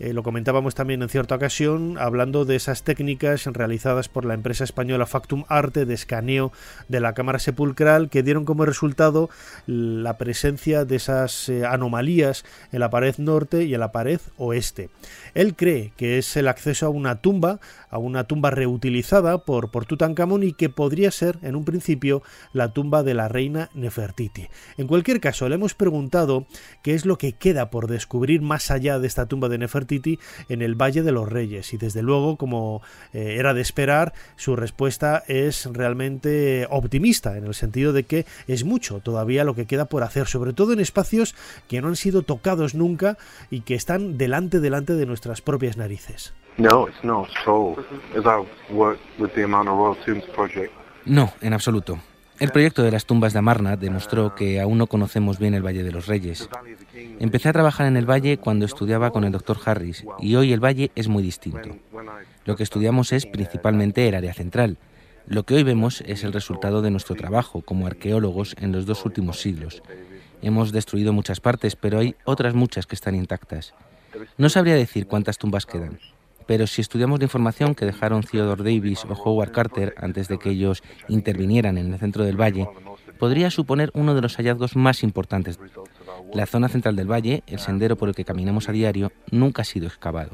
eh, 0.01 0.13
lo 0.13 0.23
comentábamos 0.23 0.77
también 0.77 1.03
en 1.03 1.09
cierta 1.09 1.35
ocasión, 1.35 1.97
hablando 1.99 2.45
de 2.45 2.55
esas 2.55 2.85
técnicas 2.85 3.47
realizadas 3.47 4.09
por 4.09 4.25
la 4.25 4.35
empresa 4.35 4.63
española 4.63 5.07
Factum 5.07 5.45
Arte 5.49 5.87
de 5.87 5.95
escaneo 5.95 6.53
de 6.87 7.01
la 7.01 7.15
cámara 7.15 7.41
sepulcral 7.41 8.09
que 8.09 8.23
dieron 8.23 8.45
como 8.45 8.65
resultado 8.65 9.29
la 9.67 10.17
presencia 10.17 10.85
de 10.85 10.97
esas 10.97 11.49
eh, 11.49 11.67
anomalías 11.67 12.45
en 12.71 12.79
la 12.79 12.91
pared 12.91 13.17
norte 13.19 13.65
y 13.65 13.75
en 13.75 13.81
la 13.81 13.91
pared 13.91 14.21
oeste. 14.37 14.89
Él 15.39 15.55
cree 15.55 15.93
que 15.97 16.19
es 16.19 16.37
el 16.37 16.49
acceso 16.49 16.87
a 16.87 16.89
una 16.89 17.21
tumba, 17.21 17.61
a 17.91 17.99
una 17.99 18.25
tumba 18.25 18.51
reutilizada 18.51 19.39
por, 19.45 19.71
por 19.71 19.87
Tutankamón 19.87 20.43
y 20.43 20.53
que 20.53 20.69
podría 20.69 21.13
ser 21.13 21.39
en 21.43 21.55
un 21.55 21.65
principio 21.65 22.25
la 22.53 22.73
tumba 22.73 23.05
de 23.05 23.15
la 23.15 23.29
reina 23.29 23.71
Nefertiti. 23.73 24.49
En 24.79 24.89
cualquier 24.89 25.21
caso, 25.21 25.49
le 25.49 25.55
hemos 25.55 25.75
preguntado 25.75 26.49
qué 26.83 26.95
es 26.95 27.07
lo 27.07 27.19
que 27.19 27.35
queda 27.35 27.71
por 27.71 27.87
descubrir 27.87 28.43
más 28.43 28.73
allá 28.73 28.99
de 28.99 29.07
esta 29.07 29.27
tumba 29.27 29.49
de 29.49 29.59
Nefertiti 29.59 30.19
en 30.49 30.61
el 30.61 30.75
Valle 30.75 31.05
de 31.05 31.13
los 31.13 31.29
Reyes. 31.29 31.73
Y 31.73 31.77
desde 31.77 32.03
luego, 32.03 32.37
como 32.37 32.83
eh, 33.13 33.37
era 33.39 33.55
de 33.55 33.61
esperar, 33.61 34.15
su 34.35 34.57
respuesta 34.57 35.23
es 35.29 35.67
realmente 35.67 36.67
optimista, 36.69 37.39
en 37.39 37.45
el 37.45 37.55
sentido 37.55 37.93
de 37.93 38.03
que 38.03 38.27
es 38.49 38.65
mucho 38.65 38.99
todavía 38.99 39.45
lo 39.45 39.55
que 39.55 39.67
queda 39.67 39.85
por 39.85 40.03
hacer, 40.03 40.27
sobre 40.27 40.53
todo 40.53 40.73
en 40.73 40.81
espacios 40.81 41.37
que 41.69 41.81
no 41.81 41.87
han 41.87 41.95
sido 41.95 42.23
tocados 42.23 42.75
nunca 42.75 43.19
y 43.51 43.61
que 43.61 43.77
están 43.77 44.19
delante, 44.19 44.59
delante 44.59 44.95
de 44.95 45.07
nuestras 45.29 45.43
propias 45.43 45.77
narices. 45.77 46.33
No, 51.05 51.33
en 51.41 51.53
absoluto. 51.53 51.99
El 52.39 52.51
proyecto 52.51 52.83
de 52.83 52.91
las 52.91 53.05
tumbas 53.05 53.33
de 53.33 53.41
Amarna 53.41 53.77
demostró 53.77 54.35
que 54.35 54.61
aún 54.61 54.79
no 54.79 54.87
conocemos 54.87 55.39
bien 55.39 55.55
el 55.55 55.67
Valle 55.67 55.83
de 55.83 55.93
los 55.93 56.07
Reyes. 56.07 56.49
Empecé 57.19 57.49
a 57.49 57.53
trabajar 57.53 57.87
en 57.89 57.97
el 57.97 58.09
valle 58.09 58.39
cuando 58.39 58.65
estudiaba 58.65 59.11
con 59.11 59.25
el 59.25 59.33
doctor 59.33 59.59
Harris 59.65 60.05
y 60.21 60.37
hoy 60.37 60.53
el 60.53 60.65
valle 60.65 60.93
es 60.95 61.09
muy 61.09 61.23
distinto. 61.23 61.77
Lo 62.45 62.57
que 62.57 62.63
estudiamos 62.63 63.13
es 63.13 63.27
principalmente 63.27 64.09
el 64.09 64.15
área 64.15 64.33
central. 64.35 64.79
Lo 65.27 65.43
que 65.43 65.55
hoy 65.55 65.63
vemos 65.63 66.03
es 66.07 66.25
el 66.25 66.33
resultado 66.33 66.81
de 66.81 66.91
nuestro 66.91 67.17
trabajo 67.17 67.61
como 67.61 67.87
arqueólogos 67.87 68.57
en 68.61 68.73
los 68.73 68.87
dos 68.87 69.05
últimos 69.05 69.41
siglos. 69.41 69.83
Hemos 70.41 70.73
destruido 70.73 71.13
muchas 71.13 71.41
partes, 71.41 71.77
pero 71.77 71.99
hay 71.99 72.15
otras 72.25 72.55
muchas 72.55 72.87
que 72.87 72.95
están 72.95 73.15
intactas. 73.15 73.75
No 74.37 74.49
sabría 74.49 74.75
decir 74.75 75.07
cuántas 75.07 75.39
tumbas 75.39 75.67
quedan, 75.67 75.99
pero 76.47 76.67
si 76.67 76.81
estudiamos 76.81 77.19
la 77.19 77.27
información 77.27 77.75
que 77.75 77.85
dejaron 77.85 78.23
Theodore 78.23 78.65
Davis 78.65 79.05
o 79.05 79.13
Howard 79.13 79.53
Carter 79.53 79.95
antes 79.99 80.29
de 80.29 80.39
que 80.39 80.51
ellos 80.51 80.83
intervinieran 81.09 81.77
en 81.77 81.93
el 81.93 81.99
centro 81.99 82.25
del 82.25 82.41
valle, 82.41 82.69
podría 83.19 83.51
suponer 83.51 83.91
uno 83.95 84.15
de 84.15 84.23
los 84.23 84.37
hallazgos 84.37 84.75
más 84.75 85.03
importantes. 85.03 85.59
La 86.33 86.47
zona 86.47 86.69
central 86.69 86.97
del 86.97 87.11
valle, 87.11 87.43
el 87.47 87.59
sendero 87.59 87.97
por 87.97 88.09
el 88.09 88.15
que 88.15 88.25
caminamos 88.25 88.69
a 88.69 88.73
diario, 88.73 89.13
nunca 89.31 89.63
ha 89.63 89.65
sido 89.65 89.87
excavado. 89.87 90.31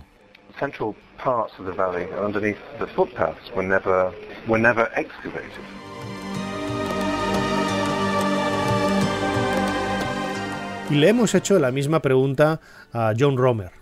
Y 10.90 10.94
le 10.96 11.08
hemos 11.08 11.34
hecho 11.34 11.58
la 11.58 11.72
misma 11.72 12.00
pregunta 12.00 12.60
a 12.94 13.12
John 13.18 13.36
Romer, 13.36 13.72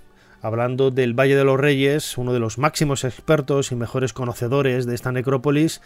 hablando 0.41 0.91
del 0.91 1.13
Valle 1.13 1.37
de 1.37 1.45
los 1.45 1.61
Reyes, 1.61 2.19
uno 2.19 2.33
de 2.33 2.41
los 2.41 2.59
máximos 2.59 3.05
expertos 3.05 3.71
y 3.71 3.77
mejores 3.77 4.13
conocedores 4.13 4.87
de 4.87 4.95
esta 4.95 5.13
necrópolis, 5.13 5.83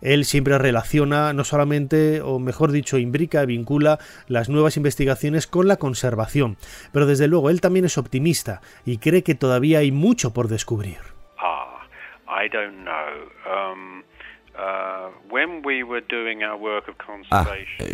él 0.00 0.24
siempre 0.24 0.58
relaciona, 0.58 1.32
no 1.32 1.44
solamente, 1.44 2.22
o 2.22 2.40
mejor 2.40 2.72
dicho, 2.72 2.98
imbrica, 2.98 3.44
vincula 3.44 4.00
las 4.26 4.48
nuevas 4.48 4.76
investigaciones 4.76 5.46
con 5.46 5.68
la 5.68 5.76
conservación, 5.76 6.56
pero 6.92 7.06
desde 7.06 7.28
luego 7.28 7.50
él 7.50 7.60
también 7.60 7.84
es 7.84 7.98
optimista 7.98 8.62
y 8.84 8.98
cree 8.98 9.22
que 9.22 9.36
todavía 9.36 9.78
hay 9.78 9.92
mucho 9.92 10.32
por 10.32 10.48
descubrir. 10.48 10.98
Ah, 11.46 11.86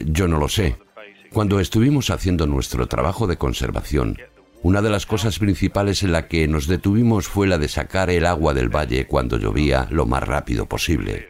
yo 0.06 0.28
no 0.28 0.38
lo 0.38 0.48
sé. 0.48 0.76
Cuando 1.30 1.60
estuvimos 1.60 2.10
haciendo 2.10 2.46
nuestro 2.46 2.86
trabajo 2.86 3.26
de 3.26 3.36
conservación, 3.36 4.16
una 4.62 4.82
de 4.82 4.90
las 4.90 5.06
cosas 5.06 5.38
principales 5.38 6.02
en 6.02 6.12
la 6.12 6.26
que 6.26 6.48
nos 6.48 6.66
detuvimos 6.66 7.28
fue 7.28 7.46
la 7.46 7.58
de 7.58 7.68
sacar 7.68 8.10
el 8.10 8.26
agua 8.26 8.54
del 8.54 8.74
valle 8.74 9.06
cuando 9.06 9.38
llovía 9.38 9.86
lo 9.90 10.04
más 10.04 10.22
rápido 10.22 10.66
posible. 10.66 11.28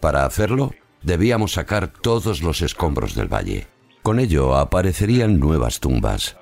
Para 0.00 0.26
hacerlo, 0.26 0.74
debíamos 1.02 1.52
sacar 1.52 1.88
todos 1.88 2.42
los 2.42 2.60
escombros 2.60 3.14
del 3.14 3.32
valle. 3.32 3.68
Con 4.02 4.18
ello 4.18 4.56
aparecerían 4.56 5.40
nuevas 5.40 5.80
tumbas. 5.80 6.36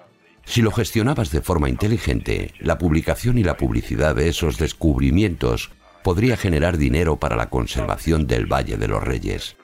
Si 0.44 0.62
lo 0.62 0.72
gestionabas 0.72 1.30
de 1.30 1.42
forma 1.42 1.68
inteligente, 1.68 2.54
la 2.58 2.78
publicación 2.78 3.38
y 3.38 3.44
la 3.44 3.56
publicidad 3.56 4.16
de 4.16 4.28
esos 4.28 4.58
descubrimientos 4.58 5.70
podría 6.02 6.36
generar 6.36 6.76
dinero 6.76 7.18
para 7.18 7.36
la 7.36 7.50
conservación 7.50 8.26
del 8.26 8.46
Valle 8.46 8.76
de 8.76 8.88
los 8.88 9.04
Reyes. 9.04 9.56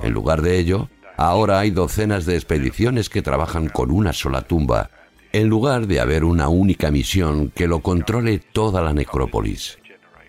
En 0.00 0.12
lugar 0.12 0.42
de 0.42 0.58
ello, 0.58 0.88
ahora 1.16 1.60
hay 1.60 1.70
docenas 1.70 2.24
de 2.26 2.34
expediciones 2.34 3.08
que 3.08 3.22
trabajan 3.22 3.68
con 3.68 3.90
una 3.90 4.12
sola 4.12 4.42
tumba 4.42 4.90
en 5.36 5.48
lugar 5.48 5.86
de 5.86 6.00
haber 6.00 6.24
una 6.24 6.48
única 6.48 6.90
misión 6.90 7.50
que 7.50 7.68
lo 7.68 7.80
controle 7.80 8.38
toda 8.38 8.80
la 8.80 8.94
necrópolis, 8.94 9.78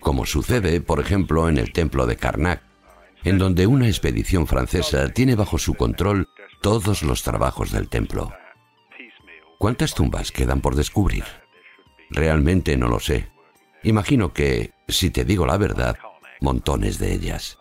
como 0.00 0.26
sucede, 0.26 0.82
por 0.82 1.00
ejemplo, 1.00 1.48
en 1.48 1.56
el 1.56 1.72
templo 1.72 2.04
de 2.04 2.16
Karnak, 2.16 2.62
en 3.24 3.38
donde 3.38 3.66
una 3.66 3.86
expedición 3.86 4.46
francesa 4.46 5.08
tiene 5.08 5.34
bajo 5.34 5.56
su 5.56 5.72
control 5.72 6.28
todos 6.60 7.02
los 7.02 7.22
trabajos 7.22 7.72
del 7.72 7.88
templo. 7.88 8.34
¿Cuántas 9.56 9.94
tumbas 9.94 10.30
quedan 10.30 10.60
por 10.60 10.74
descubrir? 10.74 11.24
Realmente 12.10 12.76
no 12.76 12.88
lo 12.88 13.00
sé. 13.00 13.30
Imagino 13.84 14.34
que, 14.34 14.72
si 14.88 15.08
te 15.08 15.24
digo 15.24 15.46
la 15.46 15.56
verdad, 15.56 15.96
montones 16.42 16.98
de 16.98 17.14
ellas. 17.14 17.56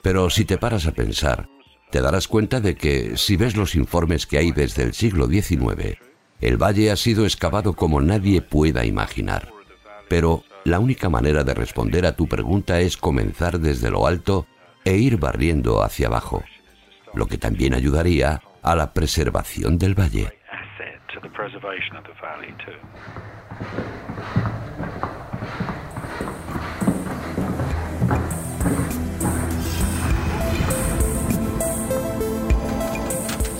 Pero 0.00 0.30
si 0.30 0.46
te 0.46 0.56
paras 0.56 0.86
a 0.86 0.92
pensar, 0.92 1.50
te 1.90 2.00
darás 2.00 2.28
cuenta 2.28 2.62
de 2.62 2.76
que 2.76 3.18
si 3.18 3.36
ves 3.36 3.58
los 3.58 3.74
informes 3.74 4.26
que 4.26 4.38
hay 4.38 4.52
desde 4.52 4.84
el 4.84 4.94
siglo 4.94 5.26
XIX, 5.26 6.07
el 6.40 6.56
valle 6.56 6.90
ha 6.90 6.96
sido 6.96 7.24
excavado 7.24 7.74
como 7.74 8.00
nadie 8.00 8.40
pueda 8.42 8.84
imaginar. 8.84 9.48
Pero 10.08 10.44
la 10.64 10.78
única 10.78 11.08
manera 11.08 11.44
de 11.44 11.54
responder 11.54 12.06
a 12.06 12.16
tu 12.16 12.26
pregunta 12.28 12.80
es 12.80 12.96
comenzar 12.96 13.58
desde 13.58 13.90
lo 13.90 14.06
alto 14.06 14.46
e 14.84 14.96
ir 14.96 15.18
barriendo 15.18 15.82
hacia 15.82 16.06
abajo, 16.06 16.44
lo 17.14 17.26
que 17.26 17.38
también 17.38 17.74
ayudaría 17.74 18.42
a 18.62 18.76
la 18.76 18.92
preservación 18.92 19.78
del 19.78 19.98
valle. 19.98 20.32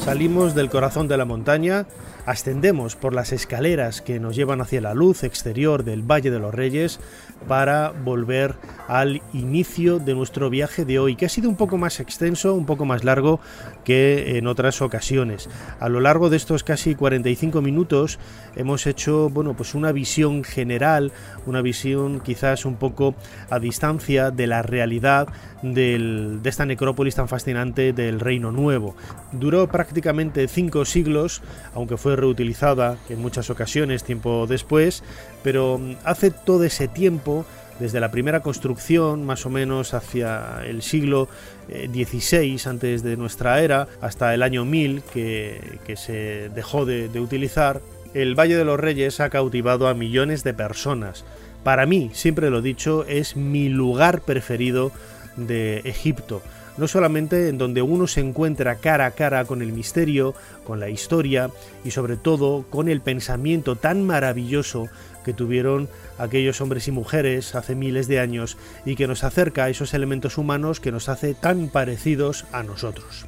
Salimos 0.01 0.55
del 0.55 0.71
corazón 0.71 1.07
de 1.07 1.19
la 1.19 1.27
montaña 1.27 1.87
Ascendemos 2.29 2.95
por 2.95 3.15
las 3.15 3.33
escaleras 3.33 4.03
que 4.03 4.21
nos 4.21 4.37
llevan 4.37 4.61
hacia 4.61 4.83
la 4.83 4.93
luz 4.93 5.25
exterior 5.25 5.83
del 5.83 6.03
Valle 6.03 6.31
de 6.31 6.39
los 6.39 6.55
Reyes 6.55 7.01
para 7.47 7.91
volver 7.91 8.57
al 8.89 9.21
inicio 9.33 9.99
de 9.99 10.15
nuestro 10.15 10.49
viaje 10.51 10.85
de 10.85 10.99
hoy, 10.99 11.15
que 11.15 11.27
ha 11.27 11.29
sido 11.29 11.49
un 11.49 11.57
poco 11.57 11.77
más 11.77 12.01
extenso, 12.01 12.55
un 12.55 12.67
poco 12.67 12.85
más 12.85 13.05
largo 13.05 13.39
que 13.85 14.39
en 14.39 14.47
otras 14.47 14.81
ocasiones. 14.81 15.49
A 15.79 15.89
lo 15.89 16.01
largo 16.01 16.31
de 16.31 16.39
estos 16.39 16.65
casi 16.65 16.95
45 16.95 17.61
minutos 17.61 18.19
hemos 18.57 18.87
hecho, 18.87 19.29
bueno, 19.29 19.55
pues 19.55 19.75
una 19.75 19.93
visión 19.93 20.43
general, 20.43 21.13
una 21.47 21.63
visión 21.63 22.21
quizás 22.21 22.65
un 22.65 22.77
poco 22.77 23.15
a 23.51 23.59
distancia 23.59 24.31
de 24.31 24.47
la 24.47 24.63
realidad 24.63 25.29
de 25.63 26.39
esta 26.45 26.65
necrópolis 26.65 27.17
tan 27.17 27.29
fascinante 27.29 27.93
del 27.93 28.21
Reino 28.21 28.53
Nuevo. 28.53 28.97
Duró 29.33 29.69
prácticamente 29.69 30.49
cinco 30.49 30.85
siglos, 30.85 31.43
aunque 31.75 31.97
fue 31.97 32.17
reutilizada 32.17 32.97
en 33.09 33.21
muchas 33.21 33.51
ocasiones 33.51 34.05
tiempo 34.05 34.47
después, 34.47 35.03
pero 35.43 35.79
mm, 35.79 35.97
hace 36.05 36.31
todo 36.31 36.65
ese 36.65 36.89
tiempo 36.89 37.45
desde 37.79 38.01
la 38.01 38.11
primera 38.11 38.41
construcción, 38.41 39.25
más 39.25 39.47
o 39.47 39.51
menos 39.51 39.95
hacia 39.95 40.63
el 40.67 40.83
siglo 40.83 41.29
XVI 41.69 42.57
eh, 42.57 42.59
antes 42.65 43.03
de 43.03 43.17
nuestra 43.17 43.63
era, 43.63 43.87
hasta 44.01 44.35
el 44.35 44.43
año 44.43 44.65
1000 44.65 45.03
que, 45.03 45.79
se 45.97 46.51
dejó 46.55 46.85
de, 46.85 47.09
de 47.09 47.21
utilizar, 47.21 47.81
el 48.15 48.35
Valle 48.35 48.57
de 48.57 48.65
los 48.65 48.81
Reyes 48.81 49.21
ha 49.21 49.31
cautivado 49.31 49.87
a 49.87 49.95
millones 49.95 50.43
de 50.43 50.55
personas. 50.55 51.25
Para 51.63 51.87
mí, 51.87 52.11
siempre 52.15 52.51
lo 52.51 52.59
he 52.59 52.63
dicho, 52.63 53.05
es 53.07 53.37
mi 53.37 53.69
lugar 53.69 54.23
preferido 54.23 54.91
de 55.37 55.79
Egipto 55.81 56.43
no 56.79 56.87
solamente 56.87 57.49
en 57.49 57.59
donde 57.59 57.83
uno 57.83 58.07
se 58.07 58.21
encuentra 58.21 58.77
cara 58.77 59.07
a 59.07 59.11
cara 59.11 59.45
con 59.45 59.61
el 59.61 59.73
misterio, 59.73 60.35
con 60.65 60.81
la 60.81 60.89
historia 60.89 61.51
y 61.85 61.91
sobre 61.91 62.17
todo 62.17 62.65
con 62.71 62.89
el 62.89 63.01
pensamiento 63.01 63.77
tan 63.77 64.07
maravilloso 64.07 64.89
que 65.29 65.35
tuvieron 65.35 65.91
aquellos 66.17 66.63
hombres 66.63 66.89
y 66.89 66.91
mujeres 66.91 67.55
hace 67.55 67.75
miles 67.75 68.09
de 68.09 68.19
años 68.19 68.57
y 68.87 68.97
que 68.97 69.07
nos 69.07 69.25
acerca 69.25 69.65
a 69.65 69.69
esos 69.69 69.93
elementos 69.93 70.39
humanos 70.39 70.81
que 70.81 70.91
nos 70.91 71.11
hace 71.11 71.35
tan 71.35 71.69
parecidos 71.69 72.47
a 72.51 72.63
nosotros. 72.63 73.27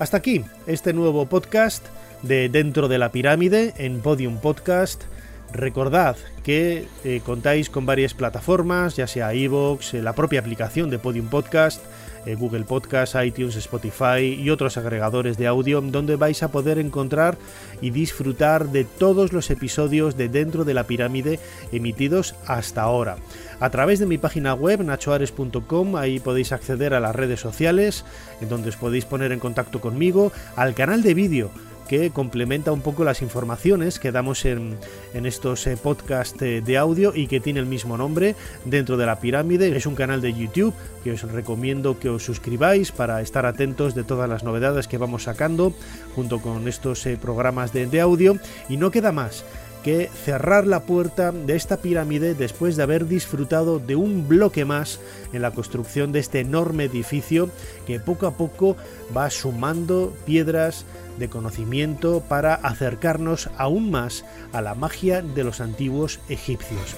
Hasta 0.00 0.16
aquí 0.16 0.44
este 0.66 0.92
nuevo 0.92 1.26
podcast 1.26 1.86
de 2.22 2.48
Dentro 2.48 2.88
de 2.88 2.98
la 2.98 3.12
Pirámide 3.12 3.74
en 3.76 4.00
Podium 4.00 4.40
Podcast. 4.40 5.04
Recordad 5.52 6.16
que 6.42 6.88
eh, 7.04 7.20
contáis 7.24 7.70
con 7.70 7.86
varias 7.86 8.12
plataformas, 8.12 8.96
ya 8.96 9.06
sea 9.06 9.32
iVoox, 9.32 9.94
eh, 9.94 10.02
la 10.02 10.16
propia 10.16 10.40
aplicación 10.40 10.90
de 10.90 10.98
Podium 10.98 11.28
Podcast, 11.28 11.80
Google 12.26 12.64
Podcast, 12.64 13.14
iTunes, 13.22 13.56
Spotify 13.56 14.34
y 14.38 14.50
otros 14.50 14.76
agregadores 14.76 15.36
de 15.38 15.46
audio 15.46 15.80
donde 15.80 16.16
vais 16.16 16.42
a 16.42 16.50
poder 16.50 16.78
encontrar 16.78 17.38
y 17.80 17.90
disfrutar 17.90 18.68
de 18.68 18.84
todos 18.84 19.32
los 19.32 19.50
episodios 19.50 20.16
de 20.16 20.28
Dentro 20.28 20.64
de 20.64 20.74
la 20.74 20.84
Pirámide 20.84 21.40
emitidos 21.72 22.34
hasta 22.46 22.82
ahora. 22.82 23.16
A 23.58 23.70
través 23.70 23.98
de 23.98 24.06
mi 24.06 24.18
página 24.18 24.54
web 24.54 24.82
nachoares.com 24.82 25.96
ahí 25.96 26.20
podéis 26.20 26.52
acceder 26.52 26.94
a 26.94 27.00
las 27.00 27.14
redes 27.14 27.40
sociales 27.40 28.04
en 28.40 28.48
donde 28.48 28.70
os 28.70 28.76
podéis 28.76 29.04
poner 29.04 29.32
en 29.32 29.40
contacto 29.40 29.80
conmigo, 29.80 30.32
al 30.56 30.74
canal 30.74 31.02
de 31.02 31.14
vídeo 31.14 31.50
que 31.90 32.12
complementa 32.12 32.70
un 32.70 32.82
poco 32.82 33.02
las 33.02 33.20
informaciones 33.20 33.98
que 33.98 34.12
damos 34.12 34.44
en, 34.44 34.78
estos 35.12 35.66
eh, 35.66 35.76
podcasts 35.76 36.40
eh, 36.40 36.62
de 36.64 36.78
audio 36.78 37.12
y 37.16 37.26
que 37.26 37.40
tiene 37.40 37.58
el 37.58 37.66
mismo 37.66 37.96
nombre 37.96 38.36
dentro 38.64 38.96
de 38.96 39.06
la 39.06 39.18
pirámide. 39.18 39.76
Es 39.76 39.86
un 39.86 39.96
canal 39.96 40.20
de 40.20 40.32
YouTube 40.32 40.72
que 41.02 41.10
os 41.10 41.22
recomiendo 41.22 41.98
que 41.98 42.08
os 42.08 42.24
suscribáis 42.24 42.92
para 42.92 43.20
estar 43.22 43.44
atentos 43.44 43.96
de 43.96 44.04
todas 44.04 44.30
las 44.30 44.44
novedades 44.44 44.86
que 44.86 44.98
vamos 44.98 45.24
sacando 45.24 45.74
junto 46.14 46.40
con 46.40 46.68
estos 46.68 47.04
eh, 47.06 47.18
programas 47.20 47.72
de 47.72 48.00
audio. 48.00 48.38
Y 48.68 48.76
no 48.76 48.92
queda 48.92 49.10
más 49.10 49.44
que 49.82 50.08
cerrar 50.24 50.66
la 50.66 50.80
puerta 50.80 51.32
de 51.32 51.56
esta 51.56 51.78
pirámide 51.78 52.34
después 52.34 52.76
de 52.76 52.82
haber 52.82 53.06
disfrutado 53.06 53.78
de 53.78 53.96
un 53.96 54.28
bloque 54.28 54.64
más 54.64 55.00
en 55.32 55.42
la 55.42 55.52
construcción 55.52 56.12
de 56.12 56.18
este 56.18 56.40
enorme 56.40 56.84
edificio 56.84 57.50
que 57.86 58.00
poco 58.00 58.26
a 58.26 58.36
poco 58.36 58.76
va 59.16 59.30
sumando 59.30 60.14
piedras 60.26 60.84
de 61.18 61.28
conocimiento 61.28 62.22
para 62.28 62.54
acercarnos 62.54 63.50
aún 63.56 63.90
más 63.90 64.24
a 64.52 64.60
la 64.60 64.74
magia 64.74 65.22
de 65.22 65.44
los 65.44 65.60
antiguos 65.60 66.20
egipcios. 66.28 66.96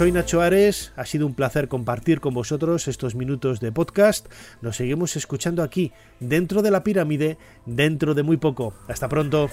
Soy 0.00 0.12
Nacho 0.12 0.40
Ares, 0.40 0.94
ha 0.96 1.04
sido 1.04 1.26
un 1.26 1.34
placer 1.34 1.68
compartir 1.68 2.20
con 2.20 2.32
vosotros 2.32 2.88
estos 2.88 3.14
minutos 3.14 3.60
de 3.60 3.70
podcast. 3.70 4.32
Nos 4.62 4.76
seguimos 4.76 5.14
escuchando 5.14 5.62
aquí, 5.62 5.92
dentro 6.20 6.62
de 6.62 6.70
la 6.70 6.82
pirámide, 6.82 7.36
dentro 7.66 8.14
de 8.14 8.22
muy 8.22 8.38
poco. 8.38 8.72
Hasta 8.88 9.10
pronto. 9.10 9.50